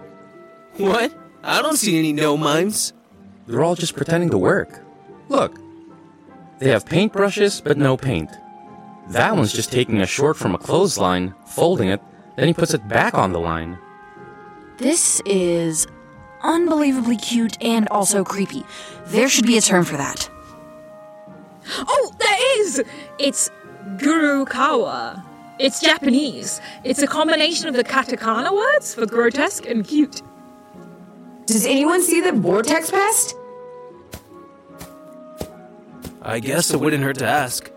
What? 0.77 1.13
I 1.43 1.61
don't 1.61 1.77
see 1.77 1.99
any 1.99 2.13
no 2.13 2.37
mimes. 2.37 2.93
They're 3.47 3.65
all 3.65 3.75
just 3.75 3.97
pretending 3.97 4.31
to 4.31 4.39
work. 4.39 4.81
Look, 5.29 5.59
they 6.61 6.71
have 6.71 6.85
paintbrushes, 6.85 7.63
but 7.65 7.77
no 7.77 7.97
paint. 7.97 8.31
That 9.09 9.35
one's 9.35 9.53
just 9.53 9.73
taking 9.73 10.01
a 10.01 10.07
short 10.07 10.37
from 10.37 10.55
a 10.55 10.59
clothesline, 10.59 11.35
folding 11.45 11.89
it, 11.89 12.01
then 12.37 12.47
he 12.47 12.55
puts 12.55 12.73
it 12.73 12.87
back 12.87 13.15
on 13.15 13.33
the 13.33 13.41
line. 13.41 13.77
This 14.79 15.21
is 15.27 15.87
unbelievably 16.43 17.17
cute 17.19 17.57
and 17.63 17.89
also 17.89 18.25
creepy. 18.25 18.65
There 19.07 19.29
should 19.29 19.47
be 19.47 19.57
a 19.57 19.61
term 19.61 19.85
for 19.85 19.97
that. 19.97 20.29
Oh, 21.79 22.15
there 22.19 22.61
is! 22.61 22.83
It's 23.19 23.51
Gurukawa. 23.97 25.25
It's 25.59 25.81
Japanese. 25.81 26.61
It's 26.83 27.03
a 27.03 27.07
combination 27.07 27.69
of 27.69 27.75
the 27.75 27.85
katakana 27.85 28.53
words 28.53 28.95
for 28.95 29.07
grotesque 29.07 29.67
and 29.67 29.87
cute. 29.87 30.23
Does 31.47 31.67
anyone 31.67 32.03
see 32.03 32.21
the 32.21 32.33
vortex 32.33 32.91
pest? 32.91 33.37
I 36.23 36.41
guess 36.41 36.73
it 36.73 36.81
wouldn't 36.81 37.03
hurt 37.03 37.19
to 37.19 37.27
ask. 37.27 37.71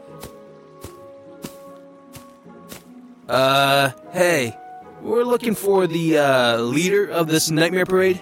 Uh, 3.27 3.91
hey, 4.11 4.55
we're 5.05 5.23
looking 5.23 5.55
for 5.55 5.87
the 5.87 6.17
uh, 6.17 6.57
leader 6.57 7.05
of 7.05 7.27
this 7.27 7.51
nightmare 7.51 7.85
parade. 7.85 8.19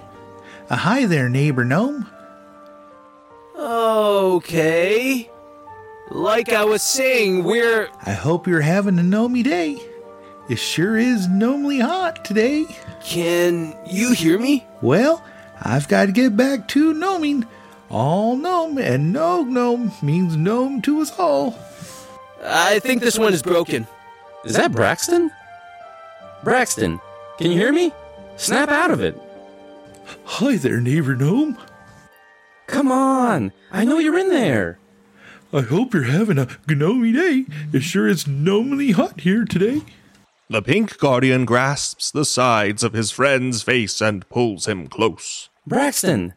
Uh, 0.69 0.75
hi 0.75 1.05
there, 1.05 1.29
neighbor 1.29 1.63
gnome. 1.63 2.07
Okay. 3.55 5.29
Like 6.09 6.49
I 6.49 6.65
was 6.65 6.81
saying, 6.81 7.43
we're. 7.43 7.89
I 8.05 8.11
hope 8.11 8.47
you're 8.47 8.61
having 8.61 8.99
a 8.99 9.03
gnomey 9.03 9.43
day. 9.43 9.81
It 10.49 10.57
sure 10.57 10.97
is 10.97 11.27
gnomely 11.29 11.79
hot 11.79 12.25
today. 12.25 12.65
Can 13.03 13.75
you 13.88 14.11
hear 14.11 14.38
me? 14.38 14.65
Well, 14.81 15.23
I've 15.61 15.88
got 15.88 16.07
to 16.07 16.11
get 16.11 16.36
back 16.36 16.67
to 16.69 16.93
gnoming. 16.93 17.45
All 17.89 18.36
gnome 18.36 18.77
and 18.77 19.13
no 19.13 19.43
gnome 19.43 19.91
means 20.01 20.36
gnome 20.36 20.81
to 20.81 21.01
us 21.01 21.17
all. 21.17 21.57
I 22.43 22.79
think 22.79 23.01
this 23.01 23.17
one 23.17 23.34
is 23.34 23.41
broken. 23.41 23.88
Is 24.43 24.55
that 24.55 24.73
Braxton? 24.73 25.31
Braxton, 26.43 26.99
can 27.37 27.51
you 27.51 27.57
hear 27.57 27.71
me? 27.71 27.93
Snap 28.35 28.69
out 28.69 28.91
of 28.91 29.01
it. 29.01 29.17
Hi 30.25 30.57
there, 30.57 30.81
neighbor 30.81 31.15
gnome. 31.15 31.57
Come 32.67 32.91
on, 32.91 33.53
I 33.71 33.85
know 33.85 33.97
you're 33.99 34.17
in 34.17 34.29
there. 34.29 34.79
I 35.53 35.61
hope 35.61 35.93
you're 35.93 36.03
having 36.03 36.39
a 36.39 36.47
gnomey 36.67 37.13
day. 37.13 37.45
It 37.71 37.83
sure 37.83 38.07
is 38.07 38.27
gnomely 38.27 38.91
hot 38.91 39.21
here 39.21 39.45
today. 39.45 39.83
The 40.49 40.61
pink 40.61 40.97
guardian 40.97 41.45
grasps 41.45 42.11
the 42.11 42.25
sides 42.25 42.83
of 42.83 42.93
his 42.93 43.11
friend's 43.11 43.63
face 43.63 44.01
and 44.01 44.27
pulls 44.29 44.67
him 44.67 44.87
close. 44.87 45.49
Braxton, 45.65 46.33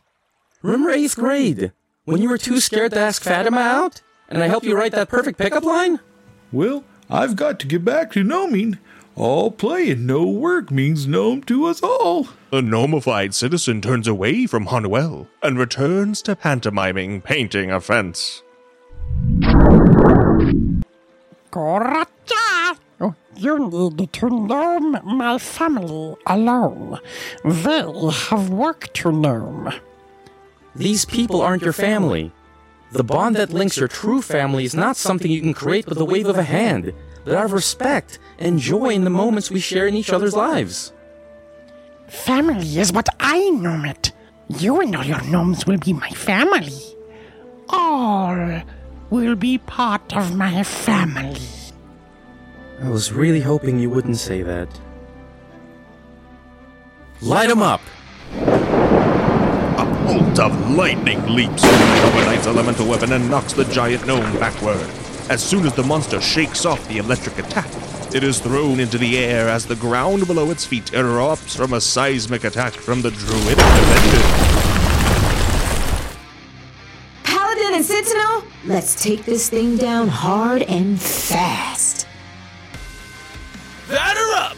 remember 0.62 0.90
eighth 0.90 1.16
grade 1.16 1.72
when 2.04 2.22
you 2.22 2.28
were 2.28 2.38
too 2.38 2.60
scared 2.60 2.92
to 2.92 3.00
ask 3.00 3.22
Fatima 3.22 3.60
out, 3.60 4.02
and 4.28 4.42
I 4.42 4.46
helped 4.46 4.66
you 4.66 4.76
write 4.76 4.92
that 4.92 5.08
perfect 5.08 5.38
pickup 5.38 5.64
line? 5.64 5.98
Well, 6.52 6.84
I've 7.10 7.34
got 7.34 7.58
to 7.60 7.66
get 7.66 7.84
back 7.84 8.12
to 8.12 8.22
gnoming. 8.22 8.78
All 9.16 9.50
play 9.50 9.92
and 9.92 10.06
no 10.06 10.26
work 10.26 10.70
means 10.70 11.06
gnome 11.06 11.42
to 11.44 11.64
us 11.64 11.82
all. 11.82 12.28
The 12.50 12.60
gnomified 12.60 13.32
citizen 13.32 13.80
turns 13.80 14.06
away 14.06 14.44
from 14.44 14.66
Ha-Nuel 14.66 15.26
and 15.42 15.58
returns 15.58 16.20
to 16.22 16.36
pantomiming 16.36 17.22
painting 17.22 17.70
a 17.70 17.80
fence. 17.80 18.42
Coracha! 21.50 22.76
Oh, 23.00 23.14
you 23.34 23.70
need 23.70 24.12
to 24.12 24.28
gnome 24.28 25.00
my 25.02 25.38
family 25.38 26.16
alone. 26.26 27.00
They 27.42 27.84
have 28.28 28.50
work 28.50 28.92
to 28.94 29.12
gnome. 29.12 29.72
These 30.74 31.06
people 31.06 31.40
aren't 31.40 31.62
your 31.62 31.72
family. 31.72 32.32
The 32.92 33.02
bond 33.02 33.36
that 33.36 33.50
links 33.50 33.78
your 33.78 33.88
true 33.88 34.20
family 34.20 34.64
is 34.66 34.74
not 34.74 34.98
something 34.98 35.30
you 35.30 35.40
can 35.40 35.54
create 35.54 35.86
with 35.86 35.96
the 35.96 36.04
wave 36.04 36.26
of 36.26 36.36
a 36.36 36.42
hand, 36.42 36.92
but 37.26 37.34
out 37.34 37.44
of 37.44 37.52
respect 37.52 38.20
and 38.38 38.58
joy 38.58 38.90
in 38.90 39.02
the 39.04 39.10
moments 39.10 39.50
we 39.50 39.58
share 39.58 39.86
in 39.88 39.94
each 39.94 40.10
other's 40.10 40.34
lives. 40.34 40.92
Family 42.06 42.78
is 42.78 42.92
what 42.92 43.08
I 43.18 43.50
gnome 43.50 43.84
it. 43.84 44.12
You 44.48 44.80
and 44.80 44.94
all 44.94 45.04
your 45.04 45.20
gnomes 45.24 45.66
will 45.66 45.76
be 45.78 45.92
my 45.92 46.08
family. 46.10 46.72
All 47.68 48.62
will 49.10 49.34
be 49.34 49.58
part 49.58 50.16
of 50.16 50.36
my 50.36 50.62
family. 50.62 51.40
I 52.80 52.88
was 52.88 53.12
really 53.12 53.40
hoping 53.40 53.80
you 53.80 53.90
wouldn't 53.90 54.18
say 54.18 54.42
that. 54.42 54.68
Light 57.20 57.50
'em 57.50 57.62
up! 57.62 57.80
A 58.36 59.84
bolt 60.06 60.38
of 60.38 60.70
lightning 60.70 61.26
leaps 61.26 61.64
from 61.64 61.72
the 61.72 62.02
Nova 62.02 62.24
Knight's 62.24 62.46
elemental 62.46 62.86
weapon 62.86 63.12
and 63.12 63.28
knocks 63.28 63.52
the 63.52 63.64
giant 63.64 64.06
gnome 64.06 64.38
backward. 64.38 65.05
As 65.28 65.42
soon 65.42 65.66
as 65.66 65.74
the 65.74 65.82
monster 65.82 66.20
shakes 66.20 66.64
off 66.64 66.86
the 66.86 66.98
electric 66.98 67.36
attack, 67.38 67.68
it 68.14 68.22
is 68.22 68.38
thrown 68.38 68.78
into 68.78 68.96
the 68.96 69.18
air 69.18 69.48
as 69.48 69.66
the 69.66 69.74
ground 69.74 70.24
below 70.28 70.52
its 70.52 70.64
feet 70.64 70.84
erupts 70.92 71.56
from 71.56 71.72
a 71.72 71.80
seismic 71.80 72.44
attack 72.44 72.72
from 72.72 73.02
the 73.02 73.10
druid 73.10 73.56
defender. 73.56 74.22
Paladin 77.24 77.74
and 77.74 77.84
Sentinel, 77.84 78.44
let's 78.66 79.02
take 79.02 79.24
this 79.24 79.50
thing 79.50 79.76
down 79.76 80.06
hard 80.06 80.62
and 80.62 81.00
fast. 81.00 82.06
Batter 83.88 84.20
up! 84.36 84.56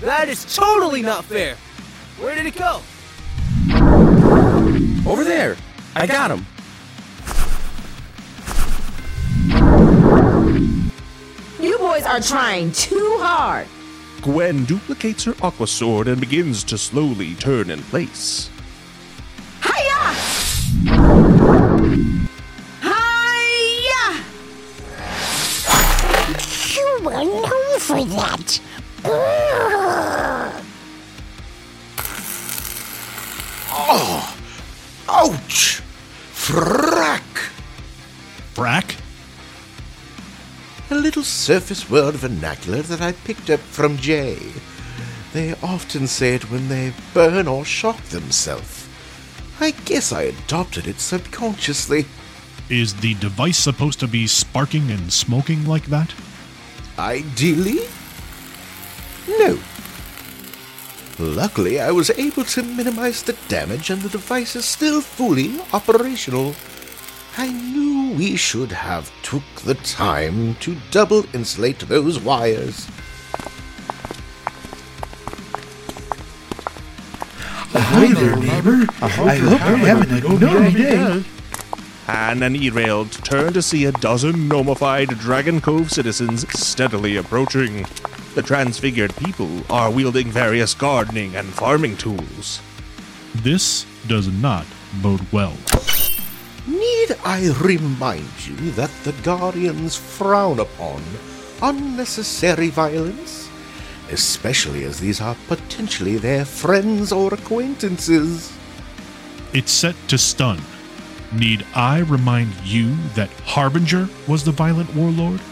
That 0.00 0.28
is 0.28 0.54
totally 0.54 1.02
not 1.02 1.24
fair. 1.24 1.56
Where 2.20 2.36
did 2.36 2.46
it 2.46 2.54
go? 2.54 2.82
Over 5.10 5.24
there! 5.24 5.56
I 5.96 6.06
got 6.06 6.30
him! 6.30 6.46
You 11.58 11.78
boys 11.78 12.04
are 12.04 12.20
trying 12.20 12.70
too 12.70 13.16
hard. 13.18 13.66
Gwen 14.22 14.64
duplicates 14.66 15.24
her 15.24 15.34
aqua 15.42 15.66
sword 15.66 16.06
and 16.06 16.20
begins 16.20 16.62
to 16.62 16.78
slowly 16.78 17.34
turn 17.34 17.70
in 17.70 17.82
place. 17.82 18.50
Hiya! 19.64 20.14
Hiya! 22.84 24.22
You 26.76 27.00
were 27.02 27.24
known 27.24 27.80
for 27.80 28.04
that. 28.04 28.60
Oh! 33.82 34.36
Ouch! 35.12 35.82
Frack! 36.32 37.50
Frack? 38.54 38.96
A 40.90 40.94
little 40.94 41.24
surface 41.24 41.90
world 41.90 42.14
vernacular 42.14 42.82
that 42.82 43.00
I 43.00 43.12
picked 43.12 43.50
up 43.50 43.60
from 43.60 43.96
Jai. 43.96 44.38
They 45.32 45.54
often 45.62 46.06
say 46.06 46.34
it 46.34 46.50
when 46.50 46.68
they 46.68 46.92
burn 47.12 47.48
or 47.48 47.64
shock 47.64 48.00
themselves. 48.04 48.88
I 49.60 49.72
guess 49.72 50.12
I 50.12 50.22
adopted 50.22 50.86
it 50.86 51.00
subconsciously. 51.00 52.06
Is 52.68 52.94
the 52.94 53.14
device 53.14 53.58
supposed 53.58 54.00
to 54.00 54.08
be 54.08 54.26
sparking 54.26 54.90
and 54.90 55.12
smoking 55.12 55.66
like 55.66 55.86
that? 55.86 56.14
Ideally? 56.98 57.80
No. 59.28 59.58
Luckily, 61.20 61.78
I 61.78 61.90
was 61.90 62.08
able 62.08 62.44
to 62.44 62.62
minimize 62.62 63.22
the 63.22 63.36
damage 63.48 63.90
and 63.90 64.00
the 64.00 64.08
device 64.08 64.56
is 64.56 64.64
still 64.64 65.02
fully 65.02 65.60
operational. 65.70 66.54
I 67.36 67.48
knew 67.48 68.16
we 68.16 68.36
should 68.36 68.72
have 68.72 69.12
took 69.22 69.42
the 69.66 69.74
time 69.74 70.54
to 70.60 70.78
double 70.90 71.26
insulate 71.34 71.80
those 71.80 72.18
wires. 72.18 72.86
Hi 77.72 78.14
there, 78.14 78.36
neighbor. 78.36 78.86
I 79.02 79.36
hope 79.36 79.60
you're 79.60 79.76
having 79.76 80.16
a 80.16 80.22
gnomy 80.22 80.74
day. 80.74 81.24
Han 82.06 82.42
and 82.42 82.56
Erald 82.56 83.22
turn 83.22 83.52
to 83.52 83.60
see 83.60 83.84
a 83.84 83.92
dozen 83.92 84.48
gnomified 84.48 85.18
Dragon 85.18 85.60
Cove 85.60 85.92
citizens 85.92 86.48
steadily 86.58 87.18
approaching. 87.18 87.84
The 88.40 88.46
transfigured 88.46 89.14
people 89.16 89.50
are 89.68 89.90
wielding 89.90 90.30
various 90.30 90.72
gardening 90.72 91.36
and 91.36 91.46
farming 91.46 91.98
tools. 91.98 92.62
This 93.34 93.84
does 94.08 94.28
not 94.28 94.64
bode 95.02 95.30
well. 95.30 95.52
Need 96.66 97.18
I 97.22 97.52
remind 97.60 98.30
you 98.46 98.70
that 98.70 98.90
the 99.04 99.12
Guardians 99.22 99.94
frown 99.94 100.58
upon 100.58 101.02
unnecessary 101.60 102.70
violence? 102.70 103.50
Especially 104.10 104.84
as 104.84 105.00
these 105.00 105.20
are 105.20 105.36
potentially 105.46 106.16
their 106.16 106.46
friends 106.46 107.12
or 107.12 107.34
acquaintances. 107.34 108.56
It's 109.52 109.70
set 109.70 109.96
to 110.08 110.16
stun. 110.16 110.62
Need 111.30 111.66
I 111.74 111.98
remind 111.98 112.54
you 112.64 112.96
that 113.16 113.28
Harbinger 113.44 114.08
was 114.26 114.44
the 114.44 114.52
violent 114.52 114.94
warlord? 114.96 115.42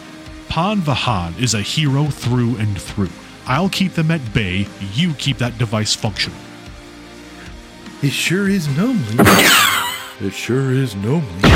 Pan 0.49 0.81
Vahan 0.81 1.39
is 1.39 1.55
a 1.55 1.61
hero 1.61 2.07
through 2.07 2.57
and 2.57 2.81
through. 2.81 3.11
I'll 3.47 3.69
keep 3.69 3.93
them 3.93 4.11
at 4.11 4.33
bay, 4.33 4.67
you 4.95 5.15
keep 5.15 5.39
that 5.39 5.59
device 5.59 5.95
functional. 5.95 6.39
It 8.03 8.11
sure 8.11 8.49
is 8.49 8.69
gnomely. 8.77 9.25
It 10.21 10.33
sure 10.33 10.73
is 10.73 10.97
gnomely. 10.97 11.51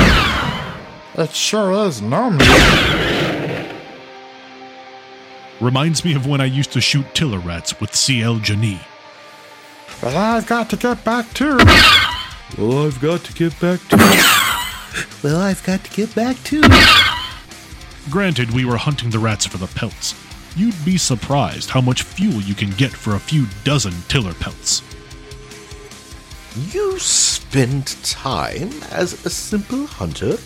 It 1.15 1.31
sure 1.31 1.85
is 1.85 2.01
gnomely. 2.01 2.45
Reminds 5.59 6.03
me 6.03 6.13
of 6.15 6.27
when 6.27 6.41
I 6.41 6.45
used 6.45 6.71
to 6.73 6.81
shoot 6.81 7.05
tiller 7.13 7.39
rats 7.39 7.79
with 7.79 7.95
CL 7.95 8.39
Janie. 8.39 8.81
But 10.01 10.15
I've 10.15 10.47
got 10.47 10.69
to 10.71 10.77
get 10.77 11.03
back 11.03 11.33
to. 11.35 11.57
Well, 12.57 12.85
I've 12.85 12.99
got 12.99 13.23
to 13.25 13.33
get 13.33 13.59
back 13.59 13.79
to. 13.89 13.97
well, 15.23 15.41
I've 15.41 15.63
got 15.63 15.83
to 15.83 15.91
get 15.91 16.13
back 16.13 16.41
to. 16.43 16.61
Granted, 18.09 18.51
we 18.51 18.65
were 18.65 18.77
hunting 18.77 19.09
the 19.09 19.19
rats 19.19 19.45
for 19.45 19.57
the 19.57 19.67
pelts. 19.67 20.13
You'd 20.55 20.85
be 20.85 20.97
surprised 20.97 21.69
how 21.69 21.81
much 21.81 22.03
fuel 22.03 22.41
you 22.41 22.53
can 22.53 22.69
get 22.71 22.91
for 22.91 23.15
a 23.15 23.19
few 23.19 23.47
dozen 23.63 23.93
tiller 24.07 24.33
pelts. 24.33 24.81
You 26.71 26.99
spent 26.99 27.97
time 28.03 28.69
as 28.91 29.25
a 29.25 29.29
simple 29.29 29.87
hunter? 29.87 30.37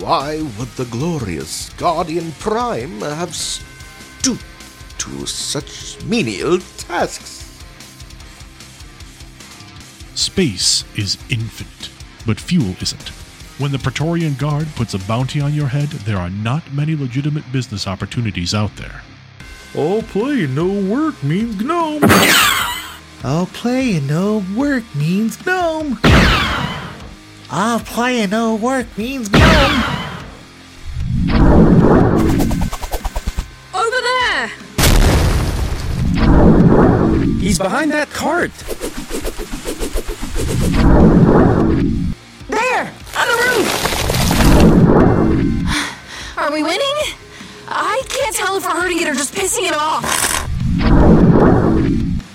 Why 0.00 0.42
would 0.58 0.68
the 0.76 0.86
glorious 0.86 1.68
Guardian 1.74 2.32
Prime 2.32 3.00
have 3.00 3.36
stooped 3.36 4.44
to 4.98 5.26
such 5.26 6.02
menial 6.04 6.58
tasks? 6.78 7.62
Space 10.14 10.84
is 10.96 11.18
infinite, 11.28 11.90
but 12.26 12.40
fuel 12.40 12.74
isn't. 12.80 13.21
When 13.62 13.70
the 13.70 13.78
Praetorian 13.78 14.34
Guard 14.34 14.66
puts 14.74 14.92
a 14.92 14.98
bounty 14.98 15.40
on 15.40 15.54
your 15.54 15.68
head, 15.68 15.90
there 15.90 16.16
are 16.16 16.30
not 16.30 16.72
many 16.72 16.96
legitimate 16.96 17.44
business 17.52 17.86
opportunities 17.86 18.54
out 18.54 18.74
there. 18.74 19.02
All 19.76 20.02
play 20.02 20.46
and 20.46 20.56
no 20.56 20.66
work 20.66 21.22
means 21.22 21.62
gnome. 21.62 22.02
All 23.22 23.46
play 23.46 23.94
and 23.94 24.08
no 24.08 24.44
work 24.56 24.82
means 24.96 25.46
gnome. 25.46 25.96
All 27.52 27.78
play 27.78 28.22
and 28.22 28.32
no 28.32 28.56
work 28.56 28.98
means 28.98 29.30
gnome. 29.30 29.84
Over 33.72 34.00
there! 34.10 34.48
He's 37.38 37.58
behind 37.60 37.92
that 37.92 38.10
cart. 38.10 38.50
Are 46.42 46.50
we 46.50 46.64
winning? 46.64 46.96
I 47.68 48.02
can't 48.08 48.34
tell 48.34 48.56
if 48.56 48.64
we're 48.64 48.70
hurting 48.70 49.00
it 49.00 49.06
or 49.06 49.14
just 49.14 49.32
pissing 49.32 49.62
it 49.62 49.74
off. 49.74 50.04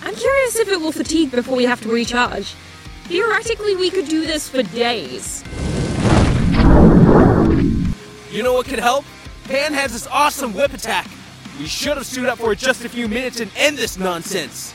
I'm 0.02 0.16
curious 0.16 0.56
if 0.56 0.70
it 0.70 0.80
will 0.80 0.94
fatigue 0.94 1.32
before 1.32 1.58
we 1.58 1.66
have 1.66 1.82
to 1.82 1.90
recharge. 1.90 2.56
Theoretically, 3.10 3.76
we 3.76 3.90
could 3.90 4.08
do 4.08 4.26
this 4.26 4.48
for 4.48 4.64
days. 4.64 5.44
You 8.32 8.44
know 8.44 8.54
what 8.54 8.68
could 8.68 8.80
help? 8.80 9.04
Pan 9.44 9.74
has 9.74 9.92
this 9.92 10.08
awesome 10.08 10.54
whip 10.54 10.74
attack. 10.74 11.10
We 11.60 11.68
should 11.68 11.98
have 11.98 12.06
stood 12.06 12.28
up 12.28 12.38
for 12.38 12.56
just 12.56 12.86
a 12.86 12.90
few 12.90 13.10
minutes 13.10 13.42
and 13.42 13.52
end 13.58 13.78
this 13.78 13.98
nonsense. 13.98 14.74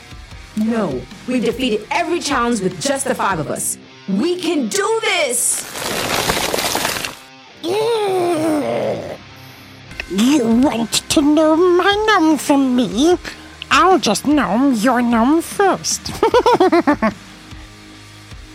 No, 0.57 1.01
we've 1.27 1.43
defeated 1.43 1.87
every 1.89 2.19
challenge 2.19 2.61
with 2.61 2.79
just 2.79 3.05
the 3.05 3.15
five 3.15 3.39
of 3.39 3.49
us. 3.49 3.79
We 4.07 4.39
can 4.39 4.67
do 4.67 4.99
this! 5.01 5.63
You 10.15 10.45
want 10.61 10.91
to 11.09 11.21
know 11.23 11.55
my 11.55 12.05
gnome 12.07 12.37
from 12.37 12.75
me? 12.75 13.17
I'll 13.71 13.97
just 13.97 14.27
gnome 14.27 14.75
your 14.75 15.01
gnome 15.01 15.41
first. 15.41 16.11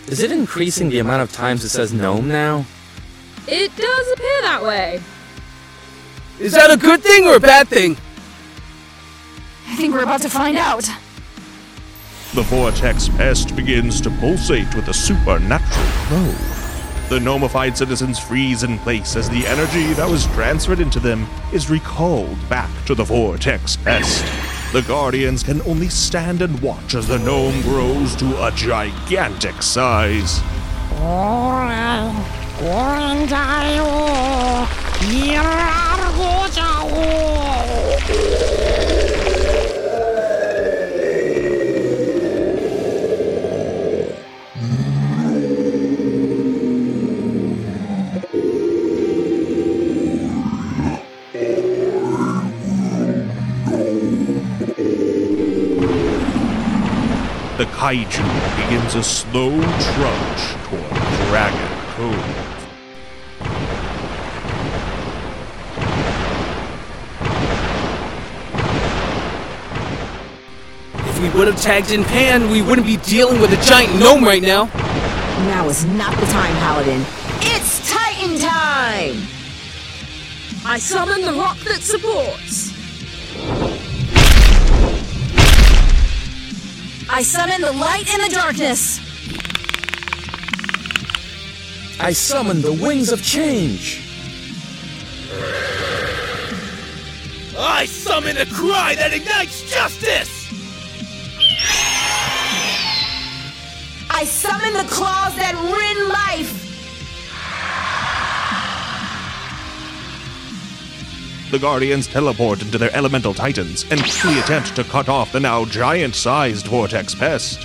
Is 0.07 0.21
it 0.21 0.31
increasing 0.31 0.89
the 0.89 0.99
amount 0.99 1.21
of 1.23 1.33
times 1.33 1.65
it 1.65 1.69
says 1.69 1.91
gnome 1.91 2.29
now? 2.29 2.65
It 3.45 3.75
does 3.75 4.11
appear 4.13 4.41
that 4.43 4.63
way. 4.63 5.01
Is 6.39 6.53
that 6.53 6.71
a 6.71 6.77
good 6.77 7.03
thing 7.03 7.27
or 7.27 7.35
a 7.35 7.41
bad 7.41 7.67
thing? 7.67 7.97
I 9.67 9.75
think 9.75 9.93
we're 9.93 10.03
about 10.03 10.21
to 10.21 10.29
find 10.29 10.57
out. 10.57 10.89
The 12.35 12.43
vortex 12.43 13.09
pest 13.09 13.53
begins 13.57 13.99
to 14.01 14.09
pulsate 14.11 14.73
with 14.75 14.87
a 14.87 14.93
supernatural 14.93 15.85
flow. 16.07 16.58
The 17.09 17.17
gnomified 17.17 17.75
citizens 17.75 18.19
freeze 18.19 18.61
in 18.61 18.77
place 18.77 19.15
as 19.15 19.27
the 19.31 19.43
energy 19.47 19.93
that 19.93 20.07
was 20.07 20.27
transferred 20.27 20.79
into 20.79 20.99
them 20.99 21.25
is 21.51 21.67
recalled 21.67 22.37
back 22.49 22.69
to 22.85 22.93
the 22.93 23.03
vortex 23.03 23.75
pest. 23.77 24.23
The 24.73 24.83
guardians 24.83 25.41
can 25.41 25.59
only 25.63 25.89
stand 25.89 26.43
and 26.43 26.59
watch 26.61 26.93
as 26.93 27.07
the 27.07 27.17
gnome 27.17 27.63
grows 27.63 28.15
to 28.17 28.45
a 28.45 28.51
gigantic 28.51 29.63
size. 29.63 30.39
Kaiju 57.79 58.25
begins 58.57 58.93
a 58.95 59.01
slow 59.01 59.51
trudge 59.51 60.43
toward 60.67 60.93
Dragon 61.29 61.71
Cove. 61.95 62.13
If 71.07 71.21
we 71.21 71.29
would 71.29 71.47
have 71.47 71.61
tagged 71.61 71.91
in 71.91 72.03
Pan, 72.03 72.49
we 72.49 72.61
wouldn't 72.61 72.85
be 72.85 72.97
dealing 72.97 73.39
with 73.39 73.53
a 73.53 73.65
giant 73.65 73.97
gnome 73.97 74.25
right 74.25 74.41
now. 74.41 74.65
Now 75.47 75.69
is 75.69 75.85
not 75.85 76.13
the 76.19 76.25
time, 76.25 76.53
Paladin. 76.55 77.05
It's 77.39 77.89
Titan 77.89 78.39
time! 78.39 79.25
I 80.65 80.77
summon 80.79 81.21
the 81.21 81.31
rock 81.31 81.57
that 81.59 81.79
supports. 81.79 82.68
I 87.19 87.21
summon 87.21 87.59
the 87.59 87.73
light 87.73 88.13
in 88.15 88.21
the 88.21 88.29
darkness. 88.33 88.97
I 91.99 92.13
summon 92.13 92.61
the 92.61 92.71
wings 92.71 93.11
of 93.11 93.21
change. 93.21 94.01
I 97.57 97.83
summon 97.87 98.37
a 98.37 98.45
cry 98.45 98.95
that 98.95 99.11
ignites 99.11 99.69
justice! 99.69 100.47
I 104.09 104.23
summon 104.23 104.71
the 104.71 104.87
claws 104.89 105.35
that 105.35 105.55
rend 105.55 106.07
life! 106.07 106.68
The 111.51 111.57
Guardians 111.57 112.05
teleport 112.05 112.61
into 112.61 112.77
their 112.77 112.95
elemental 112.95 113.33
titans 113.33 113.83
and 113.89 113.99
quickly 114.03 114.39
attempt 114.39 114.75
to 114.75 114.83
cut 114.83 115.09
off 115.09 115.31
the 115.31 115.39
now 115.39 115.65
giant 115.65 116.13
sized 116.13 116.67
vortex 116.67 117.15
pest. 117.15 117.59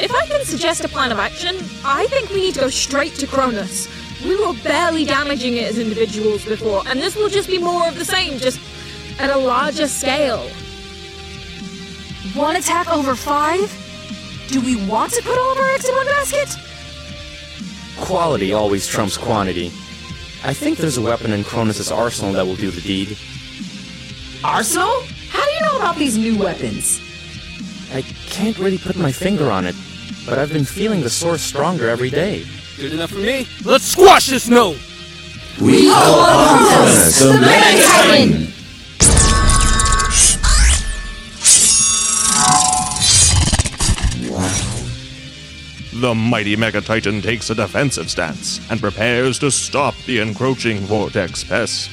If 0.00 0.12
I 0.12 0.26
can 0.26 0.44
suggest 0.44 0.84
a 0.84 0.88
plan 0.88 1.12
of 1.12 1.20
action, 1.20 1.56
I 1.84 2.08
think 2.08 2.30
we 2.30 2.40
need 2.40 2.54
to 2.54 2.60
go 2.60 2.68
straight 2.68 3.14
to 3.14 3.28
Cronus. 3.28 3.88
We 4.24 4.34
were 4.44 4.54
barely 4.64 5.04
damaging 5.04 5.56
it 5.56 5.70
as 5.70 5.78
individuals 5.78 6.44
before, 6.44 6.82
and 6.88 6.98
this 6.98 7.14
will 7.14 7.28
just 7.28 7.48
be 7.48 7.58
more 7.58 7.86
of 7.86 7.96
the 7.96 8.04
same, 8.04 8.40
just 8.40 8.58
at 9.20 9.30
a 9.30 9.38
larger 9.38 9.86
scale. 9.86 10.48
One 12.34 12.56
attack 12.56 12.88
over 12.88 13.14
five? 13.14 13.72
Do 14.48 14.60
we 14.60 14.84
want 14.88 15.12
to 15.12 15.22
put 15.22 15.38
all 15.38 15.52
of 15.52 15.58
our 15.58 15.70
eggs 15.70 15.88
in 15.88 15.94
one 15.94 16.06
basket? 16.06 16.56
Quality 17.98 18.52
always 18.52 18.88
trumps 18.88 19.16
quantity. 19.16 19.70
I 20.44 20.54
think 20.54 20.78
there's 20.78 20.96
a 20.96 21.02
weapon 21.02 21.32
in 21.32 21.42
Cronus' 21.42 21.90
arsenal 21.90 22.32
that 22.34 22.46
will 22.46 22.56
do 22.56 22.70
the 22.70 22.80
deed. 22.80 23.18
Arsenal? 24.44 25.02
How 25.30 25.44
do 25.44 25.50
you 25.50 25.60
know 25.62 25.78
about 25.78 25.96
these 25.96 26.16
new 26.16 26.38
weapons? 26.38 27.00
I 27.92 28.02
can't 28.02 28.56
really 28.58 28.78
put 28.78 28.96
my 28.96 29.10
finger 29.10 29.50
on 29.50 29.66
it, 29.66 29.74
but 30.26 30.38
I've 30.38 30.52
been 30.52 30.64
feeling 30.64 31.00
the 31.02 31.10
source 31.10 31.42
stronger 31.42 31.88
every 31.88 32.10
day. 32.10 32.46
Good 32.76 32.92
enough 32.92 33.10
for 33.10 33.18
me. 33.18 33.48
Let's 33.64 33.84
squash 33.84 34.28
this 34.28 34.48
no! 34.48 34.76
We 35.60 35.90
are 35.90 36.58
Cronus, 36.58 37.18
the 37.18 37.32
Mega 37.40 38.57
The 46.00 46.14
mighty 46.14 46.54
Mega 46.54 46.80
Titan 46.80 47.20
takes 47.20 47.50
a 47.50 47.56
defensive 47.56 48.08
stance 48.08 48.60
and 48.70 48.80
prepares 48.80 49.36
to 49.40 49.50
stop 49.50 49.96
the 50.06 50.20
encroaching 50.20 50.78
vortex 50.78 51.42
pest. 51.42 51.90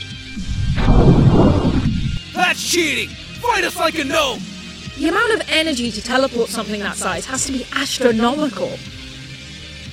That's 2.36 2.70
cheating! 2.70 3.10
Fight 3.10 3.64
us 3.64 3.76
like 3.78 3.97
a 3.97 4.03
gnome! 4.03 4.41
The 4.99 5.08
amount 5.10 5.34
of 5.34 5.41
energy 5.49 5.89
to 5.89 6.03
teleport 6.03 6.49
something 6.49 6.82
that 6.82 6.97
size 6.97 7.26
has 7.26 7.47
to 7.47 7.51
be 7.51 7.66
astronomical. 7.74 8.78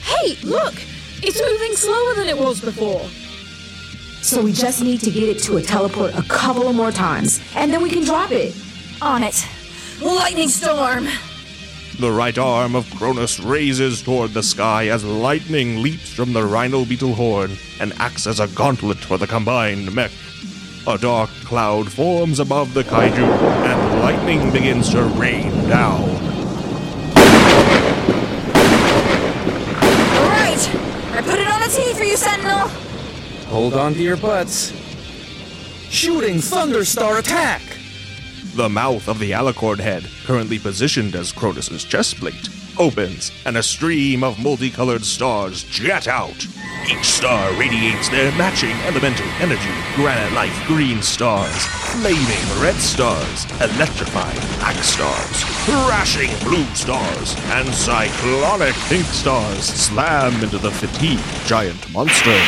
Hey, 0.02 0.36
look! 0.42 0.74
It's 1.22 1.40
moving 1.40 1.74
slower 1.74 2.14
than 2.14 2.28
it 2.28 2.36
was 2.36 2.60
before. 2.60 3.08
So 4.20 4.42
we 4.42 4.52
just 4.52 4.82
need 4.82 5.00
to 5.00 5.10
get 5.10 5.22
it 5.22 5.38
to 5.44 5.56
a 5.56 5.62
teleport 5.62 6.14
a 6.14 6.22
couple 6.24 6.68
of 6.68 6.76
more 6.76 6.92
times, 6.92 7.40
and 7.56 7.72
then 7.72 7.80
we 7.80 7.88
can 7.88 8.04
drop 8.04 8.30
it. 8.30 8.54
On 9.00 9.22
it. 9.22 9.48
Lightning 10.02 10.50
storm! 10.50 11.08
The 11.99 12.11
right 12.11 12.36
arm 12.36 12.74
of 12.74 12.90
Cronus 12.95 13.38
raises 13.38 14.03
toward 14.03 14.32
the 14.32 14.43
sky 14.43 14.88
as 14.88 15.05
lightning 15.05 15.82
leaps 15.82 16.12
from 16.12 16.32
the 16.32 16.45
rhino 16.45 16.84
beetle 16.84 17.14
horn 17.14 17.53
and 17.80 17.93
acts 17.99 18.26
as 18.26 18.40
a 18.40 18.49
gauntlet 18.49 18.99
for 18.99 19.18
the 19.18 19.26
combined 19.26 19.95
mech. 19.95 20.11
A 20.86 20.99
dark 20.99 21.30
cloud 21.45 21.93
forms 21.93 22.40
above 22.40 22.74
the 22.74 22.82
kaiju, 22.82 23.22
and 23.22 24.01
lightning 24.01 24.51
begins 24.51 24.88
to 24.90 25.05
rain 25.05 25.53
down. 25.68 26.03
Alright! 30.16 30.74
I 31.14 31.22
put 31.22 31.38
it 31.38 31.47
on 31.47 31.62
a 31.62 31.68
T 31.68 31.95
for 31.95 32.05
you, 32.05 32.16
Sentinel! 32.16 32.68
Hold 33.49 33.74
on 33.74 33.95
to 33.95 34.03
your 34.03 34.16
butts. 34.16 34.72
Shooting 35.88 36.36
Thunderstar 36.36 37.18
attack! 37.18 37.71
The 38.55 38.68
mouth 38.68 39.09
of 39.09 39.18
the 39.18 39.30
alicorn 39.30 39.78
head, 39.78 40.07
currently 40.26 40.59
positioned 40.59 41.14
as 41.14 41.32
Cronus's 41.32 41.84
chest 41.84 42.18
plate, 42.18 42.50
opens, 42.78 43.32
and 43.46 43.57
a 43.57 43.62
stream 43.62 44.22
of 44.22 44.38
multicolored 44.38 45.07
stars 45.07 45.64
jet 45.64 46.07
out. 46.07 46.46
Each 46.86 47.05
star 47.07 47.50
radiates 47.55 48.11
their 48.11 48.30
matching 48.32 48.76
elemental 48.84 49.26
energy 49.40 49.72
granite 49.94 50.34
life 50.34 50.66
green 50.66 51.00
stars, 51.00 51.64
flaming 51.92 52.61
red 52.61 52.74
stars, 52.74 53.46
electrifying 53.62 54.40
black 54.59 54.76
stars, 54.84 55.44
thrashing 55.64 56.30
blue 56.40 56.66
stars, 56.74 57.34
and 57.53 57.66
cyclonic 57.72 58.74
pink 58.90 59.07
stars 59.07 59.64
slam 59.64 60.34
into 60.44 60.59
the 60.59 60.70
fatigued 60.70 61.24
giant 61.46 61.90
monster. 61.90 62.38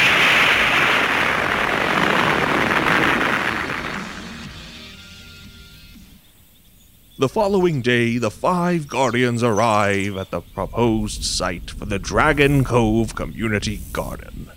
The 7.24 7.28
following 7.30 7.80
day, 7.80 8.18
the 8.18 8.30
five 8.30 8.86
Guardians 8.86 9.42
arrive 9.42 10.18
at 10.18 10.30
the 10.30 10.42
proposed 10.42 11.24
site 11.24 11.70
for 11.70 11.86
the 11.86 11.98
Dragon 11.98 12.64
Cove 12.64 13.14
Community 13.14 13.80
Garden. 13.94 14.50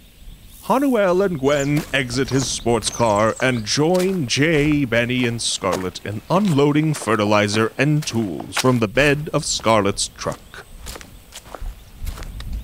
Ha-Nuel 0.64 1.26
and 1.26 1.40
Gwen 1.40 1.82
exit 1.94 2.30
his 2.30 2.46
sports 2.46 2.90
car 2.90 3.38
and 3.42 3.64
join 3.64 4.28
Jai, 4.28 4.84
Benny, 4.84 5.26
and 5.26 5.42
Scarlett 5.42 6.06
in 6.06 6.22
unloading 6.30 6.94
fertilizer 6.94 7.72
and 7.78 8.06
tools 8.06 8.58
from 8.58 8.80
the 8.80 8.90
bed 8.90 9.30
of 9.32 9.46
Scarlett's 9.46 10.10
truck. 10.10 10.66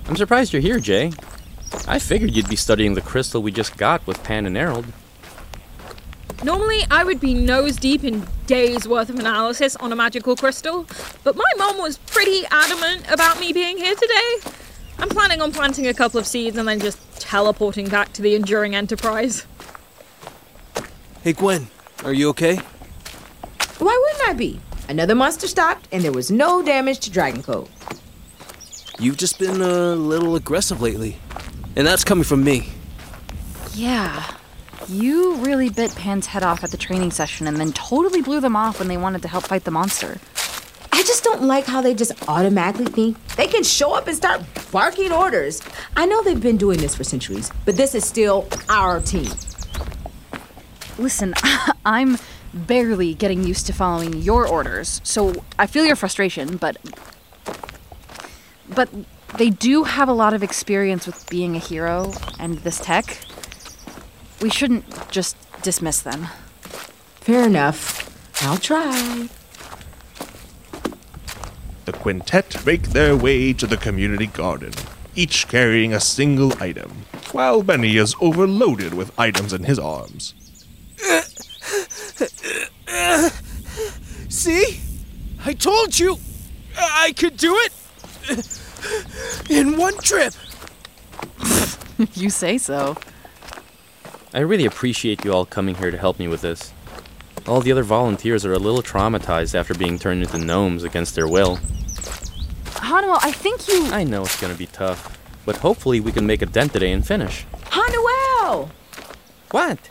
I'm 0.06 0.16
surprised 0.16 0.52
you're 0.52 0.60
here, 0.60 0.80
Jai. 0.80 1.12
I 1.88 1.98
figured 1.98 2.36
you'd 2.36 2.50
be 2.50 2.56
studying 2.56 2.92
the 2.92 3.00
crystal 3.00 3.42
we 3.42 3.52
just 3.52 3.78
got 3.78 4.06
with 4.06 4.22
Pan 4.22 4.44
and 4.44 4.54
Erald. 4.54 4.84
Normally, 6.42 6.80
I 6.90 7.04
would 7.04 7.20
be 7.20 7.32
nose 7.32 7.76
deep 7.76 8.04
in 8.04 8.26
days 8.46 8.86
worth 8.86 9.08
of 9.08 9.18
analysis 9.18 9.76
on 9.76 9.92
a 9.92 9.96
magical 9.96 10.36
crystal, 10.36 10.86
but 11.22 11.36
my 11.36 11.50
mom 11.56 11.78
was 11.78 11.98
pretty 11.98 12.44
adamant 12.50 13.10
about 13.10 13.40
me 13.40 13.52
being 13.52 13.78
here 13.78 13.94
today. 13.94 14.50
I'm 14.98 15.08
planning 15.08 15.40
on 15.40 15.52
planting 15.52 15.86
a 15.86 15.94
couple 15.94 16.20
of 16.20 16.26
seeds 16.26 16.56
and 16.56 16.68
then 16.68 16.80
just 16.80 16.98
teleporting 17.20 17.88
back 17.88 18.12
to 18.14 18.22
the 18.22 18.34
Enduring 18.34 18.74
Enterprise. 18.74 19.46
Hey, 21.22 21.32
Gwen, 21.32 21.68
are 22.04 22.12
you 22.12 22.28
okay? 22.30 22.56
Why 23.78 24.02
wouldn't 24.02 24.28
I 24.28 24.32
be? 24.34 24.60
Another 24.88 25.14
monster 25.14 25.48
stopped, 25.48 25.88
and 25.90 26.04
there 26.04 26.12
was 26.12 26.30
no 26.30 26.62
damage 26.62 27.00
to 27.00 27.10
Dragon 27.10 27.42
Cove. 27.42 27.70
You've 28.98 29.16
just 29.16 29.38
been 29.38 29.62
a 29.62 29.94
little 29.94 30.36
aggressive 30.36 30.80
lately. 30.80 31.16
And 31.76 31.86
that's 31.86 32.04
coming 32.04 32.24
from 32.24 32.44
me. 32.44 32.68
Yeah. 33.74 34.36
You 34.88 35.36
really 35.36 35.70
bit 35.70 35.94
Pan's 35.94 36.26
head 36.26 36.42
off 36.42 36.62
at 36.62 36.70
the 36.70 36.76
training 36.76 37.10
session 37.10 37.46
and 37.46 37.56
then 37.56 37.72
totally 37.72 38.20
blew 38.20 38.40
them 38.40 38.54
off 38.54 38.78
when 38.78 38.88
they 38.88 38.98
wanted 38.98 39.22
to 39.22 39.28
help 39.28 39.44
fight 39.44 39.64
the 39.64 39.70
monster. 39.70 40.18
I 40.92 41.02
just 41.02 41.24
don't 41.24 41.42
like 41.42 41.64
how 41.64 41.80
they 41.80 41.94
just 41.94 42.12
automatically 42.28 42.86
think 42.86 43.36
they 43.36 43.46
can 43.46 43.62
show 43.62 43.94
up 43.94 44.06
and 44.06 44.16
start 44.16 44.42
barking 44.70 45.10
orders. 45.10 45.62
I 45.96 46.04
know 46.06 46.22
they've 46.22 46.40
been 46.40 46.58
doing 46.58 46.78
this 46.78 46.94
for 46.94 47.02
centuries, 47.02 47.50
but 47.64 47.76
this 47.76 47.94
is 47.94 48.04
still 48.04 48.46
our 48.68 49.00
team. 49.00 49.30
Listen, 50.98 51.34
I'm 51.86 52.18
barely 52.52 53.14
getting 53.14 53.42
used 53.42 53.66
to 53.66 53.72
following 53.72 54.22
your 54.22 54.46
orders, 54.46 55.00
so 55.02 55.44
I 55.58 55.66
feel 55.66 55.86
your 55.86 55.96
frustration, 55.96 56.58
but. 56.58 56.76
But 58.68 58.88
they 59.36 59.50
do 59.50 59.84
have 59.84 60.08
a 60.08 60.12
lot 60.12 60.34
of 60.34 60.42
experience 60.42 61.06
with 61.06 61.28
being 61.28 61.56
a 61.56 61.58
hero 61.58 62.12
and 62.38 62.58
this 62.58 62.80
tech. 62.80 63.18
We 64.40 64.50
shouldn't 64.50 65.10
just 65.10 65.36
dismiss 65.62 66.00
them. 66.00 66.28
Fair 67.20 67.46
enough. 67.46 68.10
I'll 68.42 68.58
try. 68.58 69.28
The 71.84 71.92
quintet 71.92 72.64
make 72.66 72.82
their 72.88 73.16
way 73.16 73.52
to 73.52 73.66
the 73.66 73.76
community 73.76 74.26
garden, 74.26 74.72
each 75.14 75.48
carrying 75.48 75.92
a 75.92 76.00
single 76.00 76.52
item, 76.62 76.90
while 77.32 77.62
Benny 77.62 77.96
is 77.96 78.14
overloaded 78.20 78.94
with 78.94 79.18
items 79.18 79.52
in 79.52 79.64
his 79.64 79.78
arms. 79.78 80.34
See? 84.28 84.80
I 85.44 85.52
told 85.52 85.98
you 85.98 86.18
I 86.78 87.12
could 87.16 87.36
do 87.36 87.54
it 87.58 87.72
in 89.50 89.76
one 89.76 89.96
trip. 89.98 90.32
you 92.14 92.30
say 92.30 92.58
so. 92.58 92.96
I 94.34 94.40
really 94.40 94.66
appreciate 94.66 95.24
you 95.24 95.32
all 95.32 95.46
coming 95.46 95.76
here 95.76 95.92
to 95.92 95.96
help 95.96 96.18
me 96.18 96.26
with 96.26 96.40
this. 96.40 96.72
All 97.46 97.60
the 97.60 97.70
other 97.70 97.84
volunteers 97.84 98.44
are 98.44 98.52
a 98.52 98.58
little 98.58 98.82
traumatized 98.82 99.54
after 99.54 99.74
being 99.74 99.96
turned 99.96 100.24
into 100.24 100.38
gnomes 100.38 100.82
against 100.82 101.14
their 101.14 101.28
will. 101.28 101.60
Ha-Nuel, 102.66 103.20
I 103.22 103.30
think 103.30 103.68
you. 103.68 103.86
I 103.92 104.02
know 104.02 104.22
it's 104.22 104.40
gonna 104.40 104.56
be 104.56 104.66
tough, 104.66 105.20
but 105.46 105.58
hopefully 105.58 106.00
we 106.00 106.10
can 106.10 106.26
make 106.26 106.42
a 106.42 106.46
dent 106.46 106.72
today 106.72 106.90
and 106.90 107.06
finish. 107.06 107.46
Ha-Nuel! 107.70 108.70
What? 109.52 109.90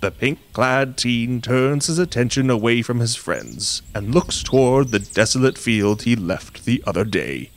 The 0.00 0.12
pink 0.12 0.38
clad 0.52 0.96
teen 0.96 1.40
turns 1.40 1.88
his 1.88 1.98
attention 1.98 2.48
away 2.48 2.82
from 2.82 3.00
his 3.00 3.16
friends 3.16 3.82
and 3.92 4.14
looks 4.14 4.44
toward 4.44 4.92
the 4.92 5.00
desolate 5.00 5.58
field 5.58 6.02
he 6.02 6.14
left 6.14 6.64
the 6.64 6.80
other 6.86 7.04
day. 7.04 7.50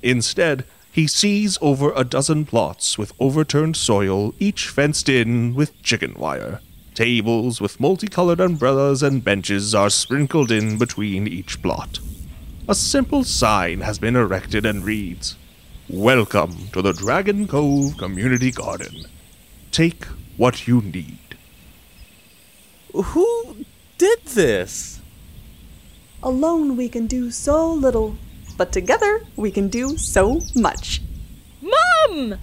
Instead, 0.00 0.64
he 0.96 1.06
sees 1.06 1.58
over 1.60 1.92
a 1.92 2.04
dozen 2.04 2.46
plots 2.46 2.96
with 2.96 3.12
overturned 3.20 3.76
soil, 3.76 4.34
each 4.38 4.68
fenced 4.68 5.10
in 5.10 5.54
with 5.54 5.82
chicken 5.82 6.14
wire. 6.14 6.62
Tables 6.94 7.60
with 7.60 7.78
multicolored 7.78 8.40
umbrellas 8.40 9.02
and 9.02 9.22
benches 9.22 9.74
are 9.74 9.90
sprinkled 9.90 10.50
in 10.50 10.78
between 10.78 11.28
each 11.28 11.60
plot. 11.60 11.98
A 12.66 12.74
simple 12.74 13.24
sign 13.24 13.82
has 13.82 13.98
been 13.98 14.16
erected 14.16 14.64
and 14.64 14.86
reads 14.86 15.36
Welcome 15.90 16.68
to 16.72 16.80
the 16.80 16.94
Dragon 16.94 17.46
Cove 17.46 17.98
Community 17.98 18.50
Garden. 18.50 19.04
Take 19.72 20.06
what 20.38 20.66
you 20.66 20.80
need. 20.80 21.36
Who 22.94 23.56
did 23.98 24.24
this? 24.24 25.02
Alone 26.22 26.74
we 26.74 26.88
can 26.88 27.06
do 27.06 27.30
so 27.30 27.70
little, 27.70 28.16
but 28.56 28.72
together 28.72 29.22
we 29.36 29.50
can 29.50 29.68
do 29.68 29.96
so 29.96 30.40
much. 30.54 31.02
Mom! 31.60 32.38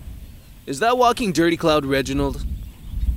Is 0.66 0.80
that 0.80 0.98
walking 0.98 1.32
Dirty 1.32 1.58
Cloud 1.58 1.86
Reginald? 1.86 2.46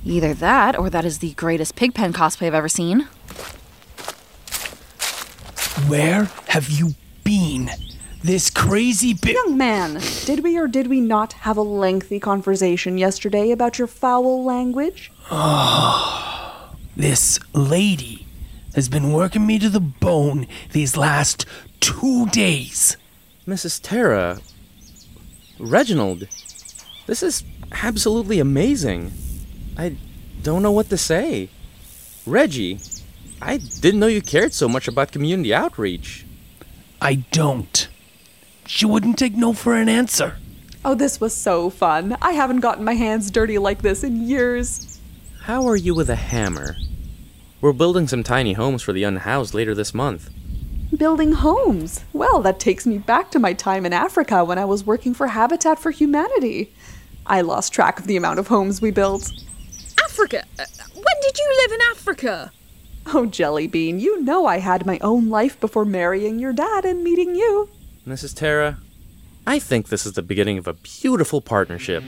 Either 0.05 0.33
that, 0.33 0.77
or 0.77 0.89
that 0.89 1.05
is 1.05 1.19
the 1.19 1.33
greatest 1.33 1.75
Pigpen 1.75 2.13
cosplay 2.13 2.47
I've 2.47 2.53
ever 2.53 2.69
seen. 2.69 3.07
Where 5.87 6.25
have 6.49 6.69
you 6.69 6.95
been? 7.23 7.69
This 8.23 8.49
crazy 8.49 9.13
bi- 9.13 9.31
Young 9.31 9.57
man, 9.57 10.01
did 10.25 10.43
we 10.43 10.57
or 10.57 10.67
did 10.67 10.87
we 10.87 10.99
not 10.99 11.33
have 11.33 11.55
a 11.55 11.61
lengthy 11.61 12.19
conversation 12.19 12.97
yesterday 12.97 13.51
about 13.51 13.77
your 13.77 13.87
foul 13.87 14.43
language? 14.43 15.11
Ah, 15.29 16.75
this 16.95 17.39
lady 17.53 18.25
has 18.75 18.89
been 18.89 19.13
working 19.13 19.45
me 19.45 19.59
to 19.59 19.69
the 19.69 19.79
bone 19.79 20.47
these 20.71 20.97
last 20.97 21.45
two 21.79 22.25
days. 22.27 22.97
Mrs. 23.47 23.81
Terra. 23.81 24.39
Reginald. 25.59 26.27
This 27.05 27.23
is 27.23 27.43
absolutely 27.71 28.39
amazing. 28.39 29.11
I 29.77 29.97
don't 30.43 30.63
know 30.63 30.71
what 30.71 30.89
to 30.89 30.97
say. 30.97 31.49
Reggie, 32.25 32.79
I 33.41 33.57
didn't 33.57 33.99
know 33.99 34.07
you 34.07 34.21
cared 34.21 34.53
so 34.53 34.67
much 34.67 34.87
about 34.87 35.11
community 35.11 35.53
outreach. 35.53 36.25
I 37.01 37.15
don't. 37.31 37.87
She 38.65 38.85
wouldn't 38.85 39.17
take 39.17 39.35
no 39.35 39.53
for 39.53 39.75
an 39.75 39.87
answer. 39.87 40.37
Oh, 40.83 40.95
this 40.95 41.21
was 41.21 41.33
so 41.33 41.69
fun. 41.69 42.17
I 42.21 42.31
haven't 42.31 42.59
gotten 42.59 42.83
my 42.83 42.93
hands 42.93 43.31
dirty 43.31 43.57
like 43.57 43.81
this 43.81 44.03
in 44.03 44.27
years. 44.27 44.99
How 45.41 45.67
are 45.67 45.75
you 45.75 45.95
with 45.95 46.09
a 46.09 46.15
hammer? 46.15 46.75
We're 47.61 47.73
building 47.73 48.07
some 48.07 48.23
tiny 48.23 48.53
homes 48.53 48.81
for 48.81 48.93
the 48.93 49.03
unhoused 49.03 49.53
later 49.53 49.73
this 49.73 49.93
month. 49.93 50.29
Building 50.95 51.33
homes. 51.33 52.03
Well, 52.13 52.41
that 52.43 52.59
takes 52.59 52.85
me 52.85 52.97
back 52.97 53.29
to 53.31 53.39
my 53.39 53.53
time 53.53 53.85
in 53.85 53.91
Africa 53.93 54.43
when 54.45 54.57
I 54.57 54.65
was 54.65 54.85
working 54.85 55.13
for 55.13 55.27
Habitat 55.27 55.79
for 55.79 55.91
Humanity. 55.91 56.73
I 57.25 57.41
lost 57.41 57.73
track 57.73 57.99
of 57.99 58.07
the 58.07 58.15
amount 58.15 58.39
of 58.39 58.47
homes 58.47 58.81
we 58.81 58.91
built. 58.91 59.29
Africa? 60.03 60.43
Uh, 60.57 60.63
When 60.93 61.03
did 61.21 61.37
you 61.37 61.57
live 61.63 61.71
in 61.73 61.79
Africa? 61.91 62.51
Oh, 63.07 63.25
Jellybean, 63.27 63.99
you 63.99 64.21
know 64.23 64.45
I 64.45 64.59
had 64.59 64.85
my 64.85 64.97
own 64.99 65.29
life 65.29 65.59
before 65.59 65.85
marrying 65.85 66.39
your 66.39 66.53
dad 66.53 66.85
and 66.85 67.03
meeting 67.03 67.35
you. 67.35 67.69
Mrs. 68.07 68.33
Terra, 68.33 68.77
I 69.45 69.59
think 69.59 69.89
this 69.89 70.05
is 70.05 70.13
the 70.13 70.21
beginning 70.21 70.57
of 70.57 70.67
a 70.67 70.73
beautiful 70.73 71.41
partnership. 71.41 72.01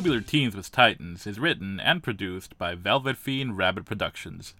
Tubular 0.00 0.22
Teens 0.22 0.56
with 0.56 0.72
Titans 0.72 1.26
is 1.26 1.38
written 1.38 1.78
and 1.78 2.02
produced 2.02 2.56
by 2.56 2.74
Velvet 2.74 3.18
Fiend 3.18 3.58
Rabbit 3.58 3.84
Productions. 3.84 4.54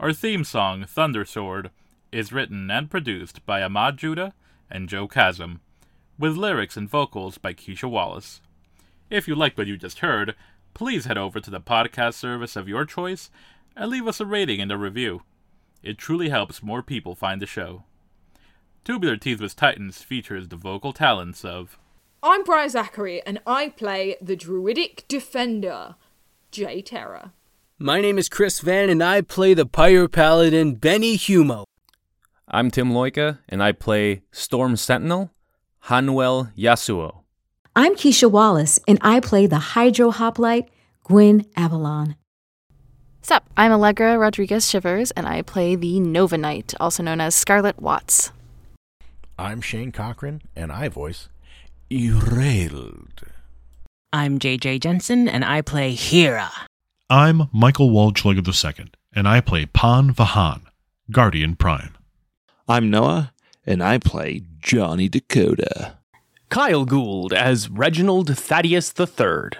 Our 0.00 0.14
theme 0.14 0.44
song, 0.44 0.86
Thunder 0.86 1.26
Sword, 1.26 1.70
is 2.10 2.32
written 2.32 2.70
and 2.70 2.90
produced 2.90 3.44
by 3.44 3.62
Ahmed 3.62 3.98
Joudah 3.98 4.32
and 4.70 4.88
Joe 4.88 5.06
Khasm, 5.06 5.60
with 6.18 6.38
lyrics 6.38 6.74
and 6.78 6.88
vocals 6.88 7.36
by 7.36 7.52
Keisha 7.52 7.86
Wallace. 7.86 8.40
If 9.10 9.28
you 9.28 9.34
liked 9.34 9.58
what 9.58 9.66
you 9.66 9.76
just 9.76 9.98
heard, 9.98 10.34
please 10.72 11.04
head 11.04 11.18
over 11.18 11.38
to 11.38 11.50
the 11.50 11.60
podcast 11.60 12.14
service 12.14 12.56
of 12.56 12.66
your 12.66 12.86
choice 12.86 13.30
and 13.76 13.90
leave 13.90 14.08
us 14.08 14.20
a 14.20 14.24
rating 14.24 14.62
and 14.62 14.72
a 14.72 14.78
review. 14.78 15.20
It 15.82 15.98
truly 15.98 16.30
helps 16.30 16.62
more 16.62 16.82
people 16.82 17.14
find 17.14 17.42
the 17.42 17.46
show. 17.46 17.84
Tubular 18.84 19.18
Teeth 19.18 19.42
with 19.42 19.54
Titans 19.54 20.02
features 20.02 20.48
the 20.48 20.56
vocal 20.56 20.94
talents 20.94 21.44
of 21.44 21.78
I'm 22.20 22.42
Briar 22.42 22.68
Zachary, 22.68 23.22
and 23.22 23.38
I 23.46 23.68
play 23.68 24.16
the 24.20 24.34
Druidic 24.34 25.04
Defender, 25.06 25.94
Jai 26.50 26.80
Terra. 26.80 27.32
My 27.78 28.00
name 28.00 28.18
is 28.18 28.28
Chris 28.28 28.58
Van, 28.58 28.90
and 28.90 29.04
I 29.04 29.20
play 29.20 29.54
the 29.54 29.64
Pyro 29.64 30.08
Paladin 30.08 30.74
Benny 30.74 31.16
Humo. 31.16 31.62
I'm 32.48 32.72
Tim 32.72 32.90
Loika, 32.90 33.38
and 33.48 33.62
I 33.62 33.70
play 33.70 34.22
Storm 34.32 34.74
Sentinel, 34.74 35.30
Ha-Nuel 35.82 36.50
Yasao. 36.58 37.20
I'm 37.76 37.94
Keisha 37.94 38.28
Wallace, 38.28 38.80
and 38.88 38.98
I 39.00 39.20
play 39.20 39.46
the 39.46 39.60
Hydro 39.60 40.10
Hoplite, 40.10 40.68
Gwen 41.04 41.46
Avalon. 41.56 42.16
Sup, 43.22 43.48
I'm 43.56 43.70
Allegra 43.70 44.18
Rodriguez 44.18 44.68
Shivers, 44.68 45.12
and 45.12 45.28
I 45.28 45.42
play 45.42 45.76
the 45.76 46.00
Nova 46.00 46.36
Knight, 46.36 46.74
also 46.80 47.04
known 47.04 47.20
as 47.20 47.36
Scarlett 47.36 47.80
Watts. 47.80 48.32
I'm 49.38 49.60
Shane 49.60 49.92
Cochran, 49.92 50.42
and 50.56 50.72
I 50.72 50.88
voice 50.88 51.28
Erald. 51.90 53.22
I'm 54.12 54.38
JJ 54.38 54.80
Jensen, 54.80 55.26
and 55.26 55.42
I 55.42 55.62
play 55.62 55.94
Hera. 55.94 56.50
I'm 57.08 57.48
Michael 57.50 57.88
Waldschlager 57.88 58.46
II, 58.46 58.90
and 59.14 59.26
I 59.26 59.40
play 59.40 59.64
Pan 59.64 60.12
Vahan, 60.12 60.60
Guardian 61.10 61.56
Prime. 61.56 61.96
I'm 62.68 62.90
Noah, 62.90 63.32
and 63.64 63.82
I 63.82 63.96
play 63.96 64.42
Johnny 64.58 65.08
Dakota. 65.08 65.96
Kyle 66.50 66.84
Gould 66.84 67.32
as 67.32 67.70
Reginald 67.70 68.36
Thaddeus 68.36 68.92
III. 68.98 69.58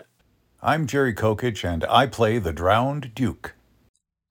I'm 0.63 0.87
Jerry 0.87 1.15
Kokich, 1.15 1.65
and 1.65 1.83
I 1.87 2.07
play 2.07 2.39
the 2.39 2.53
Drowned 2.53 3.15
Duke. 3.15 3.55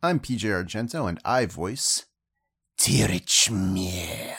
I'm 0.03 0.19
PJ 0.19 0.41
Argento, 0.41 1.09
and 1.09 1.19
I 1.25 1.47
voice 1.47 2.05
Tirich 2.77 3.49
Mir. 3.49 4.37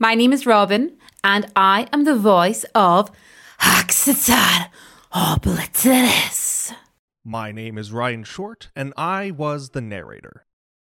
My 0.00 0.16
name 0.16 0.32
is 0.32 0.44
Robin, 0.44 0.96
and 1.24 1.50
I 1.56 1.88
am 1.90 2.04
the 2.04 2.14
voice 2.14 2.64
of 2.74 3.10
Haxatar 3.60 4.68
Obiterus. 5.12 6.72
My 7.24 7.50
name 7.50 7.78
is 7.78 7.90
Ryan 7.90 8.24
Short, 8.24 8.68
and 8.76 8.92
I 8.96 9.30
was 9.30 9.70
the 9.70 9.80
narrator. 9.80 10.44